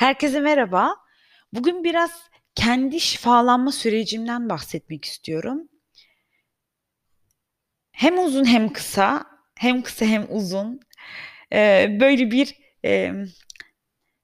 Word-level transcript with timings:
Herkese 0.00 0.40
merhaba. 0.40 0.96
Bugün 1.52 1.84
biraz 1.84 2.10
kendi 2.54 3.00
şifalanma 3.00 3.72
sürecimden 3.72 4.48
bahsetmek 4.48 5.04
istiyorum. 5.04 5.68
Hem 7.92 8.24
uzun 8.24 8.44
hem 8.44 8.72
kısa, 8.72 9.26
hem 9.54 9.82
kısa 9.82 10.06
hem 10.06 10.26
uzun. 10.30 10.80
Ee, 11.52 11.96
böyle 12.00 12.30
bir 12.30 12.56
e, 12.84 13.12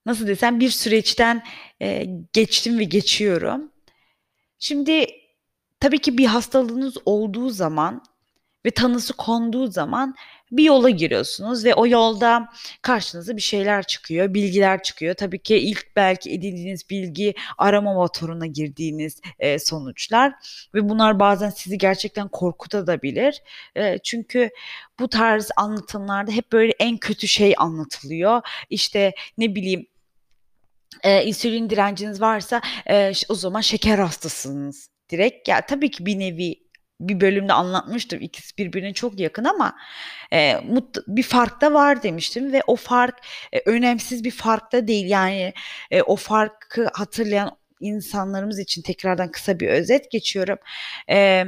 nasıl 0.07 0.27
desem 0.27 0.61
bir 0.61 0.70
süreçten 0.70 1.43
e, 1.83 2.06
geçtim 2.33 2.79
ve 2.79 2.84
geçiyorum. 2.84 3.73
Şimdi 4.59 5.06
tabii 5.80 5.98
ki 5.98 6.19
bir 6.19 6.27
hastalığınız 6.27 6.97
olduğu 7.05 7.51
zaman 7.51 8.02
ve 8.66 8.70
tanısı 8.70 9.16
konduğu 9.16 9.66
zaman 9.66 10.15
bir 10.53 10.65
yola 10.65 10.91
giriyorsunuz 10.91 11.65
ve 11.65 11.75
o 11.75 11.87
yolda 11.87 12.48
karşınıza 12.83 13.37
bir 13.37 13.43
şeyler 13.43 13.83
çıkıyor, 13.83 14.34
bilgiler 14.34 14.83
çıkıyor. 14.83 15.15
Tabii 15.15 15.39
ki 15.39 15.57
ilk 15.57 15.97
belki 15.97 16.33
edindiğiniz 16.33 16.91
bilgi 16.91 17.34
arama 17.59 17.95
motoruna 17.95 18.47
girdiğiniz 18.47 19.20
e, 19.39 19.59
sonuçlar 19.59 20.33
ve 20.75 20.89
bunlar 20.89 21.20
bazen 21.20 21.51
sizi 21.51 21.79
gerçekten 21.79 22.29
korkutabilir. 22.29 23.43
E, 23.77 23.98
çünkü 23.98 24.51
bu 24.98 25.09
tarz 25.09 25.51
anlatımlarda 25.56 26.33
hep 26.33 26.53
böyle 26.53 26.73
en 26.78 26.97
kötü 26.97 27.28
şey 27.28 27.55
anlatılıyor. 27.59 28.42
İşte 28.70 29.15
ne 29.39 29.55
bileyim 29.55 29.87
e, 31.03 31.25
insülin 31.25 31.70
direnciniz 31.70 32.20
varsa 32.20 32.61
e, 32.91 33.12
o 33.28 33.34
zaman 33.34 33.61
şeker 33.61 33.98
hastasınız 33.98 34.91
direkt. 35.11 35.48
Ya 35.48 35.67
tabii 35.67 35.91
ki 35.91 36.06
bir 36.06 36.19
nevi 36.19 36.66
bir 37.00 37.20
bölümde 37.20 37.52
anlatmıştım. 37.52 38.20
İkisi 38.20 38.59
birbirine 38.59 38.92
çok 38.92 39.20
yakın 39.20 39.45
ama 39.45 39.77
e, 40.32 40.56
mut, 40.56 40.96
bir 41.06 41.22
fark 41.22 41.60
da 41.60 41.74
var 41.74 42.02
demiştim 42.02 42.52
ve 42.52 42.62
o 42.66 42.77
fark 42.77 43.19
e, 43.52 43.60
önemsiz 43.66 44.25
bir 44.25 44.30
fark 44.30 44.72
da 44.72 44.88
değil. 44.88 45.06
Yani 45.06 45.53
e, 45.91 46.03
o 46.03 46.16
farkı 46.16 46.91
hatırlayan 46.92 47.56
insanlarımız 47.80 48.58
için 48.58 48.83
tekrardan 48.83 49.30
kısa 49.30 49.61
bir 49.61 49.69
özet 49.69 50.11
geçiyorum. 50.11 50.58
E, 51.11 51.44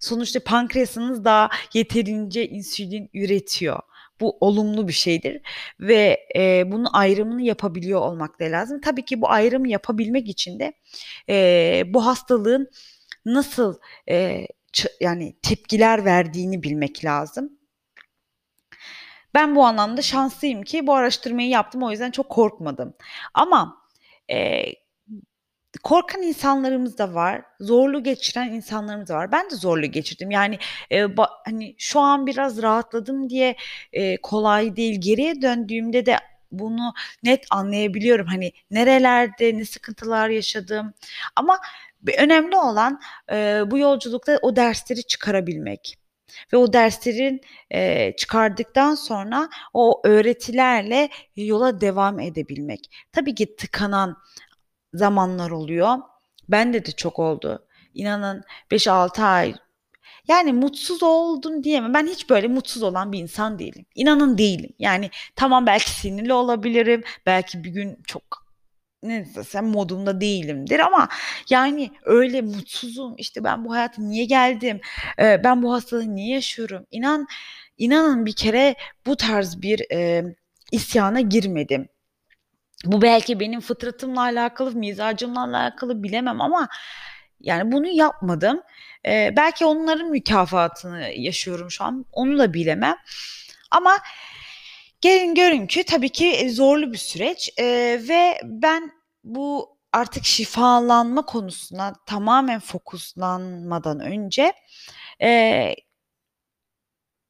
sonuçta 0.00 0.40
pankreasınız 0.40 1.24
daha 1.24 1.50
yeterince 1.74 2.48
insülin 2.48 3.10
üretiyor. 3.14 3.80
Bu 4.20 4.38
olumlu 4.40 4.88
bir 4.88 4.92
şeydir 4.92 5.40
ve 5.80 6.20
e, 6.36 6.72
bunun 6.72 6.88
ayrımını 6.92 7.42
yapabiliyor 7.42 8.00
olmak 8.00 8.40
da 8.40 8.44
lazım. 8.44 8.80
Tabii 8.80 9.04
ki 9.04 9.20
bu 9.20 9.30
ayrımı 9.30 9.68
yapabilmek 9.68 10.28
için 10.28 10.58
de 10.58 10.72
e, 11.28 11.82
bu 11.86 12.06
hastalığın 12.06 12.70
nasıl 13.26 13.78
e, 14.10 14.46
yani 15.00 15.36
tepkiler 15.42 16.04
verdiğini 16.04 16.62
bilmek 16.62 17.04
lazım. 17.04 17.58
Ben 19.34 19.56
bu 19.56 19.64
anlamda 19.64 20.02
şanslıyım 20.02 20.62
ki 20.62 20.86
bu 20.86 20.94
araştırmayı 20.94 21.48
yaptım 21.48 21.82
o 21.82 21.90
yüzden 21.90 22.10
çok 22.10 22.28
korkmadım. 22.28 22.94
Ama 23.34 23.76
e, 24.30 24.64
korkan 25.82 26.22
insanlarımız 26.22 26.98
da 26.98 27.14
var, 27.14 27.42
zorlu 27.60 28.02
geçiren 28.02 28.52
insanlarımız 28.52 29.08
da 29.08 29.14
var. 29.14 29.32
Ben 29.32 29.50
de 29.50 29.54
zorlu 29.54 29.86
geçirdim. 29.86 30.30
Yani 30.30 30.58
e, 30.92 31.16
ba, 31.16 31.30
hani 31.44 31.74
şu 31.78 32.00
an 32.00 32.26
biraz 32.26 32.62
rahatladım 32.62 33.30
diye 33.30 33.56
e, 33.92 34.16
kolay 34.16 34.76
değil. 34.76 35.00
Geriye 35.00 35.42
döndüğümde 35.42 36.06
de 36.06 36.16
bunu 36.52 36.94
net 37.22 37.46
anlayabiliyorum. 37.50 38.26
Hani 38.26 38.52
nerelerde 38.70 39.58
ne 39.58 39.64
sıkıntılar 39.64 40.28
yaşadım. 40.28 40.94
Ama 41.36 41.58
önemli 42.18 42.56
olan 42.56 43.00
e, 43.32 43.62
bu 43.66 43.78
yolculukta 43.78 44.38
o 44.42 44.56
dersleri 44.56 45.02
çıkarabilmek 45.02 45.98
ve 46.52 46.56
o 46.56 46.72
derslerin 46.72 47.40
e, 47.70 48.12
çıkardıktan 48.16 48.94
sonra 48.94 49.48
o 49.74 50.00
öğretilerle 50.04 51.08
yola 51.36 51.80
devam 51.80 52.20
edebilmek. 52.20 52.90
Tabii 53.12 53.34
ki 53.34 53.56
tıkanan 53.56 54.16
zamanlar 54.94 55.50
oluyor. 55.50 55.98
Bende 56.48 56.86
de 56.86 56.92
çok 56.92 57.18
oldu. 57.18 57.66
İnanın 57.94 58.44
5-6 58.70 59.22
ay 59.22 59.54
yani 60.28 60.52
mutsuz 60.52 61.02
oldum 61.02 61.64
diyemem. 61.64 61.94
Ben 61.94 62.06
hiç 62.06 62.30
böyle 62.30 62.48
mutsuz 62.48 62.82
olan 62.82 63.12
bir 63.12 63.18
insan 63.18 63.58
değilim. 63.58 63.86
İnanın 63.94 64.38
değilim. 64.38 64.70
Yani 64.78 65.10
tamam 65.36 65.66
belki 65.66 65.90
sinirli 65.90 66.32
olabilirim. 66.32 67.04
Belki 67.26 67.64
bir 67.64 67.70
gün 67.70 68.02
çok 68.06 68.45
ne 69.08 69.34
desem 69.34 69.66
modumda 69.66 70.20
değilimdir 70.20 70.80
ama 70.80 71.08
yani 71.50 71.90
öyle 72.04 72.42
mutsuzum 72.42 73.14
işte 73.18 73.44
ben 73.44 73.64
bu 73.64 73.74
hayata 73.74 74.02
niye 74.02 74.24
geldim 74.24 74.80
e, 75.18 75.44
ben 75.44 75.62
bu 75.62 75.72
hastalığı 75.72 76.14
niye 76.14 76.34
yaşıyorum? 76.34 76.86
İnan 76.90 77.26
inanın 77.78 78.26
bir 78.26 78.32
kere 78.32 78.74
bu 79.06 79.16
tarz 79.16 79.62
bir 79.62 79.92
e, 79.92 80.24
isyana 80.72 81.20
girmedim. 81.20 81.88
Bu 82.84 83.02
belki 83.02 83.40
benim 83.40 83.60
fıtratımla 83.60 84.20
alakalı 84.20 84.72
mizacımla 84.72 85.44
alakalı 85.44 86.02
bilemem 86.02 86.40
ama 86.40 86.68
yani 87.40 87.72
bunu 87.72 87.88
yapmadım. 87.88 88.62
E, 89.06 89.34
belki 89.36 89.64
onların 89.64 90.10
mükafatını 90.10 91.08
yaşıyorum 91.16 91.70
şu 91.70 91.84
an 91.84 92.04
onu 92.12 92.38
da 92.38 92.54
bilemem. 92.54 92.96
Ama 93.70 93.98
Gelin 95.00 95.34
görün 95.34 95.66
ki 95.66 95.84
tabii 95.84 96.08
ki 96.08 96.50
zorlu 96.50 96.92
bir 96.92 96.98
süreç 96.98 97.50
e, 97.58 97.64
ve 98.08 98.40
ben 98.44 98.90
bu 99.26 99.78
artık 99.92 100.24
şifalanma 100.24 101.26
konusuna 101.26 101.92
tamamen 102.06 102.60
fokuslanmadan 102.60 104.00
önce 104.00 104.52
e, 105.22 105.74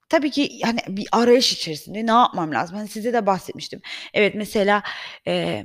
tabii 0.09 0.31
ki 0.31 0.61
hani 0.65 0.79
bir 0.89 1.09
arayış 1.13 1.53
içerisinde 1.53 2.07
ne 2.07 2.11
yapmam 2.11 2.53
lazım? 2.53 2.77
Hani 2.77 2.89
size 2.89 3.13
de 3.13 3.27
bahsetmiştim. 3.27 3.81
Evet 4.15 4.35
mesela 4.35 4.83
e, 5.27 5.65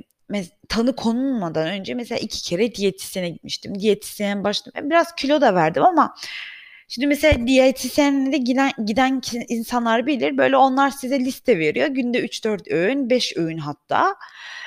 tanı 0.68 0.96
konulmadan 0.96 1.68
önce 1.68 1.94
mesela 1.94 2.18
iki 2.18 2.42
kere 2.42 2.74
diyetisyene 2.74 3.30
gitmiştim. 3.30 3.80
Diyetisyen 3.80 4.44
başladım. 4.44 4.90
Biraz 4.90 5.14
kilo 5.14 5.40
da 5.40 5.54
verdim 5.54 5.84
ama 5.84 6.14
Şimdi 6.88 7.06
mesela 7.06 7.46
diyetisyenle 7.46 8.36
giden, 8.36 8.72
giden 8.86 9.20
insanlar 9.48 10.06
bilir. 10.06 10.38
Böyle 10.38 10.56
onlar 10.56 10.90
size 10.90 11.20
liste 11.20 11.58
veriyor. 11.58 11.86
Günde 11.86 12.18
3-4 12.24 12.72
öğün, 12.72 13.10
5 13.10 13.36
öğün 13.36 13.58
hatta. 13.58 14.16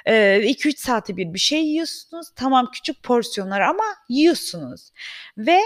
2-3 0.06 0.68
ee, 0.68 0.78
saate 0.78 1.18
bir 1.18 1.34
bir 1.34 1.40
şey 1.40 1.66
yiyorsunuz. 1.66 2.28
Tamam 2.36 2.72
küçük 2.74 3.04
porsiyonlar 3.04 3.62
ama 3.62 3.84
yiyorsunuz. 4.10 4.92
Ve 5.38 5.60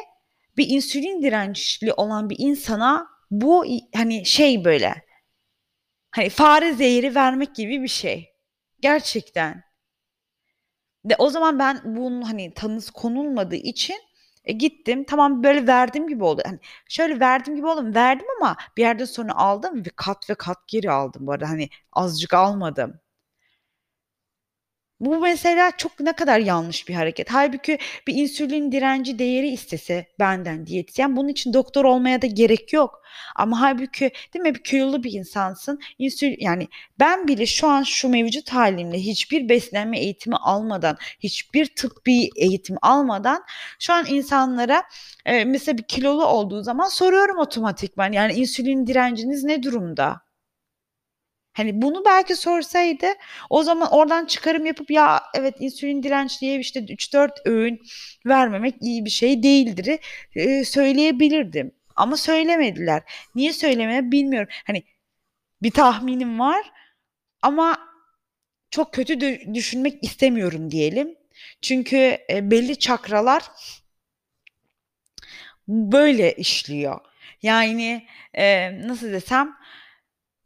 bir 0.57 0.67
insülin 0.69 1.21
dirençli 1.21 1.93
olan 1.93 2.29
bir 2.29 2.35
insana 2.39 3.07
bu 3.31 3.65
hani 3.95 4.25
şey 4.25 4.65
böyle 4.65 4.95
hani 6.11 6.29
fare 6.29 6.73
zehri 6.73 7.15
vermek 7.15 7.55
gibi 7.55 7.83
bir 7.83 7.87
şey. 7.87 8.29
Gerçekten. 8.81 9.63
De 11.05 11.15
o 11.17 11.29
zaman 11.29 11.59
ben 11.59 11.81
bunun 11.85 12.21
hani 12.21 12.53
tanısı 12.53 12.93
konulmadığı 12.93 13.55
için 13.55 13.95
e, 14.45 14.53
gittim 14.53 15.03
tamam 15.03 15.43
böyle 15.43 15.67
verdim 15.67 16.07
gibi 16.07 16.23
oldu. 16.23 16.41
Hani 16.45 16.59
şöyle 16.89 17.19
verdim 17.19 17.55
gibi 17.55 17.67
oldum. 17.67 17.95
Verdim 17.95 18.27
ama 18.39 18.55
bir 18.77 18.81
yerden 18.81 19.05
sonra 19.05 19.35
aldım 19.35 19.85
ve 19.85 19.89
kat 19.95 20.29
ve 20.29 20.35
kat 20.35 20.67
geri 20.67 20.91
aldım 20.91 21.27
bu 21.27 21.31
arada. 21.31 21.49
Hani 21.49 21.69
azıcık 21.93 22.33
almadım. 22.33 22.99
Bu 24.99 25.19
mesela 25.19 25.71
çok 25.77 25.99
ne 25.99 26.13
kadar 26.13 26.39
yanlış 26.39 26.87
bir 26.89 26.93
hareket. 26.93 27.31
Halbuki 27.31 27.77
bir 28.07 28.15
insülin 28.15 28.71
direnci 28.71 29.19
değeri 29.19 29.47
istese 29.47 30.07
benden 30.19 30.65
diyetisyen 30.65 31.15
bunun 31.17 31.27
için 31.27 31.53
doktor 31.53 31.85
olmaya 31.85 32.21
da 32.21 32.27
gerek 32.27 32.73
yok. 32.73 33.01
Ama 33.35 33.61
halbuki 33.61 34.11
değil 34.33 34.43
mi 34.43 34.55
bir 34.55 34.63
kilolu 34.63 35.03
bir 35.03 35.11
insansın. 35.11 35.79
İnsül 35.99 36.35
yani 36.39 36.67
ben 36.99 37.27
bile 37.27 37.45
şu 37.45 37.67
an 37.67 37.83
şu 37.83 38.09
mevcut 38.09 38.49
halimle 38.49 38.97
hiçbir 38.99 39.49
beslenme 39.49 39.99
eğitimi 39.99 40.35
almadan, 40.35 40.97
hiçbir 41.19 41.65
tıbbi 41.75 42.29
eğitim 42.35 42.75
almadan 42.81 43.43
şu 43.79 43.93
an 43.93 44.05
insanlara 44.09 44.83
e, 45.25 45.45
mesela 45.45 45.77
bir 45.77 45.83
kilolu 45.83 46.25
olduğu 46.25 46.63
zaman 46.63 46.87
soruyorum 46.87 47.37
otomatikman 47.37 48.11
yani 48.11 48.33
insülin 48.33 48.87
direnciniz 48.87 49.43
ne 49.43 49.63
durumda? 49.63 50.28
Hani 51.59 51.81
bunu 51.81 52.05
belki 52.05 52.35
sorsaydı 52.35 53.05
o 53.49 53.63
zaman 53.63 53.91
oradan 53.91 54.25
çıkarım 54.25 54.65
yapıp 54.65 54.91
ya 54.91 55.23
evet 55.33 55.55
insülin 55.59 56.03
direnç 56.03 56.41
diye 56.41 56.59
işte 56.59 56.79
3-4 56.79 57.31
öğün 57.45 57.81
vermemek 58.25 58.75
iyi 58.81 59.05
bir 59.05 59.09
şey 59.09 59.43
değildir 59.43 59.99
e, 60.35 60.65
söyleyebilirdim. 60.65 61.71
Ama 61.95 62.17
söylemediler. 62.17 63.03
Niye 63.35 63.53
söylemedi 63.53 64.11
bilmiyorum. 64.11 64.49
Hani 64.67 64.83
bir 65.61 65.71
tahminim 65.71 66.39
var 66.39 66.71
ama 67.41 67.79
çok 68.71 68.93
kötü 68.93 69.19
düşünmek 69.53 70.03
istemiyorum 70.03 70.71
diyelim. 70.71 71.15
Çünkü 71.61 72.17
e, 72.29 72.51
belli 72.51 72.79
çakralar 72.79 73.43
böyle 75.67 76.33
işliyor. 76.33 76.99
Yani 77.41 78.07
e, 78.33 78.71
nasıl 78.87 79.11
desem 79.11 79.58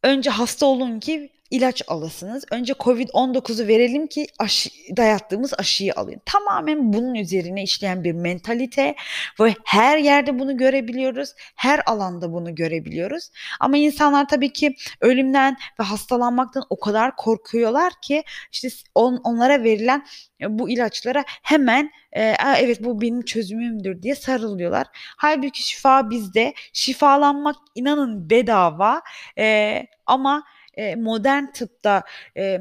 önce 0.03 0.29
hasta 0.29 0.65
olun 0.65 0.99
ki 0.99 1.32
ilaç 1.53 1.81
alasınız. 1.87 2.45
Önce 2.51 2.73
Covid-19'u 2.73 3.67
verelim 3.67 4.07
ki 4.07 4.27
aşı, 4.39 4.69
dayattığımız 4.97 5.53
aşıyı 5.57 5.93
alın. 5.95 6.21
Tamamen 6.25 6.93
bunun 6.93 7.15
üzerine 7.15 7.63
işleyen 7.63 8.03
bir 8.03 8.11
mentalite 8.11 8.95
ve 9.39 9.55
her 9.65 9.97
yerde 9.97 10.39
bunu 10.39 10.57
görebiliyoruz. 10.57 11.29
Her 11.55 11.81
alanda 11.85 12.33
bunu 12.33 12.55
görebiliyoruz. 12.55 13.29
Ama 13.59 13.77
insanlar 13.77 14.27
tabii 14.27 14.53
ki 14.53 14.75
ölümden 15.01 15.57
ve 15.79 15.83
hastalanmaktan 15.83 16.63
o 16.69 16.79
kadar 16.79 17.15
korkuyorlar 17.15 17.93
ki 18.01 18.23
işte 18.51 18.67
on, 18.95 19.21
onlara 19.23 19.63
verilen 19.63 20.05
e, 20.41 20.59
bu 20.59 20.69
ilaçlara 20.69 21.23
hemen 21.27 21.91
e, 22.11 22.35
evet 22.57 22.83
bu 22.83 23.01
benim 23.01 23.21
çözümümdür 23.21 24.01
diye 24.01 24.15
sarılıyorlar. 24.15 24.87
Halbuki 25.17 25.67
şifa 25.67 26.09
bizde. 26.09 26.53
Şifalanmak 26.73 27.55
inanın 27.75 28.29
bedava 28.29 29.01
e, 29.37 29.79
ama 30.05 30.43
e, 30.73 30.95
modern 30.95 31.45
tıpta 31.45 32.03
e, 32.37 32.59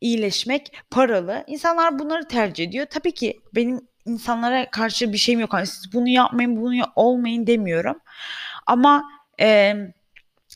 iyileşmek 0.00 0.72
paralı. 0.90 1.44
İnsanlar 1.46 1.98
bunları 1.98 2.28
tercih 2.28 2.64
ediyor. 2.64 2.86
Tabii 2.90 3.14
ki 3.14 3.40
benim 3.54 3.80
insanlara 4.06 4.70
karşı 4.70 5.12
bir 5.12 5.18
şeyim 5.18 5.40
yok. 5.40 5.52
Hani 5.52 5.66
siz 5.66 5.92
bunu 5.92 6.08
yapmayın, 6.08 6.56
bunu 6.56 6.74
olmayın 6.96 7.46
demiyorum. 7.46 8.00
Ama 8.66 9.04
e, 9.40 9.74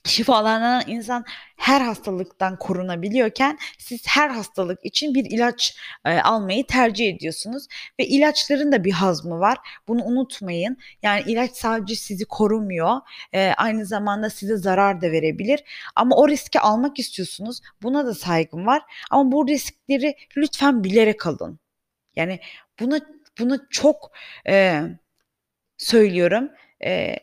şifalanan 0.04 0.82
insan 0.86 1.24
her 1.56 1.80
hastalıktan 1.80 2.58
korunabiliyorken 2.58 3.58
siz 3.78 4.02
her 4.06 4.30
hastalık 4.30 4.84
için 4.84 5.14
bir 5.14 5.24
ilaç 5.24 5.76
e, 6.04 6.20
almayı 6.20 6.66
tercih 6.66 7.08
ediyorsunuz 7.14 7.66
ve 8.00 8.06
ilaçların 8.06 8.72
da 8.72 8.84
bir 8.84 8.92
hazmı 8.92 9.40
var. 9.40 9.58
Bunu 9.88 10.04
unutmayın. 10.04 10.76
Yani 11.02 11.22
ilaç 11.26 11.50
sadece 11.50 11.94
sizi 11.94 12.24
korumuyor. 12.24 13.00
E, 13.32 13.52
aynı 13.56 13.86
zamanda 13.86 14.30
size 14.30 14.56
zarar 14.56 15.00
da 15.00 15.12
verebilir. 15.12 15.64
Ama 15.96 16.16
o 16.16 16.28
riski 16.28 16.60
almak 16.60 16.98
istiyorsunuz. 16.98 17.60
Buna 17.82 18.06
da 18.06 18.14
saygım 18.14 18.66
var. 18.66 18.82
Ama 19.10 19.32
bu 19.32 19.48
riskleri 19.48 20.16
lütfen 20.36 20.84
bilerek 20.84 21.26
alın. 21.26 21.58
Yani 22.16 22.40
buna 22.80 23.00
bunu 23.38 23.68
çok 23.70 24.10
e, 24.48 24.82
söylüyorum. 25.76 26.50
E, 26.84 27.16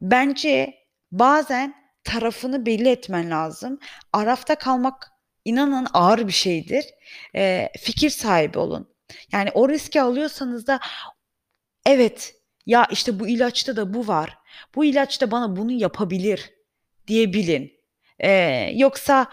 bence 0.00 0.74
bazen 1.12 1.79
tarafını 2.10 2.66
belli 2.66 2.88
etmen 2.88 3.30
lazım. 3.30 3.78
Arafta 4.12 4.54
kalmak 4.54 5.12
inanın 5.44 5.86
ağır 5.92 6.26
bir 6.26 6.32
şeydir. 6.32 6.84
E, 7.34 7.68
fikir 7.78 8.10
sahibi 8.10 8.58
olun. 8.58 8.88
Yani 9.32 9.50
o 9.54 9.68
riski 9.68 10.02
alıyorsanız 10.02 10.66
da 10.66 10.80
evet 11.86 12.34
ya 12.66 12.86
işte 12.90 13.20
bu 13.20 13.28
ilaçta 13.28 13.76
da 13.76 13.94
bu 13.94 14.08
var. 14.08 14.38
Bu 14.74 14.84
ilaç 14.84 15.20
da 15.20 15.30
bana 15.30 15.56
bunu 15.56 15.72
yapabilir 15.72 16.50
diyebilin. 17.06 17.72
E, 18.18 18.30
yoksa 18.74 19.26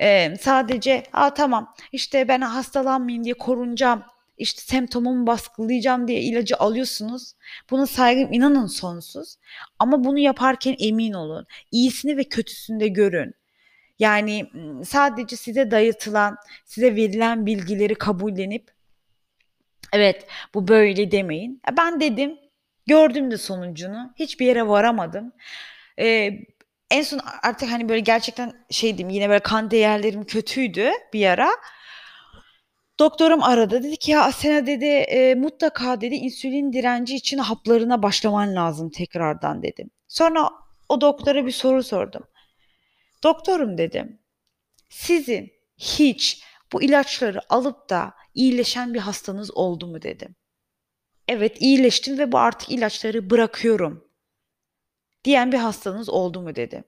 e, 0.00 0.36
sadece 0.40 1.02
Aa, 1.12 1.34
tamam 1.34 1.74
işte 1.92 2.28
ben 2.28 2.40
hastalanmayayım 2.40 3.24
diye 3.24 3.34
korunacağım 3.34 4.02
işte 4.38 4.60
semptomumu 4.62 5.26
baskılayacağım 5.26 6.08
diye 6.08 6.20
ilacı 6.20 6.56
alıyorsunuz. 6.56 7.34
Buna 7.70 7.86
saygım 7.86 8.32
inanın 8.32 8.66
sonsuz. 8.66 9.36
Ama 9.78 10.04
bunu 10.04 10.18
yaparken 10.18 10.76
emin 10.78 11.12
olun. 11.12 11.46
İyisini 11.70 12.16
ve 12.16 12.24
kötüsünü 12.24 12.80
de 12.80 12.88
görün. 12.88 13.34
Yani 13.98 14.50
sadece 14.84 15.36
size 15.36 15.70
dayatılan, 15.70 16.36
size 16.64 16.96
verilen 16.96 17.46
bilgileri 17.46 17.94
kabullenip 17.94 18.70
evet 19.92 20.26
bu 20.54 20.68
böyle 20.68 21.10
demeyin. 21.10 21.60
Ben 21.76 22.00
dedim, 22.00 22.38
gördüm 22.86 23.30
de 23.30 23.38
sonucunu. 23.38 24.12
Hiçbir 24.16 24.46
yere 24.46 24.68
varamadım. 24.68 25.32
Ee, 25.98 26.30
en 26.90 27.02
son 27.02 27.20
artık 27.42 27.70
hani 27.70 27.88
böyle 27.88 28.00
gerçekten 28.00 28.52
şeydim 28.70 29.10
yine 29.10 29.28
böyle 29.28 29.40
kan 29.40 29.70
değerlerim 29.70 30.24
kötüydü 30.24 30.90
bir 31.12 31.26
ara. 31.26 31.50
Doktorum 32.98 33.42
aradı. 33.42 33.82
Dedi 33.82 33.96
ki 33.96 34.10
ya 34.10 34.24
Asena 34.24 34.66
dedi 34.66 34.84
e, 34.84 35.34
mutlaka 35.34 36.00
dedi 36.00 36.14
insülin 36.14 36.72
direnci 36.72 37.14
için 37.16 37.38
haplarına 37.38 38.02
başlaman 38.02 38.54
lazım 38.54 38.90
tekrardan 38.90 39.62
dedim. 39.62 39.90
Sonra 40.08 40.50
o 40.88 41.00
doktora 41.00 41.46
bir 41.46 41.52
soru 41.52 41.82
sordum. 41.82 42.22
Doktorum 43.22 43.78
dedim. 43.78 44.18
Sizin 44.88 45.52
hiç 45.78 46.42
bu 46.72 46.82
ilaçları 46.82 47.40
alıp 47.48 47.90
da 47.90 48.14
iyileşen 48.34 48.94
bir 48.94 48.98
hastanız 48.98 49.56
oldu 49.56 49.86
mu 49.86 50.02
dedim. 50.02 50.36
Evet 51.28 51.56
iyileştim 51.60 52.18
ve 52.18 52.32
bu 52.32 52.38
artık 52.38 52.70
ilaçları 52.70 53.30
bırakıyorum 53.30 54.08
diyen 55.24 55.52
bir 55.52 55.58
hastanız 55.58 56.08
oldu 56.08 56.40
mu 56.40 56.56
dedim. 56.56 56.84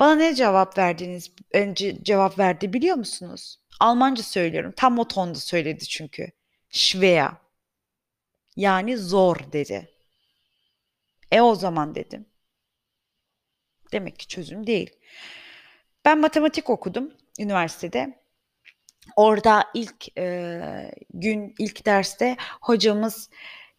Bana 0.00 0.14
ne 0.14 0.34
cevap 0.34 0.78
verdiniz? 0.78 1.30
Önce 1.52 2.04
cevap 2.04 2.38
verdi 2.38 2.72
biliyor 2.72 2.96
musunuz? 2.96 3.58
Almanca 3.80 4.22
söylüyorum. 4.22 4.72
Tam 4.76 4.98
o 4.98 5.08
tonda 5.08 5.38
söyledi 5.38 5.84
çünkü. 5.84 6.30
Schwer. 6.70 7.30
Yani 8.56 8.98
zor 8.98 9.36
dedi. 9.52 9.90
E 11.30 11.40
o 11.40 11.54
zaman 11.54 11.94
dedim. 11.94 12.26
Demek 13.92 14.18
ki 14.18 14.28
çözüm 14.28 14.66
değil. 14.66 14.90
Ben 16.04 16.20
matematik 16.20 16.70
okudum 16.70 17.12
üniversitede. 17.40 18.26
Orada 19.16 19.64
ilk 19.74 20.18
e, 20.18 20.90
gün, 21.14 21.54
ilk 21.58 21.86
derste 21.86 22.36
hocamız 22.60 23.30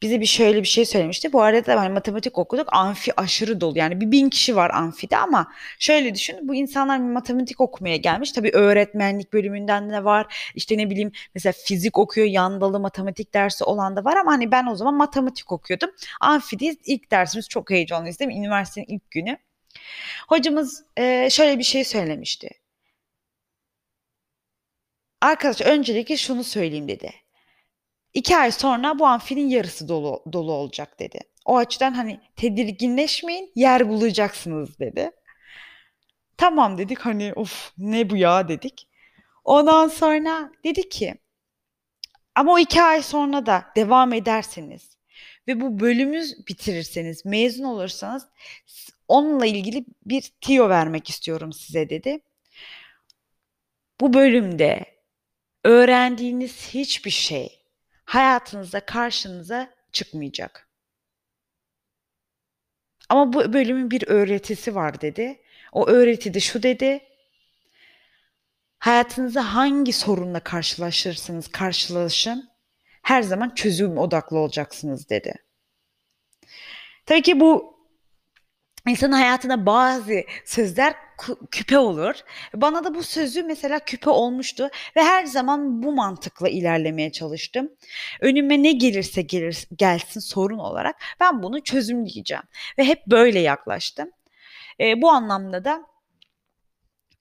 bize 0.02 0.22
bir 0.22 0.26
şöyle 0.26 0.62
bir 0.62 0.68
şey 0.68 0.86
söylemişti. 0.86 1.34
Bu 1.34 1.42
arada 1.42 1.82
hani 1.82 1.90
matematik 1.94 2.38
okuduk. 2.38 2.68
Amfi 2.72 3.20
aşırı 3.20 3.62
dolu. 3.62 3.78
Yani 3.78 4.02
bir 4.02 4.12
bin 4.12 4.30
kişi 4.30 4.56
var 4.56 4.70
amfide 4.70 5.18
ama 5.18 5.52
şöyle 5.80 6.16
düşün. 6.16 6.48
Bu 6.48 6.56
insanlar 6.56 6.98
matematik 6.98 7.62
okumaya 7.62 7.96
gelmiş. 7.98 8.32
Tabii 8.32 8.52
öğretmenlik 8.54 9.34
bölümünden 9.34 9.90
de 9.90 10.04
var. 10.04 10.52
İşte 10.56 10.78
ne 10.78 10.90
bileyim 10.90 11.12
mesela 11.36 11.54
fizik 11.66 11.98
okuyor. 11.98 12.28
Yandalı 12.28 12.80
matematik 12.80 13.34
dersi 13.34 13.64
olan 13.64 13.96
da 13.96 14.06
var 14.06 14.18
ama 14.18 14.32
hani 14.32 14.52
ben 14.52 14.66
o 14.68 14.76
zaman 14.76 14.94
matematik 14.94 15.52
okuyordum. 15.52 15.90
Amfideyiz. 16.22 16.78
ilk 16.86 17.12
dersimiz 17.12 17.50
çok 17.50 17.70
heyecanlıyız 17.72 18.20
değil 18.20 18.28
mi? 18.28 18.38
Üniversitenin 18.38 18.86
ilk 18.88 19.12
günü. 19.12 19.38
Hocamız 20.30 20.86
e, 20.98 21.30
şöyle 21.30 21.60
bir 21.60 21.64
şey 21.64 21.84
söylemişti. 21.84 22.50
Arkadaş 25.22 25.62
öncelikle 25.62 26.18
şunu 26.18 26.44
söyleyeyim 26.44 26.88
dedi 26.88 27.27
İki 28.18 28.38
ay 28.38 28.52
sonra 28.52 29.00
bu 29.00 29.08
amfinin 29.08 29.50
yarısı 29.50 29.88
dolu, 29.88 30.24
dolu 30.34 30.52
olacak 30.52 31.00
dedi. 31.00 31.20
O 31.46 31.58
açıdan 31.58 31.94
hani 31.94 32.20
tedirginleşmeyin 32.36 33.52
yer 33.56 33.90
bulacaksınız 33.90 34.80
dedi. 34.80 35.12
Tamam 36.38 36.78
dedik 36.78 37.00
hani 37.00 37.34
of 37.34 37.72
ne 37.78 38.10
bu 38.10 38.18
ya 38.18 38.48
dedik. 38.48 38.90
Ondan 39.46 39.88
sonra 39.88 40.52
dedi 40.64 40.90
ki 40.90 41.16
ama 42.36 42.54
o 42.54 42.60
iki 42.60 42.82
ay 42.82 43.02
sonra 43.02 43.46
da 43.46 43.66
devam 43.76 44.14
ederseniz 44.14 44.98
ve 45.48 45.62
bu 45.62 45.80
bölümü 45.80 46.24
bitirirseniz, 46.48 47.26
mezun 47.26 47.64
olursanız 47.64 48.28
onunla 49.08 49.46
ilgili 49.46 49.86
bir 50.06 50.22
tiyo 50.42 50.70
vermek 50.70 51.10
istiyorum 51.10 51.54
size 51.54 51.90
dedi. 51.90 52.20
Bu 54.02 54.14
bölümde 54.14 54.86
öğrendiğiniz 55.64 56.74
hiçbir 56.74 57.12
şey 57.12 57.57
hayatınızda 58.08 58.80
karşınıza 58.80 59.74
çıkmayacak. 59.92 60.70
Ama 63.10 63.34
bu 63.34 63.54
bölümün 63.54 63.92
bir 63.92 64.08
öğretisi 64.08 64.76
var 64.76 65.02
dedi. 65.02 65.42
O 65.72 65.88
öğreti 65.88 66.34
de 66.34 66.40
şu 66.40 66.64
dedi. 66.64 67.04
Hayatınızda 68.80 69.56
hangi 69.56 69.94
sorunla 69.94 70.40
karşılaşırsınız 70.40 71.48
karşılaşın 71.48 72.50
her 73.02 73.22
zaman 73.22 73.56
çözüm 73.56 73.98
odaklı 73.98 74.38
olacaksınız 74.38 75.10
dedi. 75.10 75.34
Tabii 77.06 77.22
ki 77.22 77.40
bu 77.40 77.78
insanın 78.88 79.12
hayatında 79.12 79.66
bazı 79.66 80.24
sözler 80.46 80.96
küpe 81.52 81.78
olur. 81.78 82.16
Bana 82.56 82.84
da 82.84 82.96
bu 82.96 83.04
sözü 83.04 83.44
mesela 83.44 83.80
küpe 83.80 84.10
olmuştu 84.10 84.70
ve 84.96 85.04
her 85.04 85.26
zaman 85.26 85.84
bu 85.84 85.92
mantıkla 85.92 86.50
ilerlemeye 86.50 87.12
çalıştım. 87.12 87.72
Önüme 88.22 88.64
ne 88.64 88.72
gelirse 88.72 89.22
gelir, 89.22 89.68
gelsin 89.78 90.20
sorun 90.20 90.58
olarak 90.58 90.96
ben 91.20 91.44
bunu 91.44 91.64
çözümleyeceğim 91.64 92.44
ve 92.78 92.84
hep 92.84 93.08
böyle 93.08 93.40
yaklaştım. 93.40 94.12
E, 94.80 95.02
bu 95.02 95.10
anlamda 95.10 95.66
da 95.66 95.84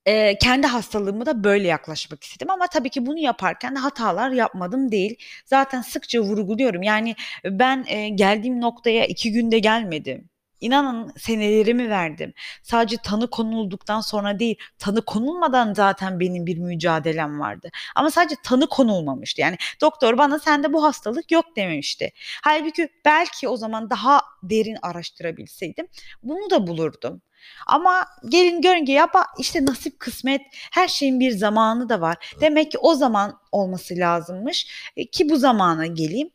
e, 0.07 0.39
kendi 0.39 0.67
hastalığımı 0.67 1.27
da 1.27 1.45
böyle 1.45 1.69
yaklaşmak 1.69 2.25
istedim 2.25 2.51
ama 2.51 2.67
tabii 2.67 2.91
ki 2.91 3.07
bunu 3.07 3.19
yaparken 3.19 3.75
de 3.75 3.79
hatalar 3.79 4.31
yapmadım 4.31 4.93
değil. 4.93 5.19
Zaten 5.45 5.83
sıkça 5.83 6.21
vurguluyorum. 6.21 6.83
Yani 6.83 7.17
ben 7.45 7.85
e, 7.89 8.09
geldiğim 8.09 8.61
noktaya 8.61 9.07
iki 9.07 9.33
günde 9.33 9.59
gelmedim. 9.59 10.29
İnanın 10.61 11.13
senelerimi 11.19 11.91
verdim. 11.91 12.35
Sadece 12.63 12.97
tanı 12.97 13.31
konulduktan 13.31 14.01
sonra 14.01 14.39
değil, 14.39 14.57
tanı 14.79 15.05
konulmadan 15.05 15.75
zaten 15.75 16.21
benim 16.21 16.47
bir 16.47 16.59
mücadelem 16.59 17.41
vardı. 17.41 17.71
Ama 17.95 18.11
sadece 18.11 18.37
tanı 18.45 18.67
konulmamıştı. 18.67 19.41
Yani 19.41 19.57
doktor 19.81 20.19
bana 20.19 20.39
sende 20.39 20.73
bu 20.73 20.85
hastalık 20.85 21.33
yok 21.33 21.45
dememişti. 21.57 22.13
Halbuki 22.43 22.89
belki 23.05 23.49
o 23.49 23.57
zaman 23.57 23.91
daha 23.91 24.21
derin 24.43 24.79
araştırabilseydim 24.83 25.87
bunu 26.23 26.51
da 26.51 26.67
bulurdum. 26.67 27.23
Ama 27.67 28.07
gelin 28.29 28.63
görün 28.63 28.85
ki 28.85 28.93
ya 28.93 29.09
işte 29.39 29.65
nasip 29.65 30.01
kısmet 30.01 30.41
her 30.53 30.89
şeyin 30.89 31.21
bir 31.21 31.31
zamanı 31.31 31.89
da 31.89 32.01
var. 32.01 32.37
Demek 32.41 32.73
ki 32.73 32.79
o 32.79 32.95
zaman 32.95 33.41
olması 33.53 33.95
lazımmış 33.97 34.91
e, 34.97 35.07
ki 35.07 35.29
bu 35.29 35.37
zamana 35.37 35.87
geleyim. 35.87 36.31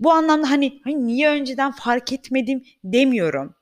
Bu 0.00 0.12
anlamda 0.12 0.50
hani, 0.50 0.80
hani 0.84 1.06
niye 1.06 1.28
önceden 1.28 1.72
fark 1.72 2.12
etmedim 2.12 2.64
demiyorum. 2.84 3.54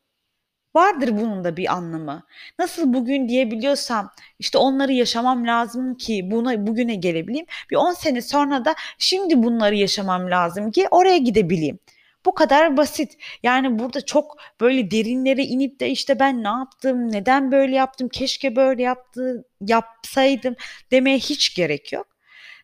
Vardır 0.79 1.09
bunun 1.09 1.45
da 1.45 1.57
bir 1.57 1.73
anlamı. 1.73 2.23
Nasıl 2.59 2.93
bugün 2.93 3.29
diyebiliyorsam 3.29 4.11
işte 4.39 4.59
onları 4.59 4.93
yaşamam 4.93 5.47
lazım 5.47 5.95
ki 5.95 6.31
buna 6.31 6.67
bugüne 6.67 6.95
gelebileyim. 6.95 7.47
Bir 7.71 7.77
10 7.77 7.93
sene 7.93 8.23
sonra 8.23 8.65
da 8.65 8.75
şimdi 8.99 9.43
bunları 9.43 9.75
yaşamam 9.75 10.31
lazım 10.31 10.71
ki 10.71 10.89
oraya 10.91 11.19
gidebileyim. 11.19 11.79
Bu 12.27 12.35
kadar 12.35 12.77
basit. 12.77 13.17
Yani 13.43 13.79
burada 13.79 14.05
çok 14.05 14.37
böyle 14.61 14.91
derinlere 14.91 15.43
inip 15.43 15.81
de 15.81 15.91
işte 15.91 16.21
ben 16.21 16.45
ne 16.45 16.49
yaptım, 16.49 17.13
neden 17.13 17.53
böyle 17.53 17.77
yaptım, 17.77 18.09
keşke 18.09 18.57
böyle 18.57 18.83
yaptı, 18.83 19.45
yapsaydım 19.61 20.57
demeye 20.91 21.19
hiç 21.19 21.55
gerek 21.55 21.93
yok. 21.93 22.07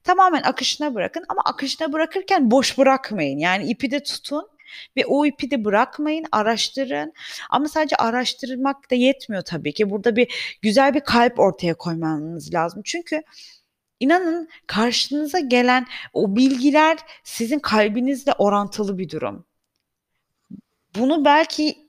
Tamamen 0.05 0.43
akışına 0.43 0.95
bırakın 0.95 1.25
ama 1.29 1.43
akışına 1.45 1.93
bırakırken 1.93 2.51
boş 2.51 2.79
bırakmayın. 2.79 3.39
Yani 3.39 3.65
ipi 3.71 3.91
de 3.91 4.03
tutun 4.03 4.49
ve 4.97 5.07
o 5.07 5.27
ipi 5.27 5.51
de 5.51 5.65
bırakmayın, 5.65 6.25
araştırın. 6.33 7.13
Ama 7.51 7.69
sadece 7.69 7.97
araştırmak 7.97 8.91
da 8.91 8.95
yetmiyor 8.95 9.43
tabii 9.43 9.73
ki. 9.75 9.91
Burada 9.91 10.17
bir 10.17 10.59
güzel 10.63 10.95
bir 10.95 11.01
kalp 11.01 11.39
ortaya 11.39 11.75
koymanız 11.75 12.55
lazım. 12.55 12.83
Çünkü 12.85 13.23
inanın 14.01 14.49
karşınıza 14.67 15.39
gelen 15.39 15.87
o 16.13 16.37
bilgiler 16.37 16.99
sizin 17.25 17.59
kalbinizle 17.59 18.33
orantılı 18.33 18.99
bir 18.99 19.11
durum. 19.11 19.47
Bunu 20.99 21.25
belki 21.25 21.89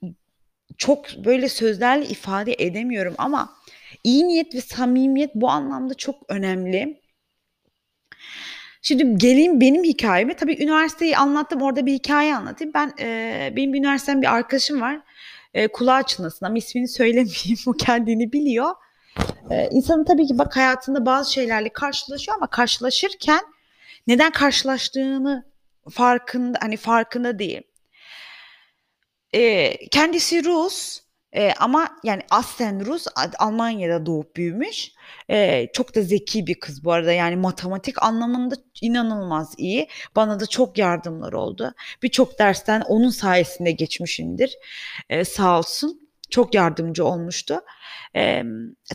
çok 0.78 1.06
böyle 1.26 1.50
sözlerle 1.50 2.06
ifade 2.06 2.56
edemiyorum 2.58 3.16
ama 3.18 3.56
iyi 4.04 4.28
niyet 4.28 4.56
ve 4.56 4.62
samimiyet 4.62 5.36
bu 5.36 5.50
anlamda 5.50 5.94
çok 5.94 6.16
önemli. 6.30 7.05
Şimdi 8.88 9.18
geleyim 9.18 9.62
benim 9.62 9.84
hikayeme. 9.84 10.36
Tabii 10.36 10.64
üniversiteyi 10.64 11.18
anlattım. 11.18 11.62
Orada 11.62 11.86
bir 11.86 11.94
hikaye 11.94 12.36
anlatayım. 12.36 12.74
Ben 12.74 12.94
e, 13.00 13.54
benim 13.56 13.74
bir 13.74 13.80
üniversiteden 13.80 14.22
bir 14.22 14.34
arkadaşım 14.34 14.82
var. 14.82 15.00
E, 15.54 15.68
kulağı 15.68 16.04
çınlasın 16.04 16.46
ama 16.46 16.58
ismini 16.58 16.88
söylemeyeyim. 16.98 17.58
O 17.66 17.74
kendini 17.74 18.34
biliyor. 18.34 18.76
E, 19.52 19.70
insanın 19.72 20.06
tabii 20.06 20.28
ki 20.28 20.38
bak 20.38 20.56
hayatında 20.58 21.06
bazı 21.06 21.34
şeylerle 21.34 21.70
karşılaşıyor 21.70 22.38
ama 22.38 22.48
karşılaşırken 22.48 23.42
neden 24.08 24.32
karşılaştığını 24.32 25.46
farkında 25.90 26.58
hani 26.62 26.78
farkında 26.78 27.40
değil. 27.40 27.62
E, 29.34 29.78
kendisi 29.90 30.46
Rus 30.46 31.00
e, 31.36 31.54
ama 31.60 31.98
yani 32.04 32.22
aslen 32.30 32.86
Rus, 32.86 33.06
Almanya'da 33.40 34.06
doğup 34.06 34.36
büyümüş. 34.36 34.92
E, 35.30 35.68
çok 35.74 35.96
da 35.96 36.02
zeki 36.02 36.48
bir 36.48 36.60
kız 36.60 36.84
bu 36.84 36.92
arada. 36.92 37.12
Yani 37.12 37.36
matematik 37.36 38.04
anlamında 38.04 38.56
inanılmaz 38.82 39.54
iyi. 39.58 39.88
Bana 40.16 40.40
da 40.40 40.46
çok 40.46 40.78
yardımlar 40.78 41.34
oldu. 41.34 41.74
Birçok 42.04 42.40
dersten 42.40 42.82
onun 42.82 43.10
sayesinde 43.10 43.72
geçmişimdir. 43.72 44.58
E, 45.10 45.26
sağ 45.26 45.60
olsun. 45.60 46.06
Çok 46.30 46.56
yardımcı 46.56 47.06
olmuştu. 47.06 47.62
E, 48.16 48.44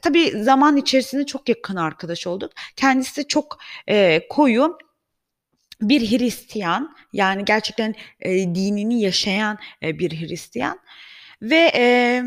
tabii 0.03 0.31
zaman 0.43 0.77
içerisinde 0.77 1.27
çok 1.27 1.49
yakın 1.49 1.77
arkadaş 1.77 2.27
olduk. 2.27 2.53
Kendisi 2.77 3.17
de 3.17 3.29
çok 3.29 3.59
e, 3.89 4.29
koyu 4.29 4.79
bir 5.81 6.11
Hristiyan 6.11 6.97
yani 7.13 7.45
gerçekten 7.45 7.95
e, 8.21 8.31
dinini 8.31 9.01
yaşayan 9.01 9.59
e, 9.83 9.99
bir 9.99 10.21
Hristiyan 10.21 10.81
ve 11.43 11.71
e, 11.75 12.23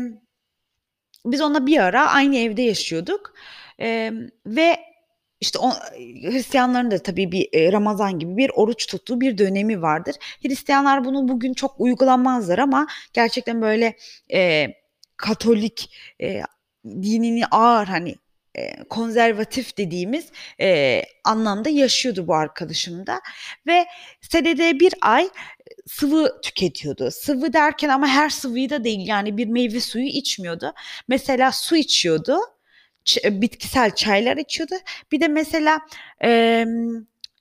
biz 1.26 1.40
onunla 1.40 1.66
bir 1.66 1.78
ara 1.78 2.06
aynı 2.06 2.36
evde 2.36 2.62
yaşıyorduk 2.62 3.34
e, 3.80 4.12
ve 4.46 4.76
işte 5.40 5.58
o, 5.58 5.70
Hristiyanların 6.30 6.90
da 6.90 6.98
tabii 6.98 7.32
bir 7.32 7.72
Ramazan 7.72 8.18
gibi 8.18 8.36
bir 8.36 8.50
oruç 8.54 8.86
tuttuğu 8.86 9.20
bir 9.20 9.38
dönemi 9.38 9.82
vardır. 9.82 10.16
Hristiyanlar 10.42 11.04
bunu 11.04 11.28
bugün 11.28 11.54
çok 11.54 11.80
uygulamazlar 11.80 12.58
ama 12.58 12.86
gerçekten 13.12 13.62
böyle 13.62 13.96
e, 14.32 14.68
Katolik 15.16 15.96
e, 16.20 16.42
dinini 16.84 17.46
ağır 17.46 17.86
hani 17.86 18.14
e, 18.54 18.84
konservatif 18.84 19.78
dediğimiz 19.78 20.28
e, 20.60 21.02
anlamda 21.24 21.68
yaşıyordu 21.68 22.26
bu 22.26 22.34
arkadaşım 22.34 23.06
da 23.06 23.20
ve 23.66 23.86
senede 24.20 24.80
bir 24.80 24.94
ay 25.00 25.28
sıvı 25.86 26.40
tüketiyordu. 26.42 27.10
Sıvı 27.10 27.52
derken 27.52 27.88
ama 27.88 28.06
her 28.08 28.28
sıvıyı 28.28 28.70
da 28.70 28.84
değil 28.84 29.06
yani 29.06 29.36
bir 29.36 29.46
meyve 29.46 29.80
suyu 29.80 30.06
içmiyordu. 30.06 30.72
Mesela 31.08 31.52
su 31.52 31.76
içiyordu. 31.76 32.38
Bitkisel 33.24 33.94
çaylar 33.94 34.36
içiyordu. 34.36 34.74
Bir 35.12 35.20
de 35.20 35.28
mesela 35.28 35.80
e, 36.24 36.64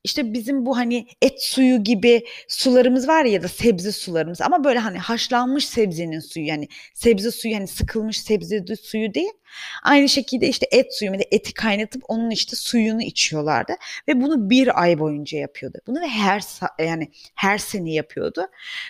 işte 0.04 0.34
bizim 0.34 0.66
bu 0.66 0.78
hani 0.78 1.08
et 1.22 1.44
suyu 1.44 1.84
gibi 1.84 2.26
sularımız 2.48 3.08
var 3.08 3.26
ya 3.26 3.44
da 3.44 3.48
sebze 3.48 3.92
sularımız 3.92 4.42
ama 4.42 4.64
böyle 4.64 4.80
hani 4.80 4.98
haşlanmış 4.98 5.68
sebzenin 5.68 6.20
suyu 6.20 6.46
yani 6.46 6.68
sebze 6.94 7.32
suyu 7.32 7.56
hani 7.56 7.68
sıkılmış 7.68 8.22
sebze 8.22 8.66
suyu 8.76 9.14
değil. 9.14 9.32
Aynı 9.84 10.10
şekilde 10.10 10.48
işte 10.48 10.68
et 10.72 10.96
suyu 10.98 11.12
yani 11.12 11.24
eti 11.32 11.54
kaynatıp 11.54 12.04
onun 12.08 12.30
işte 12.30 12.56
suyunu 12.56 13.02
içiyorlardı 13.02 13.74
ve 14.08 14.22
bunu 14.22 14.50
bir 14.50 14.82
ay 14.82 15.00
boyunca 15.00 15.38
yapıyordu. 15.38 15.78
Bunu 15.88 16.00
her 16.08 16.44
yani 16.80 17.12
her 17.36 17.58
sene 17.58 17.94
yapıyordu. 17.94 18.48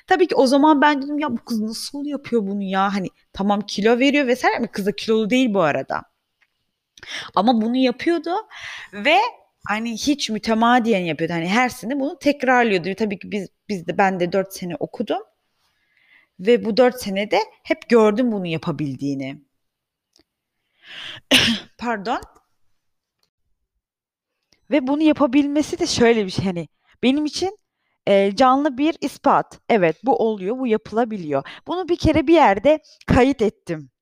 Tabii 0.07 0.27
ki 0.27 0.35
o 0.35 0.47
zaman 0.47 0.81
ben 0.81 1.01
dedim 1.01 1.19
ya 1.19 1.31
bu 1.31 1.45
kız 1.45 1.61
nasıl 1.61 2.05
yapıyor 2.05 2.47
bunu 2.47 2.63
ya 2.63 2.93
hani 2.93 3.07
tamam 3.33 3.61
kilo 3.61 3.99
veriyor 3.99 4.27
vesaire 4.27 4.59
mi 4.59 4.67
kız 4.67 4.85
da 4.85 4.95
kilolu 4.95 5.29
değil 5.29 5.53
bu 5.53 5.61
arada. 5.61 6.03
Ama 7.35 7.61
bunu 7.61 7.75
yapıyordu 7.75 8.31
ve 8.93 9.17
hani 9.67 9.93
hiç 9.93 10.29
mütemadiyen 10.29 11.01
yapıyordu. 11.01 11.33
Hani 11.33 11.47
her 11.47 11.69
sene 11.69 11.99
bunu 11.99 12.19
tekrarlıyordu. 12.19 12.95
Tabii 12.95 13.19
ki 13.19 13.31
biz, 13.31 13.49
biz 13.69 13.87
de 13.87 13.97
ben 13.97 14.19
de 14.19 14.31
4 14.31 14.53
sene 14.53 14.75
okudum. 14.75 15.21
Ve 16.39 16.65
bu 16.65 16.77
4 16.77 17.01
senede 17.01 17.39
hep 17.63 17.89
gördüm 17.89 18.31
bunu 18.31 18.47
yapabildiğini. 18.47 19.41
Pardon. 21.77 22.21
Ve 24.71 24.87
bunu 24.87 25.03
yapabilmesi 25.03 25.79
de 25.79 25.87
şöyle 25.87 26.25
bir 26.25 26.31
şey 26.31 26.45
hani 26.45 26.67
benim 27.03 27.25
için 27.25 27.57
e, 28.07 28.35
canlı 28.35 28.77
bir 28.77 28.95
ispat. 29.01 29.59
Evet 29.69 29.97
bu 30.03 30.15
oluyor, 30.15 30.59
bu 30.59 30.67
yapılabiliyor. 30.67 31.43
Bunu 31.67 31.89
bir 31.89 31.95
kere 31.95 32.27
bir 32.27 32.33
yerde 32.33 32.79
kayıt 33.07 33.41
ettim. 33.41 33.92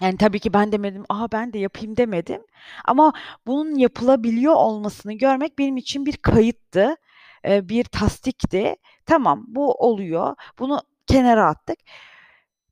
Yani 0.00 0.16
tabii 0.16 0.38
ki 0.40 0.52
ben 0.52 0.72
demedim, 0.72 1.04
"A, 1.08 1.32
ben 1.32 1.52
de 1.52 1.58
yapayım." 1.58 1.96
demedim 1.96 2.42
ama 2.84 3.12
bunun 3.46 3.74
yapılabiliyor 3.74 4.54
olmasını 4.54 5.12
görmek 5.12 5.58
benim 5.58 5.76
için 5.76 6.06
bir 6.06 6.16
kayıttı, 6.16 6.96
bir 7.44 7.84
tasdikti. 7.84 8.76
Tamam, 9.06 9.44
bu 9.48 9.72
oluyor. 9.74 10.34
Bunu 10.58 10.80
kenara 11.06 11.46
attık. 11.46 11.78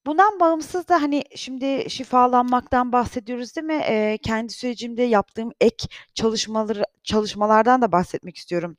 Bundan 0.06 0.40
bağımsız 0.40 0.88
da, 0.88 1.02
hani, 1.02 1.24
şimdi 1.36 1.90
şifalanmaktan 1.90 2.92
bahsediyoruz, 2.92 3.56
değil 3.56 3.66
mi? 3.66 3.74
Eee, 3.74 4.18
kendi 4.22 4.52
sürecimde 4.52 5.02
yaptığım 5.02 5.50
ek 5.60 5.86
çalışmaları 6.14 6.84
çalışmalardan 7.04 7.82
da 7.82 7.92
bahsetmek 7.92 8.36
istiyorum. 8.36 8.76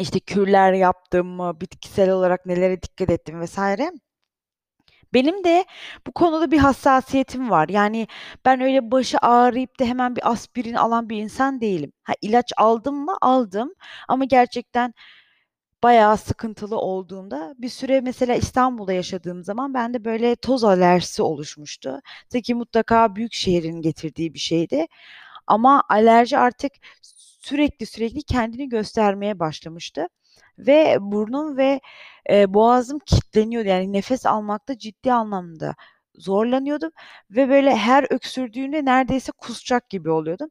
İşte, 0.00 0.20
kürler 0.20 0.72
yaptım 0.72 1.26
mı, 1.28 1.60
bitkisel 1.60 2.10
olarak 2.10 2.46
nelere 2.46 2.82
dikkat 2.82 3.10
ettim 3.10 3.44
vs. 3.44 3.58
Benim 5.14 5.44
de 5.44 5.64
bu 6.06 6.12
konuda 6.12 6.50
bir 6.50 6.58
hassasiyetim 6.58 7.50
var. 7.50 7.68
Yani 7.68 8.06
ben 8.44 8.60
öyle 8.60 8.90
başı 8.90 9.18
ağrıyıp 9.18 9.80
da 9.80 9.84
hemen 9.84 10.16
bir 10.16 10.30
aspirin 10.32 10.74
alan 10.74 11.08
bir 11.10 11.16
insan 11.18 11.60
değilim. 11.60 11.92
Ha, 12.02 12.12
ilaç 12.22 12.52
aldım 12.56 12.96
mı? 13.04 13.16
Aldım 13.20 13.74
ama 14.08 14.24
gerçekten 14.24 14.94
bayağı 15.82 16.16
sıkıntılı 16.16 16.76
olduğunda 16.78 17.54
bir 17.58 17.68
süre 17.68 18.00
mesela 18.00 18.34
İstanbul'da 18.34 18.92
yaşadığım 18.92 19.44
zaman 19.44 19.74
bende 19.74 20.04
böyle 20.04 20.36
toz 20.36 20.64
alerjisi 20.64 21.22
oluşmuştu. 21.22 22.00
Ki 22.44 22.54
mutlaka 22.54 23.16
büyük 23.16 23.32
şehrin 23.34 23.82
getirdiği 23.82 24.34
bir 24.34 24.38
şeydi. 24.38 24.86
Ama 25.46 25.82
alerji 25.90 26.38
artık 26.38 26.72
sürekli 27.42 27.86
sürekli 27.86 28.22
kendini 28.22 28.68
göstermeye 28.68 29.38
başlamıştı 29.38 30.08
ve 30.58 30.96
burnum 31.00 31.56
ve, 31.56 31.80
eee, 32.30 32.54
boğazım 32.54 32.98
kilitleniyordu. 32.98 33.68
Yani 33.68 33.92
nefes 33.92 34.26
almakta 34.26 34.78
ciddi 34.78 35.12
anlamda 35.12 35.74
zorlanıyordum 36.14 36.90
ve 37.30 37.48
böyle 37.48 37.76
her 37.76 38.06
öksürdüğümde 38.12 38.84
neredeyse 38.84 39.32
kusacak 39.32 39.90
gibi 39.90 40.10
oluyordum. 40.10 40.50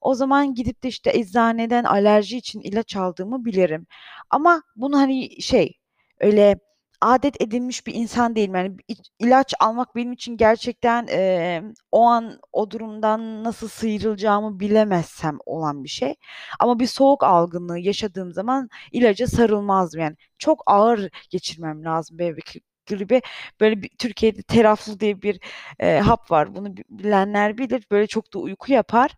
O 0.00 0.14
zaman 0.14 0.54
gidip 0.54 0.82
de 0.84 0.88
işte 0.88 1.10
eczaneden 1.14 1.84
alerji 1.84 2.36
için 2.38 2.60
ilaç 2.60 2.96
aldığımı 2.96 3.44
bilirim. 3.44 3.86
Ama 4.30 4.62
bunu, 4.76 4.98
hani, 4.98 5.42
şey, 5.42 5.74
öyle 6.20 6.58
adet 7.00 7.42
edinmiş 7.42 7.86
bir 7.86 7.94
insan 7.94 8.36
değilim. 8.36 8.54
Yani 8.54 8.76
ilaç 9.18 9.54
almak 9.60 9.96
benim 9.96 10.12
için 10.12 10.36
gerçekten, 10.36 11.06
eee, 11.06 11.62
o 11.92 12.02
an 12.06 12.40
o 12.52 12.70
durumdan 12.70 13.44
nasıl 13.44 13.68
sıyrılacağımı 13.68 14.60
bilemezsem 14.60 15.38
olan 15.46 15.84
bir 15.84 15.88
şey. 15.88 16.14
Ama 16.60 16.78
bir 16.80 16.86
soğuk 16.86 17.22
algınlığı 17.24 17.78
yaşadığım 17.78 18.32
zaman 18.32 18.68
ilaca 18.92 19.26
sarılmazdım. 19.26 20.00
Yani 20.00 20.16
çok 20.38 20.62
ağır 20.66 21.10
geçirmem 21.30 21.84
lazım 21.84 22.18
bebek 22.18 22.56
gribi 22.88 23.22
böyle 23.60 23.82
bir 23.82 23.90
Türkiye'de 23.98 24.42
Teraflu 24.42 25.00
diye 25.00 25.22
bir, 25.22 25.40
eee, 25.80 25.98
hap 26.00 26.30
var. 26.30 26.54
Bunu 26.54 26.76
bi 26.76 26.84
bilenler 26.90 27.58
bilir. 27.58 27.86
Böyle 27.90 28.06
çok 28.06 28.34
da 28.34 28.38
uyku 28.38 28.72
yapar. 28.72 29.10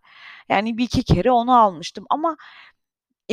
Yani 0.49 0.77
1-2 0.77 1.03
kere 1.03 1.31
onu 1.31 1.57
almıştım 1.61 2.05
ama 2.09 2.37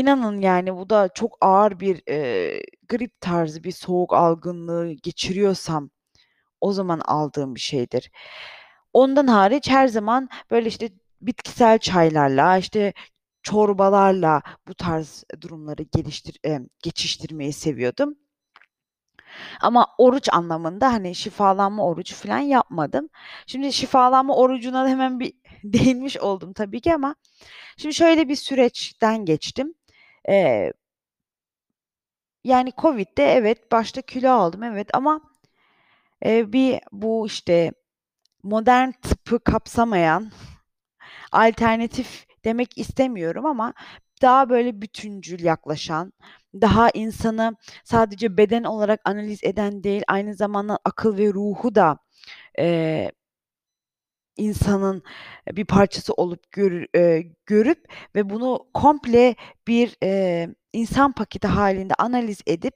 inanın 0.01 0.41
yani 0.41 0.77
bu 0.77 0.91
da 0.91 1.09
çok 1.15 1.39
ağır 1.41 1.81
bir, 1.81 2.03
eee, 2.09 2.63
grip 2.89 3.21
tarzı 3.21 3.65
bir 3.65 3.73
soğuk 3.73 4.15
algınlığı 4.15 4.93
geçiriyorsam 4.93 5.91
o 6.61 6.73
zaman 6.73 7.01
aldığım 7.01 7.55
bir 7.55 7.61
şeydir. 7.61 8.11
Ondan 8.93 9.27
hariç 9.27 9.71
her 9.71 9.89
zaman 9.89 10.29
böyle, 10.51 10.69
işte, 10.69 10.91
bitkisel 11.23 11.79
çaylarla, 11.79 12.59
işte, 12.59 12.93
çorbalarla 13.43 14.43
bu 14.69 14.75
tarz 14.75 15.25
durumları 15.41 15.83
geliştir 15.83 16.37
emm, 16.45 16.67
geçiştirmeyi 16.83 17.53
seviyordum. 17.53 18.17
Ama 19.61 19.87
oruç 19.99 20.29
anlamında, 20.33 20.93
hani, 20.93 21.15
şifalanma 21.15 21.85
orucu 21.87 22.15
filan 22.15 22.39
yapmadım. 22.39 23.09
Şimdi 23.47 23.73
şifalanma 23.73 24.37
orucuna 24.37 24.89
hemen 24.89 25.21
bir 25.21 25.33
değinmiş 25.65 26.17
oldum 26.19 26.53
tabii 26.53 26.81
ki 26.81 26.95
ama 26.95 27.15
şimdi 27.77 27.95
şöyle 27.95 28.29
bir 28.29 28.37
süreçten 28.37 29.25
geçtim. 29.25 29.75
Eee 30.29 30.73
yani 32.45 32.73
COVID'de 32.77 33.25
evet, 33.25 33.73
başta 33.73 34.03
kilo 34.03 34.31
aldım, 34.31 34.63
evet 34.63 34.89
ama, 34.95 35.21
eee, 36.25 36.53
bir 36.53 36.81
bu, 36.93 37.27
işte, 37.27 37.73
modern 38.43 38.91
tıbbı 38.93 39.41
kapsamayan, 39.45 40.31
alternatif 41.33 42.27
demek 42.45 42.79
istemiyorum 42.79 43.47
ama 43.47 43.75
daha 44.23 44.51
böyle 44.51 44.83
bütüncül 44.83 45.41
yaklaşan, 45.45 46.13
daha 46.55 46.91
insanı 46.91 47.57
sadece 47.85 48.37
beden 48.39 48.65
olarak 48.65 49.01
analiz 49.05 49.41
eden 49.45 49.85
değil, 49.85 50.03
aynı 50.09 50.35
zamanda 50.35 50.79
akıl 50.85 51.19
ve 51.19 51.35
ruhu 51.35 51.75
da, 51.75 51.99
eee 52.59 53.13
insanın 54.39 55.03
bir 55.53 55.65
parçası 55.65 56.13
olup 56.15 56.53
görü 56.53 56.87
eee, 56.95 57.33
görüp 57.47 57.85
ve 58.15 58.31
bunu 58.31 58.67
komple 58.75 59.35
bir, 59.69 59.97
eee, 60.03 60.55
insan 60.73 61.13
paketi 61.13 61.49
hâlinde 61.49 61.95
analiz 61.99 62.41
edip, 62.47 62.75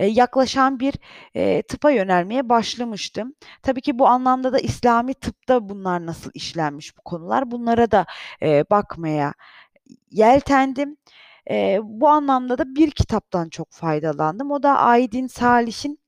eee, 0.00 0.06
yaklaşan 0.06 0.80
bir, 0.80 0.94
eee, 1.34 1.62
tıpa 1.62 1.90
yönelmeye 1.90 2.48
başlamıştım. 2.48 3.34
Tabii 3.62 3.80
ki 3.80 3.98
bu 3.98 4.08
anlamda 4.08 4.52
da 4.52 4.58
İslami 4.58 5.14
tıpta 5.14 5.68
bunlar 5.68 6.06
nasıl 6.06 6.30
işlenmiş 6.34 6.98
bu 6.98 7.02
konular, 7.02 7.50
bunlara 7.50 7.90
da, 7.90 8.06
eee, 8.42 8.64
bakmaya 8.70 9.34
yeltendim. 10.10 10.96
Eee, 11.50 11.80
bu 11.84 12.08
anlamda 12.08 12.58
da 12.58 12.76
bir 12.76 12.90
kitaptan 12.90 13.48
çok 13.48 13.72
faydalandım. 13.72 14.50
O 14.50 14.62
da 14.62 14.78
Aydin 14.78 15.26
Salih'in 15.26 15.98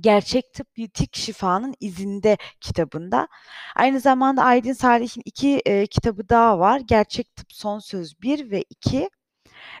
Gerçek 0.00 0.52
Tıp 0.52 0.78
Yitik 0.78 1.16
Şifanın 1.16 1.74
İzinde 1.80 2.36
kitabında. 2.60 3.28
Aynı 3.76 4.00
zamanda 4.00 4.42
Aydin 4.44 4.72
Salih'in 4.72 5.22
2, 5.24 5.62
eee, 5.66 5.86
kitabı 5.86 6.28
daha 6.28 6.58
var. 6.58 6.80
Gerçek 6.86 7.36
Tıp 7.36 7.52
Son 7.52 7.78
Söz 7.78 8.22
1 8.22 8.50
ve 8.50 8.64
2. 8.70 9.10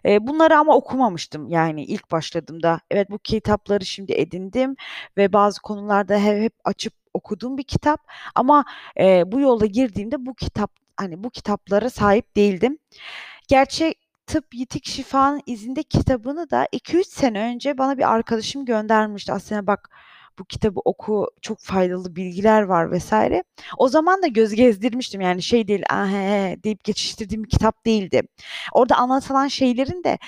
Eee, 0.04 0.18
bunları 0.26 0.58
ama 0.58 0.76
okumamıştım, 0.76 1.48
yani, 1.48 1.84
ilk 1.84 2.10
başladığımda. 2.12 2.80
Evet, 2.90 3.10
bu 3.10 3.18
kitapları 3.18 3.86
şimdi 3.86 4.12
edindim 4.12 4.76
ve 5.18 5.32
bazı 5.32 5.62
konularda 5.62 6.18
he 6.18 6.42
hep 6.42 6.54
açıp 6.64 6.94
okuduğum 7.14 7.58
bir 7.58 7.64
kitap 7.64 8.00
ama, 8.34 8.64
eee, 9.00 9.24
bu 9.26 9.40
yola 9.40 9.66
girdiğimde 9.66 10.26
bu 10.26 10.34
kitap, 10.34 10.72
hani, 10.96 11.24
bu 11.24 11.30
kitaplara 11.30 11.90
sahip 11.90 12.36
değildim. 12.36 12.78
Gerçek 13.48 13.98
Tıp 14.26 14.54
Yitik 14.54 14.86
Şifanın 14.86 15.40
İzinde 15.46 15.82
kitabını 15.82 16.50
da 16.50 16.68
2-3 16.72 17.06
sene 17.06 17.40
önce 17.40 17.78
bana 17.78 17.98
bir 17.98 18.12
arkadaşım 18.14 18.64
göndermişti. 18.64 19.32
"Aslında 19.32 19.66
bak, 19.66 19.90
bu 20.38 20.44
kitabı 20.44 20.80
oku, 20.84 21.30
çok 21.42 21.58
faydalı 21.60 22.16
bilgiler 22.16 22.62
var." 22.62 22.96
vs. 22.98 23.12
O 23.78 23.88
zaman 23.88 24.22
da 24.22 24.26
göz 24.26 24.54
gezdirmiştim, 24.54 25.20
yani, 25.20 25.42
şey 25.42 25.68
değil, 25.68 25.82
"A, 25.90 26.06
he, 26.08 26.12
he." 26.50 26.62
deyip 26.64 26.84
geçiştirdiğim 26.84 27.44
bir 27.44 27.48
kitap 27.50 27.84
değildi. 27.86 28.22
Orada 28.72 28.96
anlatılan 28.96 29.48
şeylerin 29.48 30.04
de, 30.04 30.18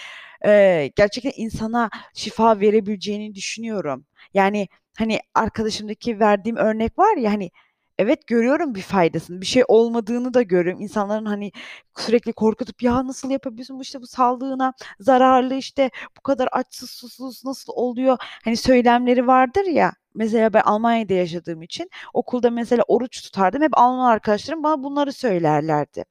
eee, 0.44 0.86
gerçekten 0.96 1.32
insana 1.36 1.90
şifa 2.14 2.60
verebileceğini 2.60 3.34
düşünüyorum. 3.34 4.06
Yani, 4.34 4.68
hani, 4.98 5.20
arkadaşımdaki 5.34 6.20
verdiğim 6.20 6.56
örnek 6.56 6.98
var 6.98 7.16
ya, 7.16 7.32
hani, 7.32 7.50
evet, 7.98 8.26
görüyorum 8.26 8.74
bir 8.74 8.80
faydasını, 8.82 9.40
bir 9.40 9.46
şey 9.46 9.64
olmadığını 9.68 10.34
da 10.34 10.42
görüyorum. 10.42 10.80
İnsanların, 10.82 11.26
hani, 11.26 11.52
sürekli 11.98 12.32
korkutup, 12.32 12.82
"Ya, 12.82 13.06
nasıl 13.06 13.30
yapabiliyorsun, 13.30 13.78
bu, 13.78 13.82
işte, 13.82 14.02
bu 14.02 14.06
sağlığına 14.06 14.72
zararlı, 15.00 15.54
işte, 15.54 15.90
bu 16.18 16.20
kadar 16.22 16.48
açsız 16.52 16.90
susuz 16.90 17.44
nasıl 17.44 17.72
oluyor?" 17.76 18.16
hani, 18.44 18.56
söylemleri 18.56 19.26
vardır 19.26 19.64
ya. 19.66 19.92
Mesela 20.14 20.52
ben 20.52 20.60
Almanya'da 20.60 21.14
yaşadığım 21.14 21.62
için 21.62 21.90
okulda 22.14 22.50
mesela 22.50 22.82
oruç 22.88 23.22
tutardım. 23.22 23.62
Hep 23.62 23.78
Alman 23.78 24.10
arkadaşlarım 24.10 24.62
bana 24.62 24.82
bunları 24.82 25.12
söylerlerdi. 25.12 26.04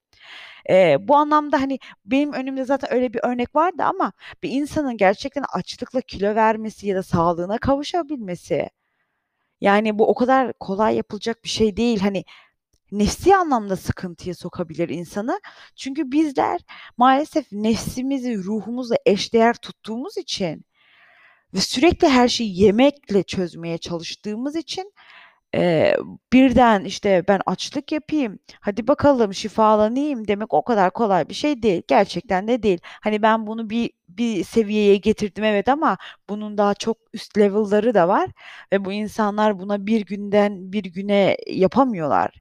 Eee, 0.70 0.98
bu 1.02 1.16
anlamda, 1.16 1.62
hani, 1.62 1.80
benim 2.06 2.34
önümde 2.34 2.66
zaten 2.66 2.94
öyle 2.94 3.14
bir 3.14 3.20
örnek 3.24 3.56
vardı 3.56 3.84
ama 3.84 4.14
bir 4.44 4.50
insanın 4.52 4.98
gerçekten 4.98 5.46
açlıkla 5.54 6.02
kilo 6.02 6.36
vermesi 6.36 6.88
ya 6.88 6.96
da 6.96 7.04
sağlığına 7.04 7.58
kavuşabilmesi, 7.58 8.70
yani, 9.62 10.00
bu 10.00 10.08
o 10.08 10.16
kadar 10.16 10.54
kolay 10.54 10.96
yapılacak 10.96 11.44
bir 11.44 11.50
şey 11.50 11.78
değil. 11.78 12.00
Hani, 12.00 12.24
nefsî 12.92 13.36
anlamda 13.36 13.76
sıkıntıya 13.76 14.36
sokabilir 14.36 14.90
insanı. 14.90 15.40
Çünkü 15.76 16.12
bizler 16.12 16.62
maalesef 16.98 17.52
nefsimizi 17.52 18.38
ruhumuzla 18.38 18.96
eşdeğer 19.06 19.54
tuttuğumuz 19.56 20.18
için 20.18 20.66
ve 21.54 21.60
sürekli 21.62 22.08
her 22.08 22.28
şeyi 22.28 22.62
yemekle 22.62 23.24
çözmeye 23.24 23.78
çalıştığımız 23.78 24.56
için, 24.56 24.94
eee, 25.54 25.98
birden, 26.34 26.84
işte, 26.86 27.24
"Ben 27.28 27.42
açlık 27.46 27.92
yapayım, 27.92 28.40
hadi 28.62 28.88
bakalım 28.88 29.34
şifalanayım." 29.34 30.28
demek 30.28 30.54
o 30.54 30.64
kadar 30.64 30.92
kolay 30.92 31.30
bir 31.30 31.34
şey 31.34 31.64
değil. 31.64 31.82
Gerçekten 31.88 32.48
de 32.48 32.64
değil. 32.64 32.80
Hani, 33.04 33.22
ben 33.22 33.48
bunu 33.48 33.70
bir 33.70 33.92
bir 34.10 34.44
seviyeye 34.44 34.98
getirdim 34.98 35.44
evet 35.44 35.68
ama 35.70 35.98
bunun 36.30 36.58
daha 36.58 36.74
çok 36.74 36.98
üst 37.14 37.38
level'ları 37.38 37.94
da 37.94 38.08
var 38.08 38.30
ve 38.74 38.86
bu 38.86 38.92
insanlar 38.94 39.60
buna 39.60 39.86
bir 39.88 40.06
günden 40.06 40.72
bir 40.74 40.84
güne 40.84 41.38
yapamıyorlar. 41.48 42.32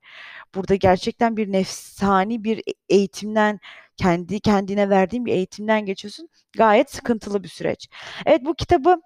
Burada 0.55 0.75
gerçekten 0.75 1.37
bir 1.37 1.53
nefsani 1.53 2.45
bir 2.45 2.59
e 2.59 2.73
eğitimden, 2.89 3.61
kendi 3.97 4.41
kendine 4.41 4.91
verdiğin 4.91 5.27
bir 5.27 5.33
eğitimden 5.33 5.87
geçiyorsun. 5.87 6.29
Gayet 6.59 6.91
sıkıntılı 6.91 7.43
bir 7.45 7.49
süreç. 7.49 7.89
Evet, 8.27 8.41
bu 8.45 8.55
kitabı 8.55 8.97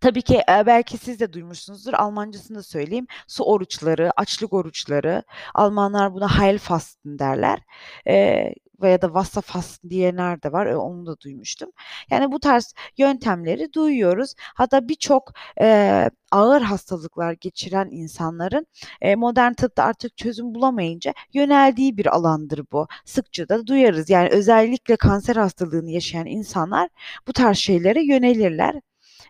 tabii 0.00 0.22
ki, 0.22 0.40
belki 0.66 0.98
siz 0.98 1.20
de 1.20 1.32
duymuşsunuzdur. 1.32 1.92
Almancasını 1.92 2.58
da 2.58 2.62
söyleyeyim. 2.62 3.06
Su 3.28 3.44
oruçları, 3.44 4.10
açlık 4.16 4.52
oruçları. 4.52 5.22
Almanlar 5.54 6.14
buna 6.14 6.38
Heilfasten 6.40 7.18
derler. 7.18 7.58
Eee, 8.06 8.54
veya 8.82 9.02
da 9.02 9.06
Wasserfasten 9.06 9.90
diyenler 9.90 10.42
de 10.42 10.52
var. 10.52 10.66
Eee, 10.66 10.74
onu 10.76 11.06
da 11.06 11.20
duymuştum. 11.20 11.70
Yani, 12.10 12.32
bu 12.32 12.40
tarz 12.40 12.74
yöntemleri 12.98 13.72
duyuyoruz. 13.72 14.34
Hatta 14.54 14.88
birçok, 14.88 15.32
eee, 15.60 16.10
ağır 16.32 16.62
hastalıklar 16.62 17.32
geçiren 17.32 17.88
insanların, 17.92 18.66
eee, 19.02 19.16
modern 19.16 19.52
tıpta 19.52 19.82
artık 19.84 20.16
çözüm 20.16 20.54
bulamayınca 20.54 21.14
yöneldiği 21.32 21.96
bir 21.96 22.06
alandır 22.16 22.60
bu. 22.72 22.86
Sıkça 23.04 23.48
da 23.48 23.66
duyarız. 23.66 24.10
Yani, 24.10 24.28
özellikle 24.28 24.96
kanser 24.96 25.36
hastalığını 25.36 25.90
yaşayan 25.90 26.26
insanlar 26.26 26.88
bu 27.28 27.32
tarz 27.32 27.58
şeylere 27.58 28.02
yönelirler. 28.04 28.80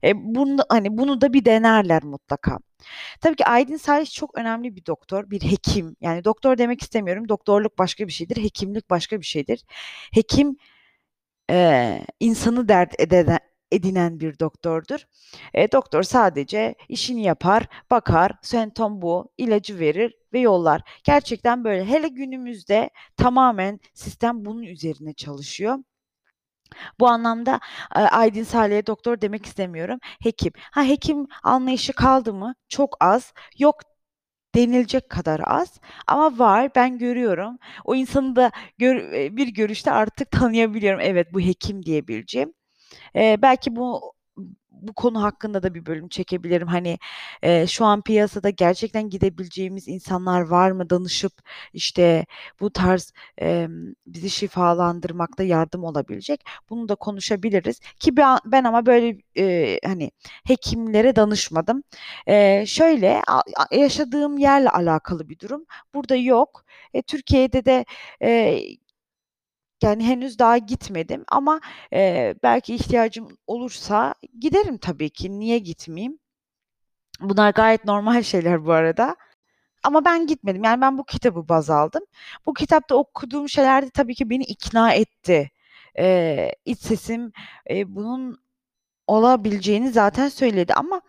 Eee, 0.03 0.13
bunu 0.17 0.59
hani, 0.69 0.99
bunu 0.99 1.21
da 1.21 1.33
bir 1.33 1.45
denerler 1.45 2.05
mutlaka. 2.05 2.59
Tabii 3.21 3.37
ki 3.37 3.45
Aydin 3.47 3.77
Salih 3.77 4.07
çok 4.11 4.39
önemli 4.39 4.77
bir 4.77 4.87
doktor, 4.87 5.31
bir 5.31 5.43
hekim. 5.43 5.97
Yani, 6.01 6.25
doktor 6.25 6.59
demek 6.59 6.83
istemiyorum. 6.83 7.29
Doktorluk 7.29 7.79
başka 7.79 8.09
bir 8.09 8.13
şeydir, 8.13 8.37
hekimlik 8.45 8.91
başka 8.91 9.21
bir 9.21 9.27
şeydir. 9.27 9.65
Hekim, 10.15 10.57
eee, 11.51 12.07
insanı 12.21 12.69
dert 12.69 13.01
edene 13.01 13.39
edinen 13.73 14.21
bir 14.21 14.39
doktordur. 14.41 15.01
Eee, 15.55 15.73
doktor 15.73 16.03
sadece 16.03 16.75
işini 16.89 17.23
yapar, 17.25 17.67
bakar, 17.91 18.33
semptom 18.43 19.03
bu, 19.03 19.31
ilacı 19.39 19.79
verir 19.81 20.15
ve 20.33 20.41
yollar. 20.41 20.83
Gerçekten 21.05 21.65
böyle. 21.65 21.85
Hele 21.87 22.09
günümüzde 22.09 22.91
tamamen 23.17 23.81
sistem 23.95 24.45
bunun 24.45 24.63
üzerine 24.63 25.15
çalışıyor. 25.15 25.79
Bu 27.01 27.09
anlamda, 27.09 27.61
eee, 27.97 28.03
Aydin 28.03 28.45
Salih'e 28.45 28.87
doktor 28.87 29.21
demek 29.21 29.47
istemiyorum, 29.47 29.99
hekim. 30.23 30.53
Ha, 30.73 30.83
hekim 30.85 31.27
anlayışı 31.43 31.93
kaldı 31.93 32.33
mı? 32.35 32.55
Çok 32.69 32.97
az. 33.01 33.33
Yok 33.59 33.81
denilecek 34.55 35.11
kadar 35.11 35.41
az 35.47 35.81
ama 36.07 36.39
var, 36.39 36.71
ben 36.77 36.99
görüyorum. 36.99 37.59
O 37.85 37.95
insanı 37.95 38.37
da 38.37 38.51
gör 38.79 38.97
eee, 39.13 39.37
bir 39.37 39.49
görüşte 39.49 39.93
artık 39.93 40.31
tanıyabiliyorum. 40.31 41.01
Evet, 41.01 41.35
bu 41.35 41.41
hekim 41.41 41.85
diyebileceğim. 41.87 42.55
Eee, 43.15 43.39
belki 43.43 43.77
bu 43.77 44.13
bu 44.89 44.93
konu 44.95 45.23
hakkında 45.23 45.63
da 45.63 45.75
bir 45.75 45.87
bölüm 45.87 46.09
çekebilirim. 46.09 46.69
Hani, 46.69 46.99
eee, 47.43 47.67
şu 47.69 47.85
an 47.85 48.03
piyasada 48.03 48.51
gerçekten 48.51 49.11
gidebileceğimiz 49.11 49.89
insanlar 49.89 50.41
var 50.43 50.71
mı? 50.71 50.91
Danışıp, 50.91 51.33
işte, 51.73 52.27
bu 52.61 52.71
tarz, 52.73 53.13
emm, 53.39 53.95
bizi 54.07 54.31
şifalandırmakta 54.31 55.43
yardım 55.43 55.85
olabilecek. 55.85 56.41
Bunu 56.71 56.89
da 56.89 56.95
konuşabiliriz 56.95 57.81
ki 58.01 58.17
ben 58.17 58.39
ben 58.47 58.65
ama 58.65 58.87
böyle, 58.87 59.19
eee, 59.35 59.79
hani, 59.85 60.11
hekimlere 60.47 61.17
danışmadım. 61.17 61.83
Eee, 62.29 62.65
şöyle, 62.67 63.23
yaşadığım 63.73 64.39
yerle 64.39 64.71
alakalı 64.71 65.29
bir 65.29 65.39
durum. 65.39 65.65
Burada 65.95 66.17
yok. 66.17 66.65
E, 66.95 67.03
Türkiye'de 67.03 67.65
de, 67.65 67.85
eee, 68.23 68.77
yani, 69.83 70.05
henüz 70.07 70.39
daha 70.39 70.59
gitmedim 70.59 71.25
ama, 71.29 71.61
eee, 71.93 72.35
belki 72.43 72.75
ihtiyacım 72.75 73.29
olursa 73.47 74.15
giderim 74.41 74.79
tabii 74.79 75.11
ki. 75.11 75.41
Niye 75.41 75.59
gitmeyeyim? 75.59 76.19
Bunlar 77.21 77.51
gayet 77.53 77.85
normal 77.85 78.23
şeyler 78.23 78.67
bu 78.67 78.73
arada 78.73 79.17
ama 79.85 80.05
ben 80.05 80.27
gitmedim. 80.27 80.65
Yani, 80.65 80.81
ben 80.81 80.99
bu 80.99 81.05
kitabı 81.05 81.49
baz 81.49 81.71
aldım. 81.71 82.03
Bu 82.47 82.55
kitapta 82.55 82.97
okuduğum 82.97 83.49
şeyler 83.49 83.87
de 83.87 83.91
tabii 83.91 84.15
ki 84.15 84.31
beni 84.31 84.45
ikna 84.45 84.95
etti. 84.95 85.51
Eee, 85.99 86.57
iç 86.65 86.81
sesim, 86.81 87.33
eee, 87.71 87.85
bunun 87.97 88.39
olabileceğini 89.13 89.91
zaten 89.93 90.29
söyledi 90.29 90.75
ama 90.75 91.01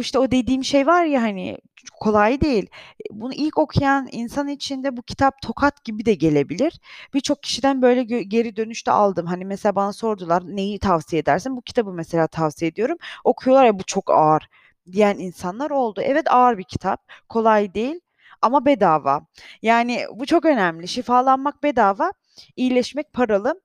işte, 0.00 0.18
o 0.18 0.30
dediğim 0.30 0.64
şey 0.64 0.86
var 0.86 1.04
ya, 1.04 1.22
hani, 1.22 1.58
kolay 2.00 2.40
değil. 2.40 2.66
Bunu 3.10 3.34
ilk 3.34 3.58
okuyan 3.58 4.08
insan 4.12 4.48
için 4.48 4.84
de 4.84 4.96
bu 4.96 5.02
kitap 5.02 5.42
tokat 5.42 5.84
gibi 5.84 6.06
de 6.06 6.14
gelebilir. 6.14 6.80
Birçok 7.14 7.42
kişiden 7.42 7.82
böyle 7.82 8.02
geri 8.22 8.56
dönüş 8.56 8.86
de 8.86 8.90
aldım. 8.92 9.26
Hani, 9.26 9.44
mesela 9.44 9.74
bana 9.76 9.92
sordular, 9.92 10.42
"Neyi 10.46 10.78
tavsiye 10.78 11.20
edersin?" 11.20 11.56
Bu 11.56 11.62
kitabı 11.62 11.92
mesela 11.92 12.26
tavsiye 12.26 12.70
ediyorum. 12.70 12.96
Okuyorlar 13.24 13.64
ya, 13.66 13.78
"Bu 13.78 13.82
çok 13.84 14.10
ağır." 14.10 14.48
diyen 14.92 15.18
insanlar 15.18 15.70
oldu. 15.70 16.00
Evet, 16.04 16.32
ağır 16.32 16.58
bir 16.58 16.64
kitap, 16.64 17.12
kolay 17.28 17.74
değil 17.74 18.00
ama 18.42 18.64
bedava. 18.66 19.26
Yani, 19.62 20.04
bu 20.14 20.26
çok 20.26 20.44
önemli. 20.44 20.88
Şifalanmak 20.88 21.62
bedava, 21.62 22.12
iyileşmek 22.56 23.12
paralı. 23.12 23.60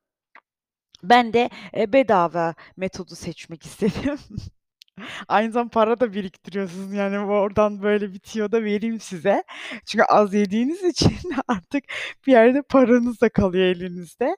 Ben 1.09 1.33
de, 1.33 1.49
eee, 1.75 1.93
bedava 1.93 2.53
metodu 2.77 3.15
seçmek 3.15 3.65
istedim. 3.65 4.19
Aynı 5.27 5.51
zamanda 5.51 5.69
para 5.71 5.99
da 5.99 6.13
biriktiriyorsunuz. 6.13 6.93
Yani, 6.93 7.19
oradan 7.19 7.81
böyle 7.83 8.13
bir 8.13 8.19
tüyo 8.19 8.51
da 8.51 8.63
vereyim 8.63 8.99
size. 8.99 9.43
Çünkü 9.85 10.03
az 10.05 10.33
yediğiniz 10.33 10.83
için 10.83 11.13
artık 11.47 11.83
bir 12.27 12.31
yerde 12.31 12.61
paranız 12.61 13.21
da 13.21 13.29
kalıyor 13.29 13.65
elinizde. 13.65 14.37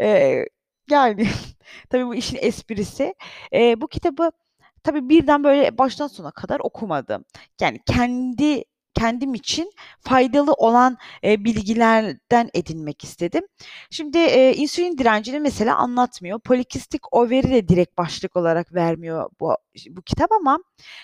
Eee, 0.00 0.46
yani, 0.90 1.28
tabii 1.90 2.06
bu 2.06 2.14
işin 2.14 2.38
esprisi. 2.42 3.14
Eee, 3.52 3.74
bu 3.78 3.88
kitabı 3.88 4.30
tabii 4.84 5.08
birden 5.08 5.44
böyle 5.44 5.78
baştan 5.78 6.06
sona 6.08 6.30
kadar 6.30 6.60
okumadım. 6.60 7.24
Yani, 7.60 7.80
kendi 7.86 8.64
kendim 8.94 9.34
için 9.34 9.70
faydalı 10.00 10.52
olan, 10.52 10.98
eee, 11.22 11.44
bilgilerden 11.44 12.50
edinmek 12.54 13.04
istedim. 13.04 13.42
Şimdi, 13.90 14.18
eee, 14.18 14.54
insülin 14.56 14.98
direncini 14.98 15.40
mesela 15.40 15.76
anlatmıyor. 15.76 16.40
Polikistik 16.40 17.14
overi 17.16 17.50
de 17.50 17.68
direkt 17.68 17.98
başlık 17.98 18.36
olarak 18.36 18.74
vermiyor 18.74 19.30
bu 19.40 19.56
bu 19.90 20.02
kitap 20.02 20.32
ama, 20.32 20.58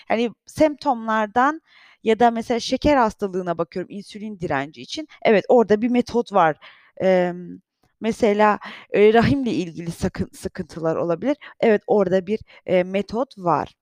hani, 0.07 0.29
semptomlardan 0.45 1.61
ya 2.03 2.19
da 2.19 2.31
mesela 2.31 2.59
şeker 2.59 2.97
hastalığına 2.97 3.57
bakıyorum 3.57 3.91
insülin 3.91 4.39
direnci 4.39 4.81
için. 4.81 5.07
Evet, 5.23 5.45
orada 5.49 5.81
bir 5.81 5.89
metot 5.89 6.33
var. 6.33 6.57
Emm, 6.97 7.59
mesela, 8.01 8.59
eee, 8.93 9.13
rahimle 9.13 9.51
ilgili 9.51 9.91
sakın 9.91 10.29
sıkıntılar 10.33 10.95
olabilir. 10.95 11.37
Evet, 11.59 11.81
orada 11.87 12.27
bir, 12.27 12.39
eee, 12.67 12.83
metot 12.83 13.37
var. 13.37 13.73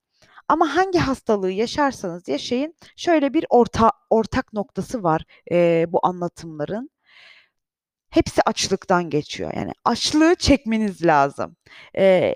Ama 0.47 0.75
hangi 0.75 0.99
hastalığı 0.99 1.51
yaşarsanız 1.51 2.27
yaşayın, 2.27 2.73
şöyle 2.95 3.33
bir 3.33 3.45
orta 3.49 3.91
ortak 4.09 4.53
noktası 4.53 5.03
var, 5.03 5.25
eee, 5.51 5.85
bu 5.89 5.99
anlatımların. 6.03 6.89
Hepsi 8.09 8.41
açlıktan 8.45 9.09
geçiyor. 9.09 9.51
Yani 9.55 9.71
açlığı 9.85 10.35
çekmeniz 10.35 11.05
lazım. 11.05 11.55
Eee, 11.97 12.35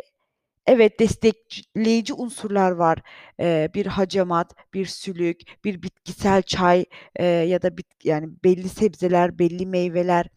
evet, 0.67 0.99
destekleyici 0.99 2.13
unsurlar 2.13 2.71
var. 2.71 2.99
Eee, 3.39 3.71
bir 3.75 3.85
hacamat, 3.85 4.55
bir 4.73 4.85
sülük, 4.85 5.41
bir 5.65 5.83
bitkisel 5.83 6.41
çay, 6.41 6.85
eee, 7.19 7.25
ya 7.27 7.61
da 7.61 7.77
bit 7.77 7.87
yani 8.05 8.29
belli 8.43 8.69
sebzeler, 8.69 9.39
belli 9.39 9.65
meyveler, 9.65 10.27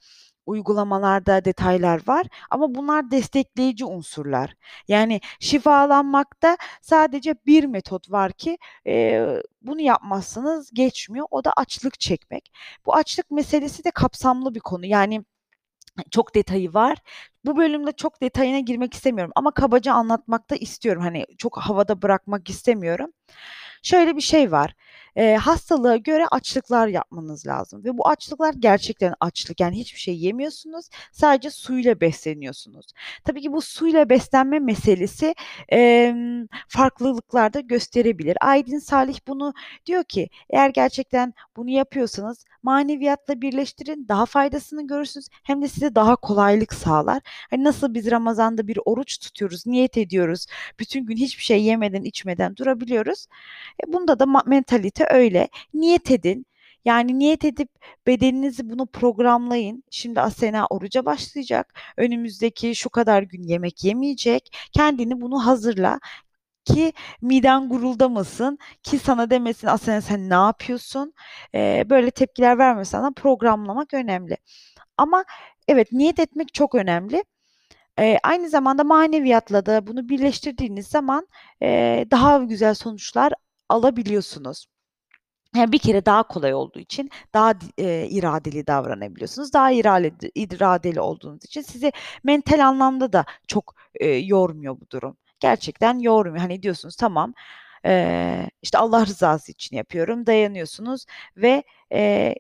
uygulamalarda 0.47 1.45
detaylar 1.45 2.01
var 2.07 2.27
ama 2.51 2.75
bunlar 2.75 3.11
destekleyici 3.11 3.85
unsurlar. 3.85 4.55
Yani 4.89 5.21
şifalanmakta 5.41 6.57
sadece 6.83 7.35
bir 7.47 7.65
metot 7.65 8.11
var 8.11 8.33
ki, 8.33 8.59
eee, 8.87 9.43
bunu 9.63 9.81
yapmazsanız 9.81 10.71
geçmiyor. 10.75 11.27
O 11.31 11.45
da 11.45 11.53
açlık 11.57 12.01
çekmek. 12.01 12.53
Bu 12.87 12.95
açlık 12.95 13.31
meselesi 13.31 13.85
de 13.85 13.91
kapsamlı 13.91 14.55
bir 14.55 14.61
konu. 14.61 14.87
Yani 14.87 15.25
çok 16.11 16.35
detayı 16.35 16.75
var. 16.75 16.99
Bu 17.45 17.57
bölümde 17.57 17.93
çok 17.93 18.23
detayına 18.23 18.59
girmek 18.59 18.95
istemiyorum 18.95 19.33
ama 19.37 19.51
kabaca 19.51 19.93
anlatmak 19.95 20.51
da 20.51 20.57
istiyorum. 20.57 21.03
Hani, 21.03 21.27
çok 21.39 21.59
havada 21.59 22.03
bırakmak 22.03 22.51
istemiyorum. 22.51 23.13
Şöyle 23.83 24.17
bir 24.17 24.21
şey 24.21 24.53
var. 24.53 24.75
Eee, 25.17 25.37
hastalığa 25.37 25.97
göre 25.97 26.27
açlıklar 26.31 26.89
yapmanız 26.89 27.47
lazım 27.47 27.85
ve 27.85 27.99
bu 27.99 28.09
açlıklar 28.09 28.55
gerçekten 28.59 29.15
açlık. 29.21 29.61
Yani 29.61 29.79
hiçbir 29.79 30.01
şey 30.01 30.17
yemiyorsunuz, 30.19 30.89
sadece 31.13 31.51
suyla 31.51 32.01
besleniyorsunuz. 32.01 32.87
Tabii 33.25 33.41
ki 33.43 33.53
bu 33.53 33.61
suyla 33.63 34.09
beslenme 34.09 34.59
meselesi, 34.59 35.35
emm, 35.69 36.47
farklılıklar 36.69 37.53
da 37.55 37.61
gösterebilir. 37.61 38.37
Aydın 38.41 38.79
Salih 38.79 39.19
bunu 39.29 39.53
diyor 39.87 40.05
ki, 40.05 40.29
"Eğer 40.51 40.69
gerçekten 40.71 41.35
bunu 41.57 41.71
yapıyorsanız 41.71 42.45
maneviyatla 42.63 43.41
birleştirin, 43.41 44.09
daha 44.09 44.27
faydasını 44.27 44.87
görürsünüz 44.87 45.27
hem 45.43 45.63
de 45.63 45.69
size 45.69 45.95
daha 45.95 46.17
kolaylık 46.17 46.75
sağlar." 46.75 47.23
Hani, 47.51 47.65
nasıl 47.65 47.95
biz 47.95 48.11
Ramazan'da 48.11 48.69
bir 48.69 48.79
oruç 48.85 49.19
tutuyoruz, 49.19 49.67
niyet 49.67 49.97
ediyoruz, 49.99 50.47
bütün 50.81 51.07
gün 51.07 51.17
hiçbir 51.17 51.43
şey 51.43 51.63
yemeden, 51.65 52.03
içmeden 52.03 52.57
durabiliyoruz. 52.57 53.27
E, 53.89 53.93
bunda 53.93 54.19
da 54.19 54.27
ma 54.27 54.43
mentalite 55.05 55.17
öyle. 55.17 55.49
Niyet 55.75 56.11
edin. 56.11 56.47
Yani 56.85 57.19
niyet 57.19 57.45
edip 57.45 57.69
bedeninizi 58.07 58.71
bunu 58.71 58.87
programlayın. 58.87 59.85
Şimdi 59.91 60.21
Asena 60.21 60.67
oruca 60.67 61.05
başlayacak. 61.05 61.75
Önümüzdeki 61.97 62.75
şu 62.77 62.91
kadar 62.91 63.23
gün 63.23 63.43
yemek 63.43 63.85
yemeyecek. 63.85 64.57
Kendini 64.73 65.21
bunu 65.21 65.47
hazırla 65.47 66.01
ki 66.65 66.93
miden 67.23 67.69
guruldamasın, 67.69 68.59
ki 68.83 68.99
sana 68.99 69.31
demesin 69.31 69.67
Asena 69.69 70.01
sen 70.01 70.31
ne 70.31 70.35
yapıyorsun? 70.35 71.15
Eee, 71.55 71.87
böyle 71.91 72.11
tepkiler 72.11 72.59
vermesin 72.59 72.91
sana 72.93 73.11
programlamak 73.13 73.95
önemli. 73.95 74.37
Ama 74.99 75.25
evet, 75.69 75.93
niyet 75.93 76.19
etmek 76.21 76.55
çok 76.55 76.75
önemli. 76.75 77.25
Eee, 77.99 78.19
aynı 78.23 78.49
zamanda 78.51 78.85
maneviyatla 78.85 79.67
da 79.67 79.87
bunu 79.87 80.09
birleştirdiğiniz 80.09 80.87
zaman, 80.87 81.29
eee, 81.63 82.07
daha 82.11 82.39
güzel 82.45 82.75
sonuçlar 82.75 83.33
alabiliyorsunuz. 83.69 84.67
Yani 85.57 85.73
bir 85.73 85.79
kere 85.79 86.07
daha 86.07 86.23
kolay 86.23 86.55
olduğu 86.55 86.79
için 86.81 87.11
daha 87.35 87.55
eee, 87.79 88.09
iradeli 88.11 88.67
davranabiliyorsunuz. 88.67 89.53
Daha 89.53 89.71
iraledi 89.73 90.31
iradeli 90.35 91.01
olduğunuz 91.01 91.45
için 91.45 91.61
sizi 91.63 91.93
mental 92.25 92.67
anlamda 92.67 93.13
da 93.13 93.25
çok, 93.49 93.75
eee, 94.01 94.17
yormuyor 94.19 94.81
bu 94.81 94.91
durum. 94.91 95.17
Gerçekten 95.41 95.99
yormuyor. 95.99 96.39
Hani 96.39 96.63
diyorsunuz 96.63 96.97
tamam, 96.97 97.35
eee, 97.85 98.51
işte 98.63 98.79
Allah 98.79 99.07
rızası 99.07 99.53
için 99.53 99.77
yapıyorum, 99.77 100.27
dayanıyorsunuz 100.27 101.07
ve, 101.37 101.63
eee 101.93 102.35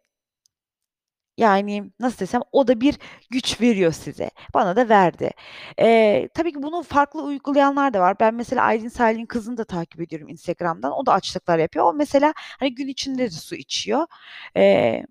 yani, 1.37 1.93
nasıl 2.01 2.19
desem, 2.19 2.41
o 2.53 2.69
da 2.69 2.81
bir 2.81 2.99
güç 3.31 3.61
veriyor 3.61 3.93
size. 3.93 4.31
Bana 4.55 4.77
da 4.77 4.89
verdi. 4.89 5.31
Eee, 5.79 6.29
tabii 6.35 6.53
ki 6.53 6.63
bunu 6.63 6.83
farklı 6.83 7.23
uygulayanlar 7.23 7.95
da 7.95 8.01
var. 8.01 8.17
Ben 8.21 8.35
mesela 8.35 8.63
Aylin 8.65 8.89
Salih'in 8.89 9.27
kızını 9.27 9.57
da 9.57 9.65
takip 9.65 10.01
ediyorum 10.01 10.29
Instagram'dan. 10.29 10.93
O 10.93 11.07
da 11.07 11.13
açlıklar 11.13 11.59
yapıyor. 11.59 11.85
O 11.87 11.93
mesela, 11.95 12.33
hani, 12.37 12.75
gün 12.75 12.89
içinde 12.89 13.23
de 13.27 13.31
su 13.31 13.55
içiyor. 13.57 14.07
Eee, 14.57 15.07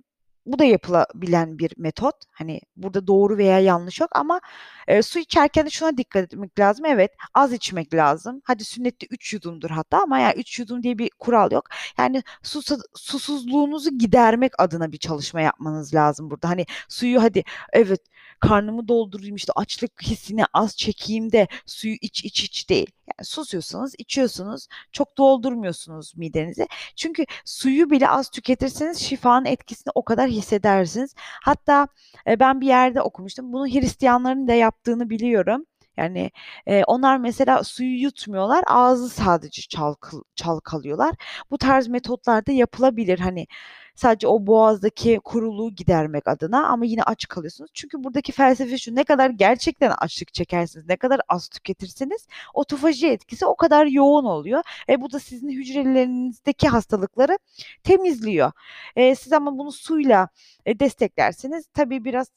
bu 0.46 0.60
da 0.60 0.64
yapılabilen 0.66 1.60
bir 1.60 1.74
metot. 1.78 2.16
Hani, 2.32 2.62
burada 2.76 3.08
doğru 3.08 3.38
veya 3.38 3.60
yanlış 3.60 4.00
yok 4.02 4.10
ama, 4.16 4.42
eee, 4.90 5.02
su 5.02 5.20
içerken 5.20 5.66
de 5.66 5.70
şuna 5.70 5.98
dikkat 5.98 6.24
etmek 6.24 6.60
lazım. 6.60 6.86
Evet, 6.86 7.12
az 7.34 7.54
içmek 7.54 7.94
lazım. 7.94 8.42
Hadi 8.46 8.64
sünnette 8.66 9.08
3 9.12 9.34
yudumdur 9.34 9.70
hatta 9.70 10.02
ama 10.04 10.20
yani 10.20 10.34
3 10.38 10.60
yudum 10.60 10.84
diye 10.84 10.98
bir 10.98 11.10
kural 11.20 11.52
yok. 11.52 11.66
Yani 11.98 12.24
susa 12.44 12.78
susuzluğunuzu 12.96 13.98
gidermek 13.98 14.52
adına 14.62 14.92
bir 14.92 14.98
çalışma 14.98 15.42
yapmanız 15.42 15.94
lazım 15.94 16.30
burada. 16.32 16.50
Hani, 16.50 16.66
suyu 16.90 17.24
hadi 17.24 17.44
evet, 17.74 18.02
karnımı 18.48 18.88
doldurayım, 18.88 19.36
işte, 19.36 19.54
açlık 19.56 20.04
hissini 20.04 20.44
az 20.54 20.78
çekeyim 20.78 21.32
de 21.32 21.48
suyu 21.66 21.96
iç, 22.02 22.26
iç, 22.26 22.44
iç 22.44 22.70
değil. 22.70 22.88
Yani 23.20 23.26
susuyorsunuz, 23.26 23.92
içiyorsunuz, 23.98 24.68
çok 24.92 25.18
doldurmuyorsunuz 25.18 26.14
midenizi. 26.18 26.68
Çünkü 26.96 27.26
suyu 27.46 27.90
bile 27.90 28.10
az 28.10 28.30
tüketirseniz 28.30 28.98
şifanın 29.00 29.46
etkisini 29.46 29.92
o 29.96 30.04
kadar 30.06 30.30
hissedersiniz. 30.30 31.14
Hatta, 31.44 31.88
eee, 32.28 32.40
ben 32.40 32.62
bir 32.62 32.68
yerde 32.68 33.02
okumuştum. 33.02 33.54
Bunu 33.54 33.68
Hristiyanların 33.68 34.48
da 34.48 34.54
yaptığını 34.54 35.10
biliyorum. 35.10 35.66
Yani, 35.98 36.32
eee, 36.68 36.84
onlar 36.88 37.18
mesela 37.18 37.64
suyu 37.64 38.02
yutmuyorlar, 38.02 38.64
ağzı 38.68 39.10
sadece 39.10 39.62
çalkal 39.62 40.22
çalkalıyorlar. 40.36 41.16
Bu 41.52 41.58
tarz 41.58 41.88
metotlar 41.88 42.46
da 42.46 42.52
yapılabilir. 42.52 43.20
Hani, 43.20 43.48
sadece 43.96 44.28
o 44.28 44.48
boğazdaki 44.48 45.20
kuruluğu 45.24 45.72
gidermek 45.76 46.28
adına 46.28 46.68
ama 46.68 46.86
yine 46.86 47.04
aç 47.04 47.28
kalıyorsunuz. 47.28 47.72
Çünkü 47.74 48.04
buradaki 48.04 48.32
felsefe 48.32 48.78
şu: 48.78 48.96
Ne 48.96 49.04
kadar 49.04 49.30
gerçekten 49.30 49.92
açlık 49.98 50.34
çekerseniz, 50.34 50.88
ne 50.88 50.98
kadar 50.98 51.22
az 51.30 51.48
tüketirseniz 51.50 52.28
otofaji 52.54 53.08
etkisi 53.10 53.46
o 53.46 53.56
kadar 53.56 53.86
yoğun 53.86 54.26
oluyor. 54.26 54.64
E, 54.90 55.02
bu 55.02 55.12
da 55.12 55.20
sizin 55.20 55.50
hücrelerinizdeki 55.50 56.68
hastalıkları 56.68 57.38
temizliyor. 57.84 58.52
Eee, 58.98 59.16
siz 59.16 59.34
ama 59.34 59.58
bunu 59.58 59.72
suyla, 59.72 60.30
eee, 60.66 60.80
desteklerseniz 60.80 61.68
tabii 61.74 62.04
biraz 62.06 62.28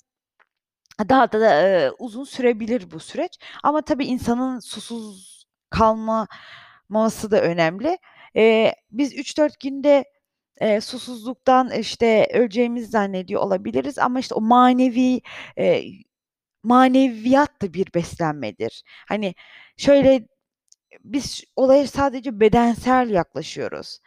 daha 1.08 1.32
da, 1.32 1.62
eee, 1.62 1.90
uzun 1.98 2.24
sürebilir 2.24 2.90
bu 2.90 3.00
süreç 3.00 3.38
ama 3.62 3.82
tabii 3.82 4.06
insanın 4.06 4.60
susuz 4.60 5.46
kalmaması 5.70 7.30
da 7.30 7.42
önemli. 7.42 7.98
Eee, 8.34 8.74
biz 8.92 9.14
3-4 9.14 9.60
günde, 9.60 10.04
eee, 10.60 10.80
susuzluktan, 10.80 11.70
işte, 11.72 12.28
öleceğimizi 12.34 12.86
zannediyor 12.86 13.42
olabiliriz 13.42 13.98
ama, 13.98 14.20
işte, 14.20 14.34
o 14.34 14.40
manevi, 14.40 15.20
eee, 15.58 15.84
maneviyat 16.64 17.62
da 17.62 17.74
bir 17.74 17.88
beslenmedir. 17.94 18.84
Hani, 19.08 19.34
şöyle, 19.78 20.28
biz 21.04 21.44
olaya 21.56 21.88
sadece 21.88 22.40
bedensel 22.40 23.10
yaklaşıyoruz. 23.10 24.00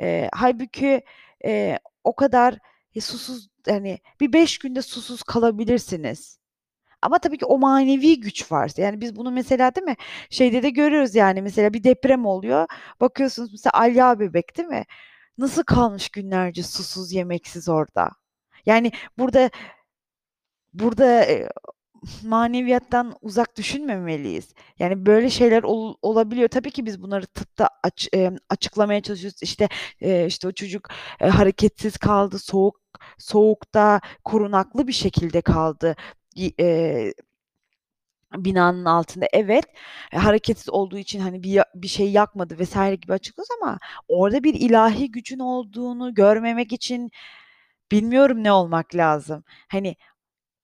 Eee, 0.00 0.30
hâlbuki, 0.34 1.02
eee, 1.44 1.80
o 2.04 2.16
kadar, 2.16 2.58
susuz, 3.02 3.48
hani, 3.68 3.98
bir 4.20 4.32
5 4.32 4.58
gün 4.58 4.74
de 4.76 4.82
susuz 4.82 5.22
kalabilirsiniz 5.22 6.38
ama 7.02 7.18
tabii 7.18 7.38
ki 7.38 7.46
o 7.46 7.58
manevi 7.58 8.20
güç 8.20 8.52
varsa, 8.52 8.82
yani, 8.82 9.00
biz 9.00 9.16
bunu 9.16 9.30
mesela, 9.32 9.74
değil 9.76 9.84
mi, 9.86 9.96
şeyde 10.30 10.64
de 10.64 10.70
görüyoruz, 10.70 11.14
yani, 11.14 11.42
mesela 11.42 11.74
bir 11.74 11.84
deprem 11.84 12.26
oluyor, 12.26 12.66
bakıyorsunuz 13.00 13.52
mesela 13.52 13.72
Alya 13.74 14.20
Bebek, 14.20 14.58
değil 14.58 14.68
mi? 14.68 14.84
Nasıl 15.38 15.64
kalmış 15.64 16.10
günlerce 16.10 16.64
susuz, 16.64 17.12
yemeksiz 17.12 17.68
orada? 17.68 18.10
Yani, 18.66 18.92
burada 19.18 19.50
burada, 20.74 21.26
eee, 21.26 21.48
maneviyattan 22.24 23.14
uzak 23.22 23.56
düşünmemeliyiz. 23.58 24.54
Yani, 24.80 25.06
böyle 25.06 25.30
şeyler 25.30 25.62
ol 25.62 25.96
olabiliyor. 26.02 26.48
Tabii 26.48 26.70
ki 26.72 26.86
biz 26.86 27.02
bunları 27.02 27.26
tıpta 27.26 27.68
aç 27.84 28.08
emm, 28.14 28.36
açıklamaya 28.50 29.02
çalışıyoruz. 29.02 29.42
İşte, 29.44 29.68
eee, 30.02 30.26
işte, 30.26 30.48
o 30.48 30.52
çocuk, 30.52 30.88
eee, 31.22 31.28
hareketsiz 31.28 31.98
kaldı, 31.98 32.40
soğuk 32.40 32.81
soğukta 33.18 34.00
korunaklı 34.24 34.86
bir 34.88 34.92
şekilde 34.92 35.40
kaldı. 35.40 35.96
Eee 36.36 37.14
binanın 38.36 38.84
altında. 38.84 39.26
Evet, 39.32 39.64
eee, 40.12 40.18
hareketsiz 40.18 40.70
olduğu 40.70 40.98
için, 40.98 41.20
hani, 41.20 41.42
bir 41.42 41.60
bir 41.74 41.88
şey 41.88 42.10
yakmadı 42.10 42.56
vs. 42.64 42.74
gibi 43.00 43.12
açıklıyoruz 43.12 43.48
ama 43.62 43.78
orada 44.08 44.44
bir 44.44 44.54
ilahi 44.54 45.10
gücün 45.10 45.38
olduğunu 45.38 46.14
görmemek 46.14 46.72
için 46.72 47.10
bilmiyorum 47.92 48.44
ne 48.44 48.52
olmak 48.52 48.94
lazım. 48.96 49.44
Hani, 49.68 49.96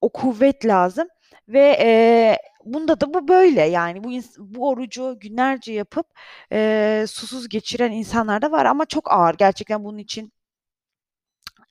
o 0.02 0.10
kuvvet 0.12 0.66
lazım 0.66 1.08
ve, 1.48 1.60
eee, 1.80 2.38
bunda 2.66 3.00
da 3.02 3.14
bu 3.14 3.28
böyle. 3.28 3.62
Yani, 3.62 4.04
bu 4.04 4.10
bu 4.38 4.68
orucu 4.70 5.18
günlerce 5.20 5.72
yapıp, 5.72 6.06
eee, 6.52 7.04
susuz 7.08 7.48
geçiren 7.48 7.92
insanlar 7.92 8.42
da 8.42 8.52
var 8.52 8.66
ama 8.66 8.86
çok 8.86 9.12
ağır. 9.12 9.34
Gerçekten 9.34 9.84
bunun 9.84 9.98
için 9.98 10.32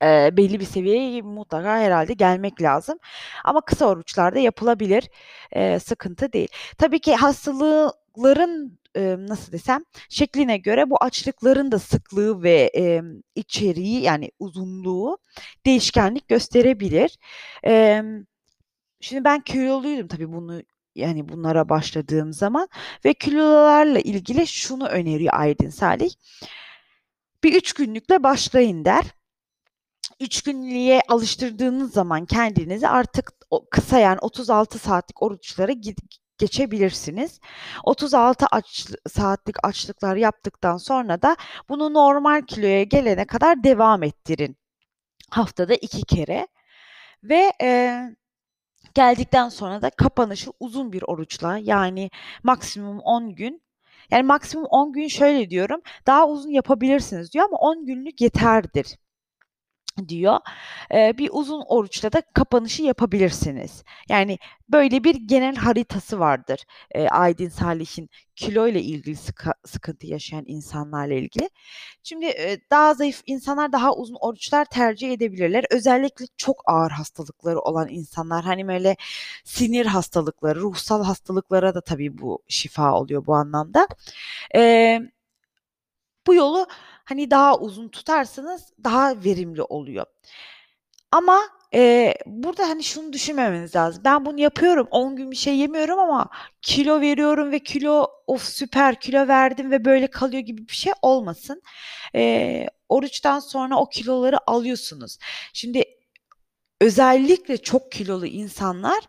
eee, 0.03 0.29
belli 0.37 0.59
bir 0.59 0.65
seviyeye 0.65 1.21
mutlaka 1.21 1.77
herhâlde 1.79 2.13
gelmek 2.13 2.61
lazım 2.61 2.99
ama 3.45 3.61
kısa 3.61 3.85
oruçlar 3.87 4.35
da 4.35 4.39
yapılabilir. 4.39 5.09
Eee, 5.55 5.79
sıkıntı 5.79 6.33
değil. 6.33 6.47
Tabii 6.77 6.99
ki 6.99 7.15
hastalıkların, 7.15 8.79
ımm, 8.97 9.27
nasıl 9.27 9.51
desem, 9.51 9.83
şekline 10.09 10.57
göre 10.57 10.89
bu 10.89 10.97
açlıkların 11.03 11.71
da 11.71 11.79
sıklığı 11.79 12.43
ve, 12.43 12.61
emm, 12.61 13.21
içeriği, 13.35 14.01
yani, 14.01 14.31
uzunluğu 14.39 15.17
değişkenlik 15.65 16.27
gösterebilir. 16.27 17.17
Emm, 17.63 18.25
şimdi 19.01 19.23
ben 19.25 19.41
kiloluydum 19.41 20.07
tabii 20.07 20.33
bunu, 20.33 20.63
yani, 20.95 21.29
bunlara 21.29 21.69
başladığım 21.69 22.33
zaman 22.33 22.69
ve 23.05 23.13
kilolarla 23.15 23.99
ilgili 23.99 24.47
şunu 24.47 24.87
öneriyor 24.87 25.33
Aydın 25.37 25.69
Salih: 25.69 26.11
"Bir 27.43 27.53
3 27.53 27.73
günlükle 27.73 28.23
başlayın." 28.23 28.85
der. 28.85 29.03
3 30.19 30.41
günlüğe 30.41 31.01
alıştırdığınız 31.09 31.93
zaman 31.93 32.25
kendinizi 32.25 32.87
artık 32.87 33.31
kısa, 33.71 33.99
yani, 33.99 34.19
36 34.21 34.79
saatlik 34.79 35.23
oruçlara 35.23 35.71
geçebilirsiniz. 36.37 37.39
36 37.83 38.45
açlı 38.51 38.97
saatlik 39.09 39.55
açlıklar 39.65 40.15
yaptıktan 40.15 40.77
sonra 40.77 41.21
da 41.21 41.35
bunu 41.69 41.93
normal 41.93 42.41
kiloya 42.41 42.83
gelene 42.83 43.25
kadar 43.27 43.63
devam 43.63 44.03
ettirin. 44.03 44.57
Haftada 45.31 45.75
2 45.75 46.03
kere 46.03 46.47
ve, 47.23 47.53
eee, 47.61 48.15
geldikten 48.95 49.49
sonra 49.49 49.81
da 49.81 49.89
kapanışı 49.89 50.51
uzun 50.59 50.93
bir 50.93 51.03
oruçla, 51.07 51.57
yani, 51.57 52.09
maksimum 52.43 52.99
10 52.99 53.35
gün, 53.35 53.61
yani, 54.11 54.23
maksimum 54.23 54.65
10 54.69 54.93
gün 54.93 55.07
şöyle 55.07 55.49
diyorum, 55.49 55.81
daha 56.07 56.27
uzun 56.29 56.49
yapabilirsiniz 56.51 57.33
diyor 57.33 57.45
ama 57.45 57.57
10 57.57 57.85
günlük 57.85 58.21
yeterdir 58.21 58.97
diyor. 60.07 60.39
Eee, 60.93 61.13
bir 61.17 61.29
uzun 61.33 61.63
oruçla 61.67 62.11
da 62.13 62.21
kapanışı 62.33 62.83
yapabilirsiniz. 62.83 63.83
Yani, 64.09 64.37
böyle 64.69 65.03
bir 65.03 65.15
genel 65.15 65.55
haritası 65.55 66.19
vardır, 66.19 66.59
eee, 66.95 67.07
Aydın 67.09 67.49
Salih'in 67.49 68.09
kiloyla 68.35 68.79
ilgili 68.79 69.15
sıka 69.15 69.53
sıkıntı 69.65 70.07
yaşayan 70.07 70.43
insanlarla 70.47 71.13
ilgili. 71.13 71.49
Şimdi, 72.03 72.25
eee, 72.25 72.59
daha 72.71 72.93
zayıf 72.93 73.21
insanlar 73.25 73.71
daha 73.71 73.95
uzun 73.95 74.17
oruçlar 74.21 74.65
tercih 74.65 75.13
edebilirler. 75.13 75.65
Özellikle 75.71 76.25
çok 76.37 76.61
ağır 76.67 76.91
hastalıkları 76.91 77.59
olan 77.61 77.89
insanlar, 77.89 78.43
hani, 78.45 78.67
böyle 78.67 78.95
sinir 79.43 79.85
hastalıkları, 79.85 80.59
ruhsal 80.61 81.03
hastalıklara 81.03 81.75
da 81.75 81.81
tabii 81.81 82.17
bu 82.17 82.43
şifa 82.47 82.93
oluyor 82.99 83.25
bu 83.25 83.35
anlamda. 83.35 83.87
Emm 84.51 85.09
bu 86.27 86.33
yolu, 86.35 86.67
hani, 87.07 87.31
daha 87.31 87.59
uzun 87.59 87.89
tutarsanız 87.89 88.73
daha 88.85 89.23
verimli 89.25 89.63
oluyor. 89.63 90.07
Ama, 91.11 91.39
eee, 91.73 92.15
burada, 92.27 92.69
hani, 92.69 92.83
şunu 92.83 93.13
düşünmemeniz 93.13 93.75
lazım: 93.75 94.03
"Ben 94.05 94.25
bunu 94.25 94.39
yapıyorum, 94.41 94.87
10 94.91 95.15
gün 95.15 95.31
bir 95.31 95.35
şey 95.37 95.57
yemiyorum 95.57 95.99
ama 95.99 96.29
kilo 96.61 97.01
veriyorum 97.01 97.51
ve 97.51 97.59
kilo, 97.59 98.07
of 98.27 98.43
süper 98.43 98.99
kilo 99.01 99.27
verdim 99.27 99.71
ve 99.71 99.85
böyle 99.85 100.07
kalıyor." 100.07 100.43
gibi 100.43 100.67
bir 100.67 100.73
şey 100.75 100.93
olmasın. 101.01 101.61
Eee, 102.15 102.67
oruçtan 102.89 103.39
sonra 103.39 103.77
o 103.79 103.89
kiloları 103.89 104.37
alıyorsunuz. 104.51 105.17
Şimdi 105.53 105.85
özellikle 106.81 107.57
çok 107.57 107.91
kilolu 107.93 108.27
insanlar, 108.27 108.99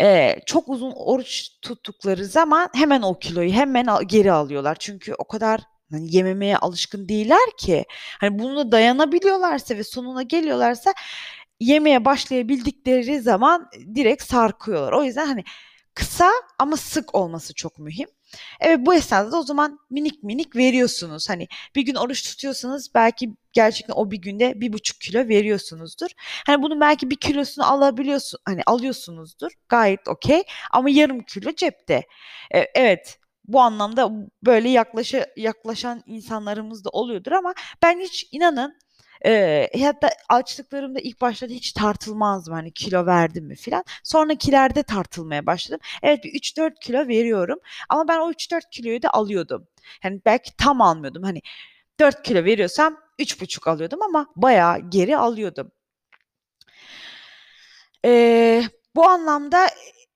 eee, 0.00 0.40
çok 0.46 0.68
uzun 0.70 0.92
oruç 0.96 1.48
tuttukları 1.62 2.26
zaman 2.26 2.70
hemen 2.74 3.02
o 3.02 3.18
kiloyu 3.18 3.50
hemen 3.52 3.86
geri 4.08 4.32
alıyorlar. 4.32 4.76
Çünkü 4.80 5.14
o 5.18 5.24
kadar, 5.28 5.60
hani, 5.92 6.16
yememeye 6.16 6.58
alışkın 6.58 7.08
değiller 7.08 7.40
ki. 7.58 7.84
Hani, 8.20 8.38
buna 8.38 8.72
dayanabiliyorlarsa 8.72 9.76
ve 9.76 9.84
sonuna 9.84 10.22
geliyorlarsa 10.22 10.94
yemeye 11.60 12.04
başlayabildikleri 12.04 13.20
zaman, 13.20 13.68
eee, 13.78 13.94
direkt 13.94 14.22
sarkıyorlar. 14.24 14.92
O 14.92 15.04
yüzden, 15.04 15.26
hani, 15.26 15.44
kısa 15.94 16.30
ama 16.58 16.76
sık 16.76 17.14
olması 17.14 17.54
çok 17.54 17.78
mühim. 17.78 18.08
Evet, 18.60 18.78
bu 18.86 18.94
esnada 18.94 19.32
da 19.32 19.38
o 19.38 19.42
zaman 19.42 19.78
minik 19.90 20.22
minik 20.22 20.56
veriyorsunuz. 20.56 21.28
Hani, 21.30 21.48
bir 21.76 21.82
gün 21.82 21.94
oruç 21.94 22.22
tutuyorsanız 22.24 22.90
belki 22.94 23.30
gerçekten 23.52 23.94
o 23.94 24.10
bir 24.10 24.18
günde 24.18 24.60
1,5 24.60 25.00
kilo 25.00 25.28
veriyorsunuzdur. 25.28 26.08
Hani, 26.46 26.62
bunun 26.62 26.80
belki 26.80 27.10
1 27.10 27.16
kilosunu 27.16 27.72
alabiliyorsun 27.72 28.40
hani, 28.46 28.62
alıyorsunuzdur, 28.66 29.50
gayet 29.68 30.08
okay 30.08 30.44
ama 30.72 30.90
yarım 30.90 31.20
kilo 31.22 31.52
cepte. 31.56 32.02
E 32.54 32.58
evet, 32.74 33.18
bu 33.48 33.60
anlamda 33.60 34.10
böyle 34.46 34.68
yaklaşa 34.68 35.26
yaklaşan 35.36 36.02
insanlarımız 36.06 36.84
da 36.84 36.90
oluyordur 36.90 37.32
ama 37.32 37.54
ben 37.82 38.00
hiç 38.00 38.28
inanın, 38.32 38.76
eee, 39.24 39.70
hatta 39.82 40.10
açlıklarımda 40.28 41.00
ilk 41.00 41.20
başlarda 41.20 41.54
hiç 41.54 41.72
tartılmazdım, 41.72 42.54
hani, 42.54 42.72
kilo 42.72 43.06
verdim 43.06 43.46
mi 43.46 43.56
filan. 43.56 43.84
Sonrakilerde 44.04 44.82
tartılmaya 44.82 45.46
başladım. 45.46 45.80
Evet, 46.02 46.24
bir 46.24 46.30
3-4 46.34 46.80
kilo 46.80 47.08
veriyorum 47.08 47.58
ama 47.88 48.08
ben 48.08 48.18
o 48.20 48.30
3-4 48.30 48.70
kiloyu 48.70 49.02
da 49.02 49.10
alıyordum. 49.10 49.66
Hani, 50.02 50.20
belki 50.26 50.56
tam 50.56 50.80
almıyordum. 50.82 51.22
Hani, 51.22 51.42
4 52.00 52.22
kilo 52.22 52.44
veriyorsam 52.44 52.96
3,5 53.18 53.68
alıyordum 53.68 54.02
ama 54.02 54.26
bayağı 54.36 54.90
geri 54.90 55.16
alıyordum. 55.18 55.72
Eee, 58.04 58.68
bu 58.96 59.08
anlamda, 59.08 59.66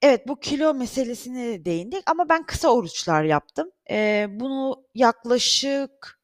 evet, 0.02 0.28
bu 0.28 0.40
kilo 0.40 0.74
meselesine 0.74 1.46
de 1.48 1.64
değindik 1.64 2.02
ama 2.10 2.28
ben 2.28 2.46
kısa 2.46 2.68
oruçlar 2.68 3.24
yaptım. 3.24 3.70
Eee, 3.90 4.26
bunu 4.30 4.84
yaklaşık 4.94 6.18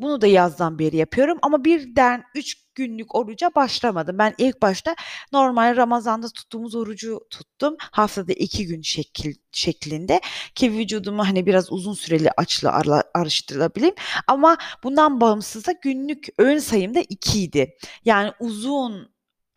Bunu 0.00 0.20
da 0.20 0.26
yazdan 0.26 0.78
beri 0.78 0.96
yapıyorum 0.96 1.38
ama 1.42 1.64
birden 1.64 2.22
3 2.34 2.56
günlük 2.74 3.14
oruca 3.14 3.50
başlamadım. 3.54 4.18
Ben 4.18 4.34
ilk 4.38 4.62
başta 4.62 4.96
normal 5.32 5.76
Ramazan'da 5.76 6.28
tuttuğumuz 6.28 6.74
orucu 6.74 7.20
tuttum. 7.30 7.76
Haftada 7.80 8.32
2 8.32 8.66
gün 8.66 8.82
şekil, 8.82 9.34
şeklinde 9.52 10.20
ki 10.54 10.72
vücudumu 10.72 11.24
hani 11.28 11.46
biraz 11.46 11.72
uzun 11.72 11.94
süreli 11.94 12.30
açla 12.36 12.82
araştırabileyim. 13.14 13.94
Ama 14.26 14.56
bundan 14.84 15.20
bağımsız 15.20 15.66
da 15.66 15.72
günlük 15.82 16.26
öğün 16.38 16.58
sayım 16.58 16.94
da 16.94 17.00
2 17.08 17.42
idi. 17.42 17.76
Yani 18.04 18.32
uzun 18.40 19.08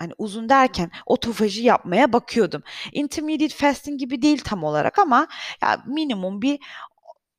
hani 0.02 0.14
uzun 0.18 0.50
derken 0.50 0.92
otofaji 1.06 1.64
yapmaya 1.64 2.14
bakıyordum. 2.14 2.64
Intermediate 2.92 3.56
fasting 3.56 4.00
gibi 4.00 4.22
değil 4.22 4.42
tam 4.44 4.64
olarak 4.64 5.00
ama 5.00 5.28
ya 5.62 5.84
minimum 5.88 6.42
bir 6.42 6.60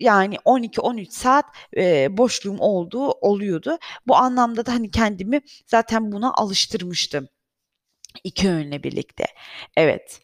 yani 0.01 0.38
12-13 0.44 1.11
saat 1.11 1.44
e, 1.77 2.16
boşluğum 2.18 2.59
olduğu 2.61 3.11
oluyordu. 3.11 3.79
Bu 4.07 4.16
anlamda 4.16 4.66
da 4.66 4.72
hani 4.72 4.90
kendimi 4.90 5.40
zaten 5.66 6.12
buna 6.12 6.33
alıştırmıştım. 6.35 7.29
İki 8.25 8.51
öğünle 8.51 8.83
birlikte. 8.83 9.25
Evet. 9.77 10.20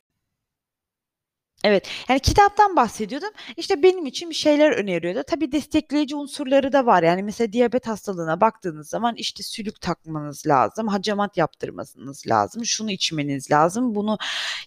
Evet, 1.64 1.88
yani 2.08 2.20
kitaptan 2.20 2.76
bahsediyordum. 2.76 3.28
İşte 3.56 3.82
benim 3.82 4.06
için 4.06 4.30
bir 4.30 4.34
şeyler 4.34 4.70
öneriyordu. 4.70 5.22
Tabii 5.26 5.52
destekleyici 5.52 6.16
unsurları 6.16 6.72
da 6.72 6.86
var. 6.86 7.02
Yani 7.02 7.22
mesela 7.22 7.52
diyabet 7.52 7.86
hastalığına 7.86 8.40
baktığınız 8.40 8.88
zaman 8.88 9.14
işte 9.16 9.42
sülük 9.42 9.80
takmanız 9.80 10.46
lazım, 10.46 10.88
hacamat 10.88 11.36
yaptırmanız 11.36 12.26
lazım, 12.26 12.64
şunu 12.64 12.90
içmeniz 12.90 13.50
lazım, 13.50 13.94
bunu 13.94 14.18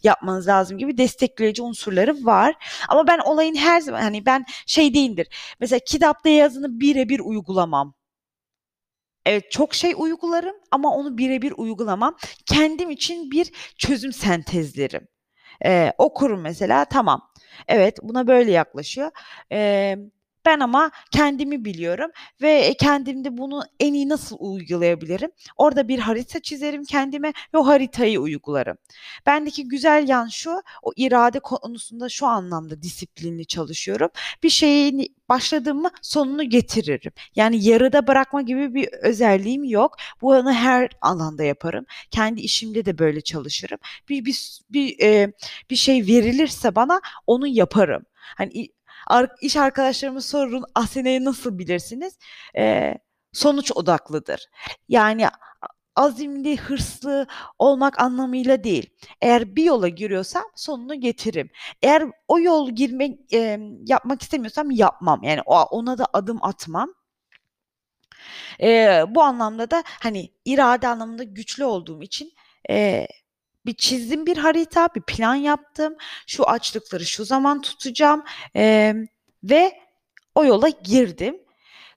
yapmanız 0.04 0.47
lazım 0.47 0.77
gibi 0.77 0.97
destekleyici 0.97 1.62
unsurları 1.62 2.25
var. 2.25 2.56
Ama 2.89 3.08
ben 3.08 3.19
olayın 3.19 3.56
her 3.56 3.82
zaman 3.82 4.01
hani 4.01 4.25
ben 4.25 4.45
şey 4.65 4.93
değildir. 4.93 5.27
Mesela 5.60 5.80
kitapta 5.80 6.30
yazını 6.30 6.80
birebir 6.80 7.19
uygulamam. 7.19 7.93
Evet, 9.25 9.51
çok 9.51 9.73
şey 9.75 9.93
uygularım 9.97 10.56
ama 10.71 10.95
onu 10.95 11.17
birebir 11.17 11.54
uygulamam. 11.58 12.17
Kendim 12.45 12.89
için 12.91 13.32
bir 13.32 13.51
çözüm 13.77 14.13
sentezlerim. 14.13 15.08
Eee, 15.65 15.93
okurum 15.97 16.41
mesela, 16.41 16.86
tamam. 16.86 17.21
Evet, 17.67 18.00
buna 18.04 18.28
böyle 18.28 18.52
yaklaşıyor. 18.52 19.12
Eee, 19.52 20.00
ben 20.45 20.60
ama 20.60 20.91
kendimi 21.12 21.65
biliyorum 21.65 22.12
ve 22.41 22.73
kendimde 22.80 23.38
bunu 23.38 23.63
en 23.80 23.93
iyi 23.93 24.10
nasıl 24.10 24.38
uygulayabilirim? 24.39 25.32
Orada 25.58 25.88
bir 25.88 25.99
harita 25.99 26.39
çizerim 26.39 26.84
kendime 26.84 27.34
ve 27.54 27.58
o 27.58 27.67
haritayı 27.67 28.19
uygularım. 28.21 28.77
Bendeki 29.25 29.67
güzel 29.67 30.08
yan 30.08 30.27
şu, 30.27 30.62
o 30.84 30.91
irade 30.95 31.39
konusunda 31.39 32.10
şu 32.10 32.27
anlamda 32.27 32.82
disiplinli 32.82 33.45
çalışıyorum. 33.45 34.10
Bir 34.43 34.49
şeyin 34.49 35.15
başladım 35.30 35.82
mı 35.82 35.89
sonunu 36.01 36.49
getiririm. 36.49 37.12
Yani 37.36 37.65
yarıda 37.65 38.08
bırakma 38.08 38.41
gibi 38.41 38.73
bir 38.73 38.88
özelliğim 39.01 39.63
yok. 39.63 39.95
Bunu 40.21 40.54
her 40.54 40.89
alanda 41.01 41.43
yaparım. 41.43 41.86
Kendi 42.12 42.41
işimde 42.41 42.86
de 42.86 42.97
böyle 42.97 43.21
çalışırım. 43.21 43.77
Bir 44.10 44.25
bir 44.25 44.60
bir, 44.69 44.97
eee, 44.99 45.34
bir 45.69 45.75
şey 45.75 46.08
verilirse 46.08 46.75
bana 46.75 47.01
onu 47.27 47.47
yaparım. 47.47 48.04
Hani 48.38 48.67
iş 49.41 49.58
arkadaşlarıma 49.58 50.21
sorun 50.21 50.63
Asena'yı 50.76 51.26
nasıl 51.26 51.60
bilirsiniz? 51.60 52.17
Eee, 52.56 52.97
sonuç 53.34 53.71
odaklıdır. 53.76 54.45
Yani 54.89 55.28
azimli, 55.95 56.58
hırslı 56.58 57.28
olmak 57.60 58.02
anlamıyla 58.02 58.63
değil. 58.63 58.89
Eğer 59.21 59.56
bir 59.56 59.63
yola 59.63 59.88
giriyorsam 59.88 60.43
sonunu 60.56 61.02
getiririm. 61.02 61.50
Eğer 61.82 62.04
o 62.28 62.39
yol 62.39 62.71
girmek 62.71 63.34
e, 63.34 63.60
yapmak 63.88 64.21
istemiyorsam 64.21 64.71
yapmam. 64.71 65.24
Yani 65.24 65.41
ona 65.45 65.97
da 65.97 66.06
adım 66.13 66.43
atmam. 66.43 66.93
E, 68.62 69.04
bu 69.10 69.21
anlamda 69.24 69.71
da 69.71 69.84
hani 69.88 70.34
irade 70.45 70.88
anlamında 70.88 71.24
güçlü 71.24 71.65
olduğum 71.65 72.02
için 72.04 72.32
e, 72.69 73.08
bir 73.65 73.74
çizdim 73.74 74.26
bir 74.26 74.38
harita, 74.38 74.89
bir 74.95 75.02
plan 75.02 75.36
yaptım. 75.36 75.95
Şu 76.28 76.43
açlıkları 76.50 77.06
şu 77.06 77.26
zaman 77.26 77.62
tutacağım 77.62 78.24
e, 78.56 78.93
ve 79.43 79.74
o 80.36 80.45
yola 80.45 80.69
girdim. 80.69 81.36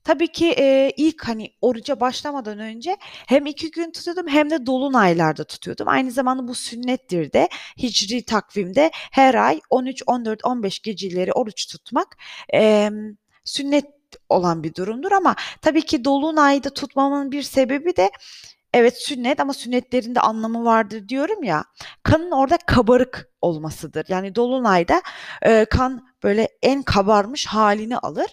Tabii 0.05 0.33
ki 0.33 0.55
e, 0.59 0.93
ilk 0.97 1.29
hani 1.29 1.51
oruca 1.61 2.01
başlamadan 2.01 2.59
önce 2.59 2.97
hem 3.01 3.47
iki 3.47 3.71
gün 3.71 3.91
tutuyordum 3.91 4.29
hem 4.29 4.51
de 4.51 4.67
dolunaylarda 4.67 5.45
tutuyordum. 5.45 5.89
Aynı 5.89 6.11
zamanda 6.11 6.49
bu 6.49 6.55
sünnettir 6.55 7.33
de 7.33 7.49
hicri 7.83 8.25
takvimde 8.25 8.91
her 8.93 9.35
ay 9.35 9.61
13, 9.71 10.03
14, 10.07 10.45
15 10.45 10.81
geceleri 10.83 11.33
oruç 11.33 11.67
tutmak 11.67 12.17
e, 12.55 12.91
sünnet 13.45 13.87
olan 14.29 14.63
bir 14.63 14.75
durumdur 14.75 15.13
ama 15.13 15.37
tabii 15.63 15.83
ki 15.83 16.05
dolunayda 16.05 16.71
tutmamın 16.71 17.33
bir 17.33 17.43
sebebi 17.43 17.97
de 17.97 18.11
Evet 18.75 19.03
sünnet 19.03 19.41
ama 19.41 19.53
sünnetlerin 19.53 20.15
de 20.15 20.21
anlamı 20.21 20.65
vardır 20.65 21.09
diyorum 21.09 21.43
ya. 21.43 21.65
Kanın 22.03 22.31
orada 22.31 22.57
kabarık 22.67 23.29
olmasıdır. 23.41 24.05
Yani 24.09 24.35
dolunayda 24.35 25.03
e, 25.43 25.65
kan 25.65 26.09
böyle 26.23 26.49
en 26.63 26.83
kabarmış 26.83 27.47
halini 27.47 27.99
alır 27.99 28.27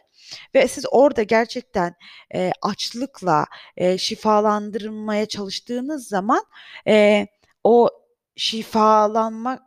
ve 0.55 0.67
siz 0.67 0.85
orada 0.91 1.23
gerçekten 1.23 1.95
e, 2.35 2.51
açlıkla 2.61 3.45
e, 3.77 3.97
şifalandırmaya 3.97 5.25
çalıştığınız 5.25 6.07
zaman 6.07 6.43
e, 6.87 7.27
o 7.63 7.89
şifalanma 8.35 9.59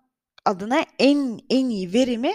adına 0.45 0.85
en 0.99 1.41
en 1.51 1.69
iyi 1.69 1.93
verimi 1.93 2.35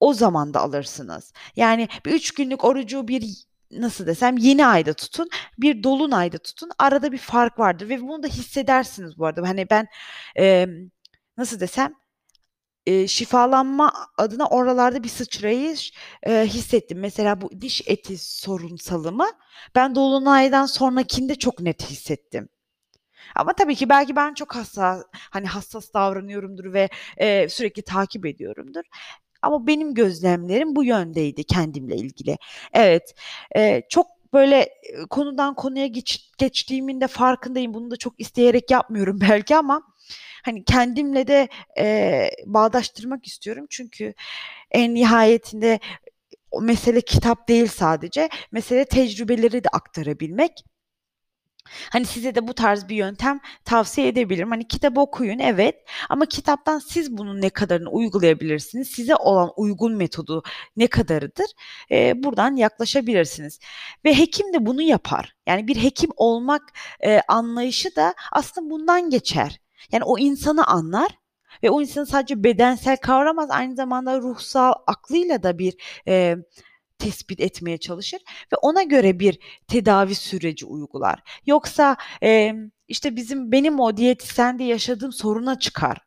o 0.00 0.14
zaman 0.14 0.54
da 0.54 0.60
alırsınız. 0.60 1.32
Yani 1.56 1.88
bir 2.06 2.12
üç 2.12 2.34
günlük 2.34 2.64
orucu 2.64 3.08
bir 3.08 3.46
nasıl 3.70 4.06
desem 4.06 4.36
yeni 4.36 4.66
ayda 4.66 4.94
tutun, 4.94 5.28
bir 5.58 5.82
dolunayda 5.82 6.38
tutun. 6.38 6.70
Arada 6.78 7.12
bir 7.12 7.18
fark 7.18 7.58
vardır 7.58 7.88
ve 7.88 8.00
bunu 8.00 8.22
da 8.22 8.26
hissedersiniz 8.26 9.18
bu 9.18 9.26
arada. 9.26 9.48
Hani 9.48 9.70
ben 9.70 9.86
e, 10.38 10.66
nasıl 11.36 11.60
desem 11.60 11.94
e, 12.86 13.06
şifalanma 13.08 13.92
adına 14.18 14.46
oralarda 14.48 15.02
bir 15.02 15.08
sıçrayış 15.08 15.92
e, 16.22 16.46
hissettim. 16.46 16.98
Mesela 17.00 17.40
bu 17.40 17.60
diş 17.60 17.82
eti 17.86 18.18
sorunsalımı 18.18 19.26
ben 19.74 19.94
dolunaydan 19.94 20.66
sonrakinde 20.66 21.34
çok 21.34 21.60
net 21.60 21.90
hissettim. 21.90 22.48
Ama 23.36 23.52
tabii 23.52 23.74
ki 23.76 23.88
belki 23.88 24.16
ben 24.16 24.34
çok 24.34 24.54
hassas 24.56 25.02
hani 25.12 25.46
hassas 25.46 25.94
davranıyorumdur 25.94 26.72
ve 26.72 26.88
e, 27.16 27.48
sürekli 27.48 27.82
takip 27.82 28.26
ediyorumdur. 28.26 28.84
Ama 29.46 29.66
benim 29.66 29.94
gözlemlerim 29.94 30.76
bu 30.76 30.84
yöndeydi 30.84 31.44
kendimle 31.44 31.96
ilgili. 31.96 32.38
Evet, 32.72 33.14
e, 33.56 33.82
çok 33.88 34.06
böyle 34.32 34.68
konudan 35.10 35.54
konuya 35.54 35.86
geç, 35.86 36.30
geçtiğimin 36.38 37.00
de 37.00 37.06
farkındayım. 37.06 37.74
Bunu 37.74 37.90
da 37.90 37.96
çok 37.96 38.20
isteyerek 38.20 38.70
yapmıyorum 38.70 39.18
belki 39.30 39.56
ama 39.56 39.82
hani 40.44 40.64
kendimle 40.64 41.26
de 41.26 41.48
e, 41.78 42.30
bağdaştırmak 42.46 43.26
istiyorum. 43.26 43.66
Çünkü 43.70 44.14
en 44.70 44.94
nihayetinde 44.94 45.80
o 46.50 46.60
mesele 46.62 47.00
kitap 47.00 47.48
değil 47.48 47.66
sadece. 47.66 48.28
Mesele 48.52 48.84
tecrübeleri 48.84 49.64
de 49.64 49.68
aktarabilmek. 49.72 50.52
Hani 51.90 52.04
size 52.04 52.34
de 52.34 52.48
bu 52.48 52.54
tarz 52.54 52.88
bir 52.88 52.96
yöntem 52.96 53.40
tavsiye 53.64 54.08
edebilirim. 54.08 54.50
Hani 54.50 54.68
kitap 54.68 54.98
okuyun 54.98 55.38
evet 55.38 55.76
ama 56.08 56.26
kitaptan 56.26 56.78
siz 56.78 57.16
bunun 57.16 57.40
ne 57.40 57.50
kadarını 57.50 57.90
uygulayabilirsiniz? 57.90 58.88
Size 58.88 59.16
olan 59.16 59.52
uygun 59.56 59.92
metodu 59.96 60.42
ne 60.76 60.86
kadarıdır? 60.86 61.46
Ee, 61.90 62.22
buradan 62.24 62.56
yaklaşabilirsiniz. 62.56 63.58
Ve 64.04 64.18
hekim 64.18 64.52
de 64.52 64.66
bunu 64.66 64.82
yapar. 64.82 65.36
Yani 65.46 65.68
bir 65.68 65.76
hekim 65.76 66.10
olmak 66.16 66.62
e, 67.00 67.20
anlayışı 67.28 67.96
da 67.96 68.14
aslında 68.32 68.70
bundan 68.70 69.10
geçer. 69.10 69.60
Yani 69.92 70.04
o 70.04 70.18
insanı 70.18 70.66
anlar 70.66 71.08
ve 71.62 71.70
o 71.70 71.80
insanı 71.80 72.06
sadece 72.06 72.44
bedensel 72.44 72.96
kavramaz 72.96 73.50
aynı 73.50 73.76
zamanda 73.76 74.20
ruhsal 74.20 74.72
aklıyla 74.86 75.42
da 75.42 75.58
bir 75.58 75.74
e, 76.08 76.36
tespit 76.98 77.40
etmeye 77.40 77.78
çalışır 77.78 78.20
ve 78.52 78.56
ona 78.62 78.82
göre 78.82 79.20
bir 79.20 79.38
tedavi 79.68 80.14
süreci 80.14 80.66
uygular. 80.66 81.22
Yoksa 81.46 81.96
e, 82.22 82.52
işte 82.88 83.16
bizim 83.16 83.52
benim 83.52 83.80
o 83.80 83.96
diyetisyende 83.96 84.64
yaşadığım 84.64 85.12
soruna 85.12 85.58
çıkar. 85.58 85.98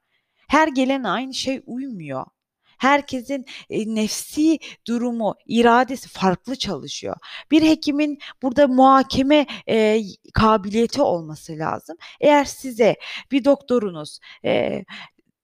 Her 0.47 0.67
gelen 0.67 1.03
aynı 1.03 1.33
şey 1.33 1.61
uymuyor. 1.65 2.25
Herkesin 2.77 3.45
e, 3.69 3.95
nefsi 3.95 4.59
durumu, 4.87 5.35
iradesi 5.47 6.09
farklı 6.09 6.55
çalışıyor. 6.55 7.15
Bir 7.51 7.61
hekimin 7.61 8.19
burada 8.41 8.67
muhakeme 8.67 9.45
e, 9.69 10.01
kabiliyeti 10.33 11.01
olması 11.01 11.57
lazım. 11.57 11.97
Eğer 12.21 12.45
size 12.45 12.95
bir 13.31 13.45
doktorunuz 13.45 14.19
e, 14.45 14.83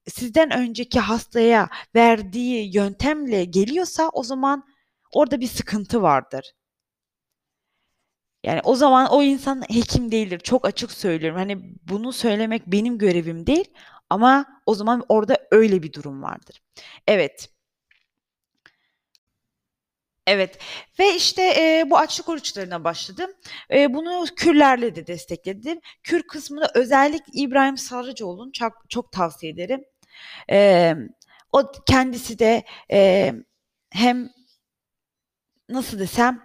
sizden 0.07 0.51
önceki 0.51 0.99
hastaya 0.99 1.69
verdiği 1.95 2.75
yöntemle 2.75 3.45
geliyorsa 3.45 4.09
o 4.13 4.23
zaman 4.23 4.63
orada 5.15 5.41
bir 5.41 5.47
sıkıntı 5.47 6.01
vardır. 6.01 6.53
Yani 8.43 8.61
o 8.63 8.75
zaman 8.75 9.07
o 9.11 9.23
insan 9.23 9.61
hekim 9.61 10.11
değildir. 10.11 10.39
Çok 10.39 10.65
açık 10.67 10.91
söylüyorum. 10.91 11.37
Hani 11.39 11.57
bunu 11.83 12.13
söylemek 12.13 12.67
benim 12.67 12.97
görevim 12.97 13.47
değil 13.47 13.65
ama 14.09 14.45
o 14.65 14.75
zaman 14.75 15.05
orada 15.09 15.37
öyle 15.51 15.83
bir 15.83 15.93
durum 15.93 16.23
vardır. 16.23 16.61
Evet. 17.07 17.49
Evet 20.27 20.57
ve, 20.99 21.15
işte, 21.15 21.41
eee, 21.43 21.83
bu 21.89 21.97
açlık 21.97 22.29
oruçlarına 22.29 22.83
başladım. 22.83 23.29
Eee, 23.71 23.93
bunu 23.93 24.25
kürlerle 24.35 24.95
de 24.95 25.07
destekledim. 25.07 25.79
Kür 26.03 26.23
kısmını 26.27 26.67
özellikle 26.75 27.31
İbrahim 27.41 27.77
Sarıcıoğlu'nu 27.77 28.51
çak 28.51 28.73
çok 28.89 29.11
tavsiye 29.11 29.51
ederim. 29.51 29.81
Emm, 30.49 31.09
o 31.53 31.71
kendisi 31.87 32.39
de, 32.39 32.63
emm, 32.89 33.43
hem 33.91 34.29
nasıl 35.69 35.99
desem, 35.99 36.41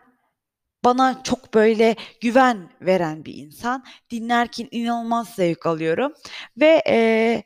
bana 0.84 1.22
çok 1.24 1.54
böyle 1.54 1.96
güven 2.22 2.70
veren 2.82 3.24
bir 3.24 3.34
insan. 3.34 3.84
Dinlerken 4.10 4.68
inanılmaz 4.70 5.28
zevk 5.36 5.66
alıyorum 5.66 6.12
ve, 6.60 6.82
eee, 6.86 7.44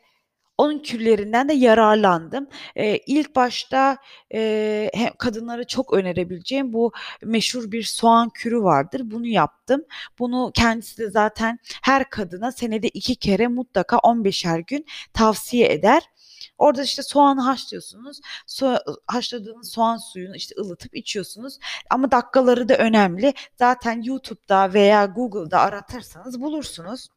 onun 0.59 0.79
kürlerinden 0.79 1.49
de 1.49 1.55
yararlandım. 1.55 2.49
Eee, 2.77 3.01
ilk 3.07 3.37
başta, 3.37 3.97
eee, 4.35 4.91
he 4.95 5.13
kadınlara 5.19 5.65
çok 5.65 5.95
önerebileceğim 5.95 6.73
bu 6.73 6.93
meşhur 7.25 7.73
bir 7.73 7.83
soğan 7.83 8.31
kürü 8.31 8.63
vardır. 8.63 9.03
Bunu 9.05 9.27
yaptım. 9.27 9.83
Bunu 10.19 10.53
kendisi 10.55 10.99
de 10.99 11.11
zaten 11.11 11.59
her 11.85 12.11
kadına 12.11 12.53
senede 12.53 12.89
2 12.89 13.17
kere 13.17 13.49
mutlaka 13.49 13.99
15'er 13.99 14.59
gün 14.61 14.87
tavsiye 15.15 15.73
eder. 15.73 16.03
Orada, 16.59 16.83
işte, 16.83 17.03
soğanı 17.03 17.41
haşlıyorsunuz. 17.41 18.21
I 18.63 18.77
haşladığınız 19.07 19.73
soğan 19.73 19.97
suyunu, 19.97 20.37
işte, 20.37 20.55
ılıtıp 20.59 20.97
içiyorsunuz 20.97 21.59
ama 21.91 22.11
dakikaları 22.11 22.69
da 22.69 22.77
önemli. 22.77 23.35
Zaten 23.59 24.03
YouTube'da 24.03 24.75
veya 24.75 25.07
Google'da 25.07 25.61
aratırsanız 25.61 26.41
bulursunuz. 26.41 27.09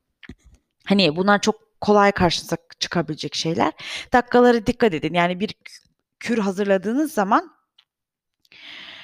Hani, 0.86 1.15
bunlar 1.15 1.41
çok 1.41 1.82
kolay 1.82 2.11
karşınıza 2.11 2.57
çıkabilecek 2.80 3.36
şeyler. 3.36 3.73
Dakikalara 4.13 4.65
dikkat 4.65 4.93
edin. 4.93 5.13
Yani 5.13 5.39
bir 5.39 5.47
kü 5.53 5.73
kür 6.19 6.38
hazırladığınız 6.38 7.13
zaman 7.13 7.57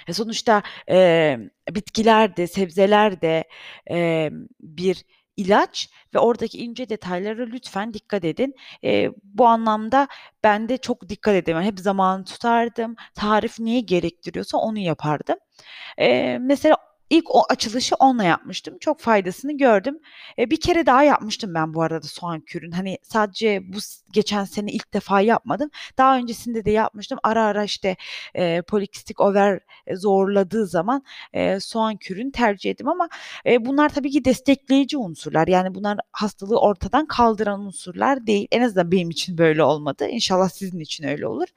e, 0.07 0.13
sonuçta, 0.13 0.63
emm, 0.87 1.49
bitkiler 1.69 2.37
de 2.37 2.47
sebzeler 2.47 3.21
de, 3.21 3.43
emm, 3.87 4.47
bir 4.59 5.05
ilaç 5.37 5.89
ve 6.15 6.19
oradaki 6.19 6.57
ince 6.57 6.89
detaylara 6.89 7.43
lütfen 7.45 7.93
dikkat 7.93 8.23
edin. 8.25 8.55
Eee, 8.83 9.11
bu 9.23 9.47
anlamda 9.47 10.07
ben 10.43 10.69
de 10.69 10.77
çok 10.77 11.09
dikkat 11.09 11.35
ederim. 11.35 11.61
Hep 11.61 11.79
zamanı 11.79 12.25
tutardım. 12.25 12.95
Tarif 13.15 13.59
neyi 13.59 13.85
gerektiriyorsa 13.85 14.57
onu 14.57 14.79
yapardım. 14.79 15.35
Eee, 15.99 16.37
mesela 16.41 16.77
ilk 17.17 17.35
o 17.35 17.43
açılışı 17.49 17.95
onunla 17.95 18.23
yapmıştım. 18.23 18.77
Çok 18.79 18.99
faydasını 18.99 19.57
gördüm. 19.57 19.99
Eee, 20.37 20.49
bir 20.49 20.59
kere 20.61 20.85
daha 20.85 21.03
yapmıştım 21.03 21.53
ben 21.53 21.73
bu 21.73 21.81
arada 21.81 22.07
soğan 22.07 22.41
kürünü. 22.41 22.75
Hani, 22.75 22.97
sadece 23.03 23.61
bu 23.73 23.77
geçen 24.13 24.43
sene 24.45 24.71
ilk 24.71 24.93
defa 24.93 25.21
yapmadım. 25.21 25.69
Daha 25.97 26.17
öncesinde 26.17 26.65
de 26.65 26.71
yapmıştım. 26.71 27.19
Ara 27.23 27.43
ara, 27.45 27.63
işte, 27.63 27.95
eee, 28.35 28.61
polikistik 28.67 29.21
over 29.21 29.59
zorladığı 29.93 30.67
zaman, 30.67 31.03
eee, 31.33 31.59
soğan 31.59 31.97
kürünü 31.97 32.31
tercih 32.31 32.71
ettim 32.71 32.87
ama, 32.87 33.09
eee, 33.45 33.65
bunlar 33.65 33.89
tabii 33.89 34.11
ki 34.11 34.25
destekleyici 34.25 34.97
unsurlar. 34.97 35.47
Yani, 35.47 35.75
bunlar 35.75 35.97
hastalığı 36.11 36.59
ortadan 36.59 37.05
kaldıran 37.05 37.59
unsurlar 37.65 38.27
değil. 38.27 38.47
En 38.51 38.61
azından 38.61 38.91
benim 38.91 39.09
için 39.09 39.37
böyle 39.37 39.63
olmadı. 39.63 40.07
İnşallah 40.09 40.49
sizin 40.49 40.79
için 40.79 41.03
öyle 41.07 41.27
olur. 41.27 41.47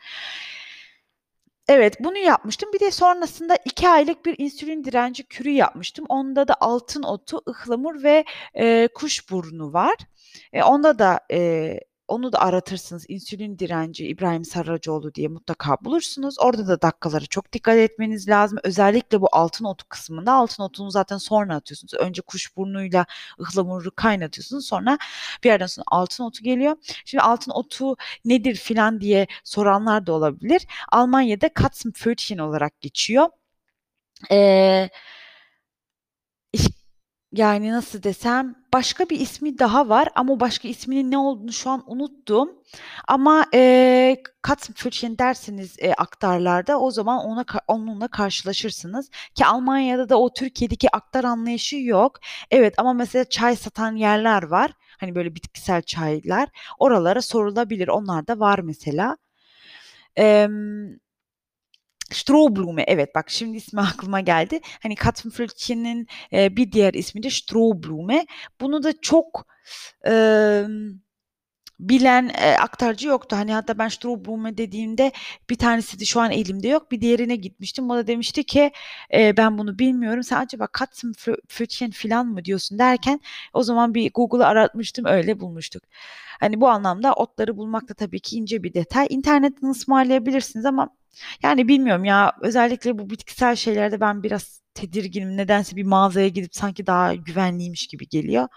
Evet, 1.68 1.96
bunu 2.00 2.18
yapmıştım. 2.18 2.70
Bir 2.74 2.80
de 2.80 2.90
sonrasında 2.90 3.56
2 3.64 3.88
aylık 3.88 4.26
bir 4.26 4.34
insülin 4.38 4.84
direnci 4.84 5.22
kürü 5.28 5.50
yapmıştım. 5.50 6.04
Onda 6.08 6.48
da 6.48 6.54
altın 6.60 7.02
otu, 7.02 7.42
ıhlamur 7.48 8.02
ve, 8.02 8.24
eee, 8.54 8.88
kuşburnu 8.94 9.72
var. 9.72 9.94
Eee, 10.54 10.62
onda 10.64 10.98
da, 10.98 11.20
eee, 11.30 11.80
onu 12.08 12.32
da 12.32 12.38
aratırsınız. 12.40 13.04
İnsülin 13.08 13.58
direnci 13.58 14.06
İbrahim 14.06 14.44
Sarıcıoğlu 14.44 15.14
diye 15.14 15.28
mutlaka 15.28 15.76
bulursunuz. 15.84 16.36
Orada 16.38 16.68
da 16.68 16.82
dakikalara 16.82 17.26
çok 17.26 17.52
dikkat 17.52 17.76
etmeniz 17.76 18.28
lazım. 18.28 18.58
Özellikle 18.64 19.20
bu 19.20 19.28
altın 19.32 19.64
otu 19.64 19.88
kısmında. 19.88 20.32
Altın 20.32 20.62
otunu 20.62 20.90
zaten 20.90 21.16
sonra 21.18 21.54
atıyorsunuz. 21.54 21.94
Önce 21.94 22.22
kuşburnuyla 22.22 23.06
ıhlamuru 23.40 23.90
kaynatıyorsunuz. 23.94 24.66
Sonra 24.66 24.98
bir 25.44 25.48
yerden 25.48 25.66
sonra 25.66 25.84
altın 25.88 26.24
otu 26.24 26.42
geliyor. 26.42 26.76
Şimdi 27.04 27.22
altın 27.22 27.50
otu 27.52 27.96
nedir 28.24 28.54
filan 28.54 29.00
diye 29.00 29.26
soranlar 29.44 30.06
da 30.06 30.12
olabilir. 30.12 30.66
Almanya'da 30.92 31.48
Katzenpfötchen 31.54 32.38
olarak 32.38 32.80
geçiyor. 32.80 33.26
Eee 34.30 34.90
yani, 37.36 37.72
nasıl 37.72 38.02
desem, 38.02 38.54
başka 38.74 39.04
bir 39.10 39.20
ismi 39.20 39.58
daha 39.58 39.88
var 39.88 40.08
ama 40.14 40.40
başka 40.40 40.68
isminin 40.68 41.10
ne 41.10 41.18
olduğunu 41.18 41.52
şu 41.52 41.70
an 41.70 41.82
unuttum. 41.86 42.50
Ama, 43.08 43.44
eee, 43.54 44.22
Katzenpfötchen 44.42 45.18
derseniz, 45.18 45.76
eee, 45.78 45.94
aktarlarda 45.98 46.80
o 46.80 46.90
zaman 46.90 47.18
ona 47.24 47.44
onunla 47.68 48.08
karşılaşırsınız 48.08 49.10
ki 49.34 49.46
Almanya'da 49.46 50.08
da 50.08 50.20
o 50.20 50.32
Türkiye'deki 50.34 50.96
aktar 50.96 51.24
anlayışı 51.24 51.76
yok. 51.76 52.20
Evet 52.50 52.74
ama 52.78 52.92
mesela 52.92 53.24
çay 53.24 53.56
satan 53.56 53.96
yerler 53.96 54.42
var. 54.42 54.70
Hani, 55.00 55.14
böyle 55.14 55.34
bitkisel 55.34 55.82
çaylar. 55.82 56.48
Oralara 56.78 57.22
sorulabilir. 57.22 57.88
Onlar 57.88 58.26
da 58.26 58.38
var 58.40 58.58
mesela. 58.58 59.16
Emm 60.16 60.98
Strohblume, 62.16 62.84
evet 62.88 63.14
bak 63.14 63.30
şimdi 63.30 63.56
ismi 63.56 63.80
aklıma 63.92 64.20
geldi. 64.20 64.60
Hani 64.82 64.94
Katzenpfötchen'in, 64.94 66.06
eee, 66.32 66.56
bir 66.56 66.72
diğer 66.72 66.94
ismi 66.94 67.22
de 67.22 67.30
Strohblume. 67.30 68.26
Bunu 68.60 68.82
da 68.82 68.92
çok, 69.02 69.46
emm, 70.04 70.90
bilen, 71.80 72.28
eee, 72.28 72.56
aktarcı 72.56 73.08
yoktu. 73.08 73.36
Hani, 73.36 73.52
hatta 73.54 73.78
ben 73.78 73.88
Strohblume 73.88 74.56
dediğimde 74.58 75.12
bir 75.50 75.56
tanesi 75.58 76.00
de 76.00 76.04
şu 76.04 76.20
an 76.20 76.30
elimde 76.30 76.68
yok. 76.68 76.90
Bir 76.92 77.00
diğerine 77.00 77.36
gitmiştim. 77.36 77.88
Da 77.90 78.06
demişti 78.06 78.44
ki, 78.44 78.70
eee, 79.12 79.34
"Ben 79.36 79.58
bunu 79.58 79.78
bilmiyorum. 79.78 80.22
Sen 80.22 80.36
acaba 80.40 80.66
Katzenpfö 80.66 81.36
Pfötchen 81.48 81.90
filan 81.90 82.26
mı 82.26 82.44
diyorsun?" 82.44 82.78
derken 82.78 83.20
o 83.52 83.62
zaman 83.62 83.94
bir 83.94 84.10
Google'ı 84.14 84.46
aratmıştım, 84.46 85.04
öyle 85.06 85.40
bulmuştuk. 85.40 85.82
Hani, 86.40 86.60
bu 86.60 86.68
anlamda 86.68 87.12
otları 87.14 87.56
bulmak 87.56 87.88
da 87.88 87.94
tabii 87.94 88.20
ki 88.20 88.36
ince 88.36 88.62
bir 88.62 88.74
detay. 88.74 89.06
İnternetten 89.10 89.68
ısmarlayabilirsiniz 89.68 90.66
ama 90.66 90.88
yani, 91.42 91.68
bilmiyorum 91.68 92.04
ya, 92.04 92.32
özellikle 92.40 92.98
bu 92.98 93.10
bitkisel 93.10 93.56
şeylerde 93.56 94.00
ben 94.00 94.22
biraz 94.22 94.60
tedirginim. 94.74 95.36
Nedense 95.36 95.76
bir 95.76 95.84
mağazaya 95.84 96.28
gidip 96.28 96.54
sanki 96.54 96.86
daha 96.86 97.14
güvenliymiş 97.14 97.86
gibi 97.86 98.08
geliyor. 98.08 98.48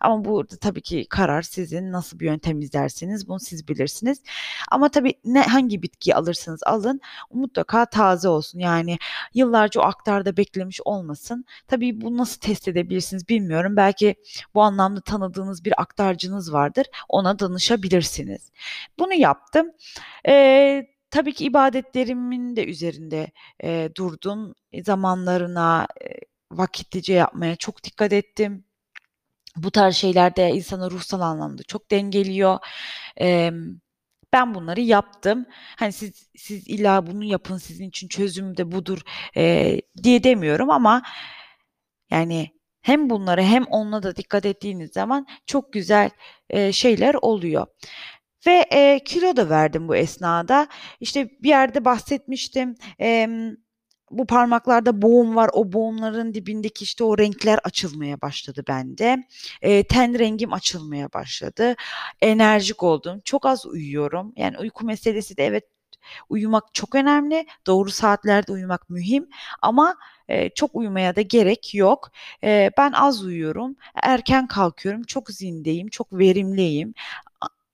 Ama 0.00 0.24
burada 0.24 0.56
tabii 0.56 0.82
ki 0.82 1.06
karar 1.10 1.42
sizin. 1.42 1.92
Nasıl 1.92 2.18
bir 2.20 2.26
yöntem 2.26 2.60
izlerseniz 2.60 3.28
bunu 3.28 3.40
siz 3.40 3.68
bilirsiniz. 3.68 4.22
Ama 4.70 4.88
tabii 4.88 5.14
ne 5.24 5.42
hangi 5.42 5.82
bitkiyi 5.82 6.14
alırsanız 6.14 6.60
alın 6.66 7.00
mutlaka 7.32 7.86
taze 7.86 8.28
olsun. 8.28 8.58
Yani 8.58 8.98
yıllarca 9.34 9.80
o 9.80 9.84
aktarda 9.84 10.36
beklemiş 10.36 10.80
olmasın. 10.84 11.44
Tabii 11.68 12.00
bunu 12.00 12.16
nasıl 12.16 12.40
test 12.40 12.68
edebilirsiniz 12.68 13.28
bilmiyorum. 13.28 13.76
Belki 13.76 14.14
bu 14.54 14.62
anlamda 14.62 15.00
tanıdığınız 15.00 15.64
bir 15.64 15.80
aktarcınız 15.80 16.52
vardır. 16.52 16.86
Ona 17.08 17.38
danışabilirsiniz. 17.38 18.50
Bunu 18.98 19.14
yaptım. 19.14 19.66
Eee, 20.28 20.95
tabii 21.10 21.32
ki 21.34 21.44
ibadetlerimin 21.44 22.56
de 22.56 22.66
üzerinde, 22.66 23.28
eee, 23.62 23.94
durdum. 23.96 24.54
E, 24.72 24.84
zamanlarına, 24.84 25.86
eee, 26.00 26.20
vakitlice 26.52 27.14
yapmaya 27.14 27.56
çok 27.56 27.84
dikkat 27.84 28.12
ettim. 28.12 28.64
Bu 29.56 29.70
tarz 29.70 29.96
şeyler 29.96 30.36
de 30.36 30.50
insanı 30.50 30.90
ruhsal 30.90 31.20
anlamda 31.20 31.62
çok 31.62 31.90
dengeliyor. 31.90 32.58
Emm, 33.16 33.78
ben 34.32 34.54
bunları 34.54 34.80
yaptım. 34.80 35.46
Hani, 35.76 35.92
siz 35.92 36.30
siz 36.36 36.68
illa 36.68 37.06
bunu 37.06 37.24
yapın, 37.24 37.58
sizin 37.58 37.88
için 37.88 38.08
çözüm 38.08 38.56
de 38.56 38.72
budur, 38.72 39.00
eee, 39.36 39.82
diye 40.04 40.24
demiyorum 40.24 40.70
ama 40.70 41.02
yani 42.10 42.50
hem 42.82 43.10
bunlara 43.10 43.42
hem 43.42 43.64
ona 43.64 44.02
da 44.02 44.16
dikkat 44.16 44.46
ettiğiniz 44.46 44.92
zaman 44.92 45.26
çok 45.46 45.72
güzel, 45.72 46.10
eee, 46.52 46.72
şeyler 46.72 47.14
oluyor. 47.14 47.66
Ve, 48.46 48.64
eee, 48.72 49.00
kilo 49.04 49.36
da 49.36 49.50
verdim 49.50 49.88
bu 49.88 49.96
esnada. 49.96 50.68
İşte, 51.00 51.30
bir 51.42 51.48
yerde 51.48 51.84
bahsetmiştim. 51.84 52.74
Emm, 52.98 53.54
bu 54.10 54.26
parmaklarda 54.26 55.02
boğum 55.02 55.36
var. 55.36 55.50
O 55.52 55.72
boğumların 55.72 56.34
dibindeki, 56.34 56.84
işte, 56.84 57.04
o 57.04 57.18
renkler 57.18 57.58
açılmaya 57.64 58.20
başladı 58.20 58.64
bende. 58.68 59.24
Eee, 59.62 59.82
ten 59.88 60.18
rengim 60.18 60.52
açılmaya 60.52 61.12
başladı. 61.12 61.74
Enerjik 62.22 62.82
oldum. 62.82 63.20
Çok 63.24 63.46
az 63.46 63.66
uyuyorum. 63.66 64.32
Yani 64.36 64.58
uyku 64.58 64.86
meselesi 64.86 65.36
de 65.36 65.46
evet, 65.46 65.64
uyumak 66.28 66.74
çok 66.74 66.94
önemli. 66.94 67.46
Doğru 67.66 67.90
saatlerde 67.90 68.52
uyumak 68.52 68.90
mühim 68.90 69.28
ama, 69.62 69.96
eee, 70.28 70.50
çok 70.54 70.76
uyumaya 70.76 71.16
da 71.16 71.20
gerek 71.22 71.74
yok. 71.74 72.10
Eee, 72.42 72.70
ben 72.78 72.92
az 72.92 73.24
uyuyorum, 73.24 73.76
erken 74.02 74.46
kalkıyorum, 74.48 75.02
çok 75.04 75.30
zindeyim, 75.30 75.88
çok 75.88 76.12
verimliyim. 76.12 76.94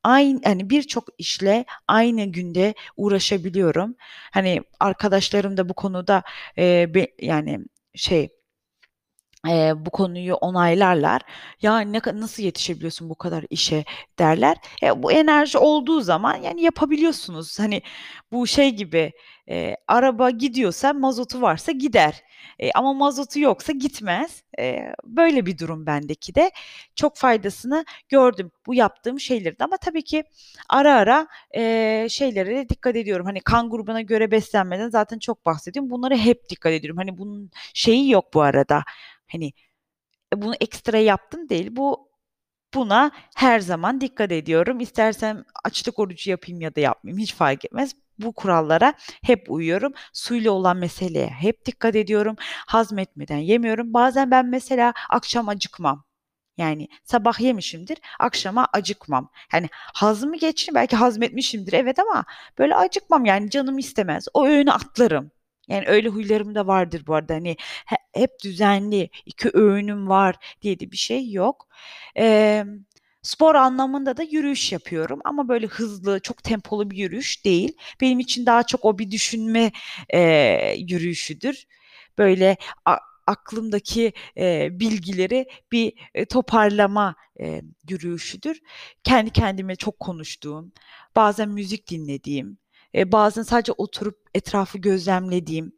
A 0.04 0.10
ayn 0.10 0.40
hani, 0.44 0.70
birçok 0.70 1.04
işle 1.18 1.64
aynı 1.88 2.24
günde 2.24 2.74
uğraşabiliyorum. 2.96 3.94
Hani, 4.32 4.62
arkadaşlarım 4.80 5.56
da 5.56 5.68
bu 5.68 5.74
konuda, 5.74 6.22
eee, 6.56 6.90
be 6.94 7.06
yani, 7.22 7.58
şey 7.94 8.28
Eee, 9.48 9.72
bu 9.76 9.90
konuyu 9.90 10.34
onaylarlar. 10.34 11.22
"Ya, 11.62 11.80
ne 11.80 12.00
nasıl 12.14 12.42
yetişebiliyorsun 12.42 13.10
bu 13.10 13.14
kadar 13.14 13.44
işe?" 13.50 13.84
derler. 14.18 14.56
E, 14.82 15.02
bu 15.02 15.12
enerji 15.12 15.58
olduğu 15.58 16.00
zaman, 16.00 16.36
yani, 16.36 16.62
yapabiliyorsunuz. 16.62 17.58
Hani, 17.60 17.82
bu 18.32 18.46
şey 18.46 18.70
gibi, 18.70 19.12
eee, 19.48 19.76
araba 19.88 20.30
gidiyorsa 20.30 20.92
mazotu 20.92 21.42
varsa 21.42 21.72
gider, 21.72 22.22
eee, 22.58 22.70
ama 22.74 22.92
mazotu 22.92 23.40
yoksa 23.40 23.72
gitmez. 23.72 24.42
Eee, 24.58 24.94
böyle 25.04 25.46
bir 25.46 25.58
durum 25.58 25.86
bendeki 25.86 26.34
de. 26.34 26.50
Çok 26.96 27.16
faydasını 27.16 27.84
gördüm 28.08 28.50
bu 28.66 28.74
yaptığım 28.74 29.20
şeylerin 29.20 29.56
ama 29.60 29.76
tabii 29.76 30.02
ki 30.04 30.24
ara 30.68 30.94
ara, 30.94 31.26
eee, 31.54 32.06
şeylere 32.10 32.56
de 32.56 32.68
dikkat 32.68 32.96
ediyorum. 32.96 33.26
Hani, 33.26 33.40
kan 33.40 33.70
grubuna 33.70 34.00
göre 34.00 34.30
beslenmeden 34.30 34.88
zaten 34.90 35.18
çok 35.18 35.46
bahsediyorum. 35.46 35.90
Bunlara 35.90 36.16
hep 36.16 36.48
dikkat 36.50 36.72
ediyorum. 36.72 36.96
Hani, 36.98 37.18
bunun 37.18 37.50
şeyi 37.74 38.10
yok 38.10 38.34
bu 38.34 38.42
arada, 38.42 38.84
hani, 39.32 39.52
e, 40.34 40.42
bunu 40.42 40.54
ekstra 40.60 40.98
yaptım 40.98 41.48
değil. 41.48 41.68
Bu 41.76 42.08
buna 42.74 43.10
her 43.36 43.60
zaman 43.60 44.00
dikkat 44.00 44.32
ediyorum. 44.32 44.80
İstersem 44.80 45.44
açlık 45.64 45.98
orucu 45.98 46.30
yapayım 46.30 46.60
ya 46.60 46.74
da 46.76 46.80
yapmayayım 46.80 47.18
hiç 47.22 47.34
fark 47.34 47.64
etmez. 47.64 47.92
Bu 48.18 48.32
kurallara 48.32 48.94
hep 49.22 49.50
uyuyorum. 49.50 49.92
Suyla 50.12 50.50
olan 50.52 50.76
meseleye 50.76 51.28
hep 51.28 51.66
dikkat 51.66 51.96
ediyorum. 51.96 52.36
Hazmetmeden 52.66 53.38
yemiyorum. 53.38 53.94
Bazen 53.94 54.30
ben 54.30 54.46
mesela 54.46 54.94
akşam 55.10 55.48
acıkmam. 55.48 56.04
Yani 56.56 56.88
sabah 57.04 57.40
yemişimdir, 57.40 57.98
akşama 58.20 58.68
acıkmam. 58.72 59.30
Hani 59.50 59.68
hazımı 59.72 60.36
geçtim, 60.36 60.74
belki 60.74 60.96
hazmetmişimdir 60.96 61.72
evet 61.72 61.98
ama 61.98 62.24
böyle 62.58 62.76
acıkmam 62.76 63.24
yani 63.24 63.50
canım 63.50 63.78
istemez. 63.78 64.26
O 64.34 64.46
öğünü 64.46 64.72
atlarım. 64.72 65.30
Yani 65.68 65.84
öyle 65.86 66.08
huylarım 66.08 66.54
da 66.54 66.66
vardır 66.66 67.02
bu 67.06 67.14
arada. 67.14 67.34
Hani 67.34 67.56
he 67.86 67.96
hep 68.14 68.30
düzenli 68.44 69.10
2 69.26 69.50
öğünüm 69.54 70.08
var 70.08 70.36
diye 70.62 70.80
de 70.80 70.90
bir 70.92 70.96
şey 70.96 71.30
yok. 71.30 71.68
Emm, 72.14 72.84
spor 73.22 73.54
anlamında 73.54 74.16
da 74.16 74.22
yürüyüş 74.22 74.72
yapıyorum 74.72 75.20
ama 75.24 75.48
böyle 75.48 75.66
hızlı, 75.66 76.20
çok 76.20 76.42
tempolu 76.44 76.90
bir 76.90 76.96
yürüyüş 76.96 77.44
değil. 77.44 77.76
Benim 78.00 78.20
için 78.20 78.46
daha 78.46 78.62
çok 78.62 78.84
o 78.84 78.98
bir 78.98 79.10
düşünme, 79.10 79.72
eee, 80.14 80.76
yürüyüşüdür. 80.88 81.64
Böyle 82.18 82.56
a 82.86 82.96
aklımdaki, 83.26 84.12
eee, 84.36 84.68
bilgileri 84.72 85.46
bir, 85.72 85.92
eee, 86.14 86.24
toparlama, 86.24 87.14
eee, 87.40 87.62
yürüyüşüdür. 87.88 88.60
Kendi 89.04 89.30
kendime 89.30 89.76
çok 89.76 90.00
konuştuğum, 90.00 90.72
bazen 91.16 91.48
müzik 91.48 91.90
dinlediğim, 91.90 92.58
eee, 92.94 93.12
bazen 93.12 93.42
sadece 93.42 93.72
oturup 93.72 94.18
etrafı 94.34 94.78
gözlemlediğim 94.78 95.72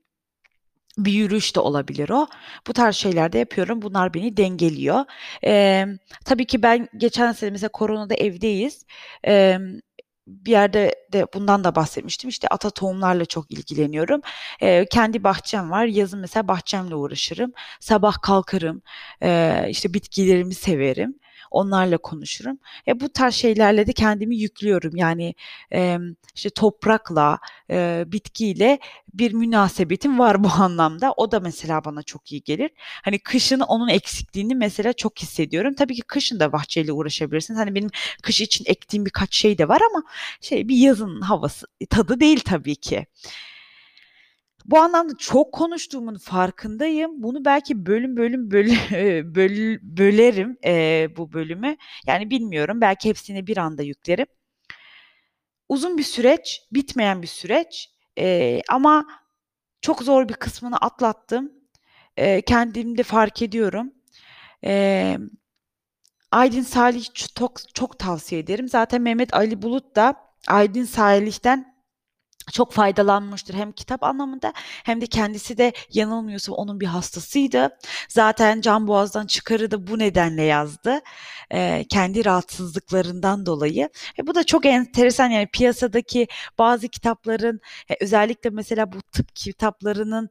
bir 0.99 1.13
yürüyüş 1.13 1.57
de 1.57 1.61
olabilir 1.61 2.09
o. 2.11 2.27
Bu 2.67 2.73
tarz 2.73 2.97
şeyler 2.97 3.33
de 3.33 3.39
yapıyorum. 3.39 3.83
Bunlar 3.83 4.15
beni 4.15 4.37
dengeliyor. 4.37 5.05
Emm, 5.43 5.97
tabii 6.25 6.47
ki 6.47 6.63
ben 6.63 6.89
geçen 6.97 7.33
sene 7.33 7.51
mesela 7.51 7.69
koronada 7.69 8.15
evdeyiz. 8.15 8.85
Emm, 9.25 9.81
bir 10.27 10.51
yerde 10.51 10.95
de 11.13 11.27
bundan 11.35 11.65
da 11.65 11.75
bahsetmiştim. 11.75 12.31
İşte 12.31 12.49
ata 12.49 12.71
tohumlarla 12.71 13.25
çok 13.25 13.51
ilgileniyorum. 13.51 14.21
Eee, 14.63 14.87
kendi 14.93 15.25
bahçem 15.25 15.71
var. 15.71 15.85
Yazın 15.87 16.21
mesela 16.21 16.49
bahçemle 16.49 16.95
uğraşırım. 16.95 17.53
Sabah 17.81 18.23
kalkarım, 18.23 18.83
eee, 19.23 19.67
işte 19.71 19.95
bitkilerimi 19.95 20.55
severim. 20.55 21.15
Onlarla 21.55 21.99
konuşurum. 21.99 22.59
E, 22.89 23.01
bu 23.01 23.09
tarz 23.09 23.35
şeylerle 23.35 23.87
de 23.87 23.93
kendimi 23.93 24.37
yüklüyorum. 24.37 24.97
Yani, 24.97 25.35
emm, 25.71 26.15
işte 26.35 26.51
toprakla, 26.51 27.39
eee, 27.71 28.05
bitkiyle 28.07 28.79
bir 29.15 29.33
münasebetim 29.33 30.19
var 30.19 30.45
bu 30.45 30.49
anlamda. 30.63 31.13
O 31.17 31.31
da 31.31 31.41
mesela 31.41 31.85
bana 31.85 32.03
çok 32.03 32.33
iyi 32.33 32.43
gelir. 32.43 32.71
Hani 32.79 33.19
kışın 33.19 33.61
onun 33.61 33.89
eksikliğini 33.89 34.55
mesela 34.55 34.93
çok 34.93 35.19
hissediyorum. 35.19 35.75
Tabii 35.75 35.95
ki 35.95 36.03
kışın 36.03 36.41
da 36.41 36.53
bahçeyle 36.53 36.93
uğraşabilirsiniz. 36.93 37.61
Hani 37.61 37.75
benim 37.75 37.91
kış 38.23 38.41
için 38.41 38.65
ektiğim 38.69 39.07
birkaç 39.07 39.37
şey 39.37 39.59
de 39.59 39.69
var 39.69 39.81
ama 39.91 40.03
şey 40.41 40.69
bir 40.69 40.77
yazın 40.77 41.21
havası 41.21 41.67
tadı 41.91 42.21
değil 42.21 42.41
tabii 42.45 42.77
ki. 42.77 43.07
Bu 44.65 44.79
anlamda 44.79 45.13
çok 45.19 45.53
konuştuğumun 45.53 46.15
farkındayım. 46.19 47.23
Bunu 47.23 47.45
belki 47.45 47.87
bölüm 47.87 48.17
bölüm 48.17 48.51
böl 48.51 48.69
böl 49.35 49.79
bölerim, 49.83 50.57
eee, 50.65 51.09
bu 51.17 51.33
bölümü. 51.33 51.77
Yani 52.07 52.31
bilmiyorum, 52.31 52.81
belki 52.81 53.09
hepsini 53.09 53.47
bir 53.47 53.57
anda 53.57 53.83
yüklerim. 53.83 54.27
Uzun 55.69 55.99
bir 55.99 56.03
süreç, 56.03 56.63
bitmeyen 56.73 57.23
bir 57.23 57.27
süreç, 57.27 57.91
eee, 58.17 58.63
ama 58.69 59.07
çok 59.83 60.03
zor 60.03 60.29
bir 60.29 60.35
kısmını 60.35 60.77
atlattım. 60.79 61.53
Eee, 62.19 62.43
kendimde 62.43 63.03
fark 63.03 63.43
ediyorum. 63.43 63.93
Emm, 64.63 65.31
Aydın 66.31 66.63
Salih 66.63 67.05
ç 67.15 67.35
tok 67.35 67.75
çok 67.75 67.99
tavsiye 67.99 68.41
ederim. 68.41 68.69
Zaten 68.69 69.03
Mehmet 69.03 69.35
Ali 69.35 69.63
Bulut 69.63 69.97
da 69.97 70.15
Aydın 70.49 70.85
Salih'ten 70.85 71.74
çok 72.53 72.73
faydalanmıştır 72.73 73.55
hem 73.55 73.73
kitap 73.73 74.03
anlamında 74.03 74.53
hem 74.85 75.01
de 75.01 75.07
kendisi 75.07 75.59
de 75.59 75.73
yanılmıyorsam 75.93 76.55
onun 76.55 76.81
bir 76.81 76.87
hastasıydı. 76.87 77.79
Zaten 78.09 78.61
Can 78.61 78.87
Boğaz'dan 78.87 79.27
Çıkar'ı 79.27 79.71
da 79.71 79.87
bu 79.87 79.99
nedenle 79.99 80.43
yazdı. 80.43 81.01
Eee, 81.53 81.87
kendi 81.89 82.25
rahatsızlıklarından 82.25 83.47
dolayı. 83.47 83.89
E, 84.19 84.27
bu 84.27 84.35
da 84.35 84.45
çok 84.45 84.67
enteresan 84.67 85.29
yani 85.31 85.47
piyasadaki 85.47 86.27
bazı 86.59 86.89
kitapların, 86.89 87.61
e, 87.91 87.97
özellikle 88.01 88.51
mesela 88.51 88.93
bu 88.93 89.03
tıp 89.03 89.37
kitaplarının 89.37 90.31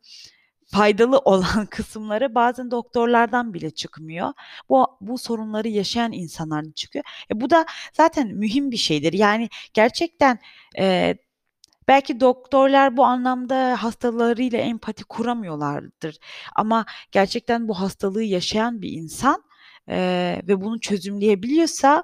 faydalı 0.65 1.17
olan 1.25 1.65
kısımları 1.65 2.35
bazen 2.35 2.71
doktorlardan 2.71 3.53
bile 3.53 3.71
çıkmıyor. 3.71 4.33
Bu 4.69 4.87
bu 5.01 5.17
sorunları 5.17 5.67
yaşayan 5.67 6.11
insanlardan 6.11 6.71
çıkıyor. 6.71 7.05
E, 7.31 7.41
bu 7.41 7.49
da 7.49 7.65
zaten 7.93 8.27
mühim 8.27 8.71
bir 8.71 8.77
şeydir. 8.77 9.13
Yani 9.13 9.49
gerçekten, 9.73 10.39
eee, 10.77 11.17
belki 11.87 12.19
doktorlar 12.19 12.97
bu 12.97 13.05
anlamda 13.05 13.83
hastalarıyla 13.83 14.59
empati 14.59 15.03
kuramıyorlardır 15.03 16.17
ama 16.55 16.85
gerçekten 17.11 17.67
bu 17.67 17.79
hastalığı 17.79 18.23
yaşayan 18.23 18.81
bir 18.81 18.91
insan, 18.91 19.43
eee, 19.89 20.41
ve 20.47 20.61
bunu 20.61 20.79
çözümleyebiliyorsa 20.79 22.03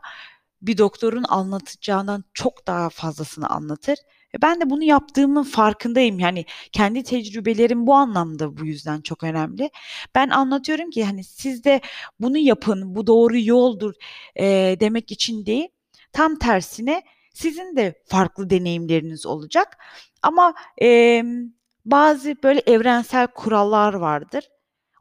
bir 0.61 0.77
doktorun 0.77 1.25
anlatacağından 1.29 2.23
çok 2.33 2.67
daha 2.67 2.89
fazlasını 2.89 3.47
anlatır. 3.49 3.97
E, 4.35 4.41
ben 4.41 4.61
de 4.61 4.69
bunu 4.69 4.83
yaptığımın 4.83 5.43
farkındayım. 5.43 6.19
Yani 6.19 6.45
kendi 6.71 7.03
tecrübelerim 7.03 7.87
bu 7.87 7.93
anlamda 7.95 8.57
bu 8.57 8.65
yüzden 8.65 9.01
çok 9.01 9.23
önemli. 9.23 9.69
Ben 10.15 10.29
anlatıyorum 10.29 10.89
ki, 10.89 11.05
hani, 11.05 11.23
siz 11.23 11.63
de 11.63 11.81
bunu 12.19 12.37
yapın, 12.37 12.95
bu 12.95 13.07
doğru 13.07 13.39
yoldur, 13.39 13.93
eee, 14.35 14.79
demek 14.79 15.11
için 15.11 15.45
değil, 15.45 15.67
tam 16.13 16.35
tersine 16.39 17.03
sizin 17.39 17.75
de 17.75 17.95
farklı 18.07 18.49
deneyimleriniz 18.49 19.25
olacak 19.25 19.77
ama, 20.23 20.53
emm, 20.77 21.45
bazı 21.85 22.35
böyle 22.43 22.59
evrensel 22.67 23.27
kurallar 23.27 23.93
vardır. 23.93 24.49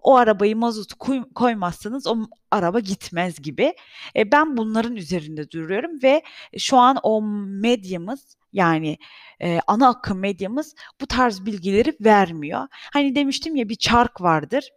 O 0.03 0.17
arabayı 0.17 0.57
mazotu 0.57 0.99
kuy 0.99 1.23
koymazsanız 1.35 2.07
o 2.07 2.17
araba 2.51 2.81
gitmez 2.81 3.43
gibi. 3.43 3.75
E, 4.17 4.33
ben 4.33 4.57
bunların 4.57 4.97
üzerinde 4.97 5.51
duruyorum 5.51 6.03
ve 6.03 6.23
şu 6.59 6.77
an 6.79 6.99
o 7.03 7.23
medyamız, 7.63 8.37
yani, 8.53 8.99
eee, 9.41 9.61
ana 9.67 9.89
akım 9.89 10.19
medyamız 10.19 10.75
bu 11.01 11.07
tarz 11.07 11.47
bilgileri 11.47 11.97
vermiyor. 12.01 12.69
Hani, 12.93 13.15
demiştim 13.15 13.57
ya 13.57 13.69
bir 13.69 13.75
çark 13.77 14.21
vardır. 14.21 14.71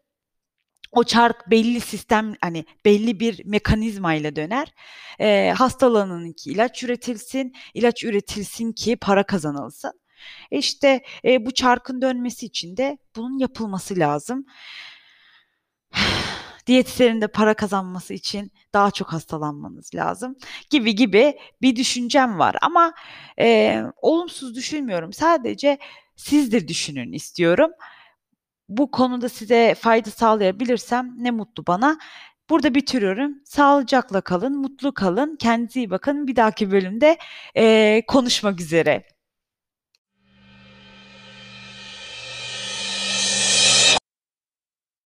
O 0.92 1.04
çark 1.04 1.50
belli 1.52 1.82
sistem, 1.82 2.34
hani, 2.42 2.66
belli 2.86 3.20
bir 3.20 3.46
mekanizmayla 3.46 4.36
döner. 4.36 4.74
Eee, 5.20 5.54
hastalanın 5.58 6.32
ki 6.34 6.50
ilaç 6.52 6.84
üretilsin, 6.84 7.54
ilaç 7.74 8.04
üretilsin 8.04 8.72
ki 8.72 8.96
para 8.96 9.24
kazanılsın. 9.24 9.92
E, 10.52 10.58
işte, 10.58 11.02
eee, 11.24 11.46
bu 11.46 11.52
çarkın 11.54 12.02
dönmesi 12.02 12.46
için 12.46 12.78
de 12.78 12.98
bunun 13.16 13.38
yapılması 13.39 14.00
lazım. 14.00 14.46
Diyetisyenin 16.68 17.22
de 17.22 17.28
para 17.28 17.54
kazanması 17.54 18.14
için 18.14 18.52
daha 18.74 18.92
çok 18.92 19.14
hastalanmanız 19.14 19.96
lazım 19.96 20.36
gibi 20.70 20.96
gibi 20.96 21.38
bir 21.62 21.76
düşüncem 21.76 22.39
var 22.39 22.56
ama, 22.62 22.94
eee, 23.39 23.84
olumsuz 24.02 24.56
düşünmüyorum. 24.56 25.14
Sadece 25.14 25.78
siz 26.16 26.52
de 26.52 26.68
düşünün 26.68 27.12
istiyorum. 27.14 27.72
Bu 28.72 28.92
konuda 28.92 29.30
size 29.30 29.76
fayda 29.76 30.10
sağlayabilirsem 30.12 31.14
ne 31.18 31.32
mutlu 31.32 31.68
bana. 31.68 31.98
Burada 32.50 32.76
bitiriyorum. 32.76 33.36
Sağlıcakla 33.46 34.22
kalın, 34.22 34.58
mutlu 34.58 34.94
kalın, 34.94 35.36
kendinize 35.36 35.80
iyi 35.80 35.90
bakın. 35.90 36.28
Bir 36.28 36.36
dahaki 36.36 36.72
bölümde, 36.72 37.18
eee, 37.56 38.04
konuşmak 38.08 38.62
üzere. 38.62 39.04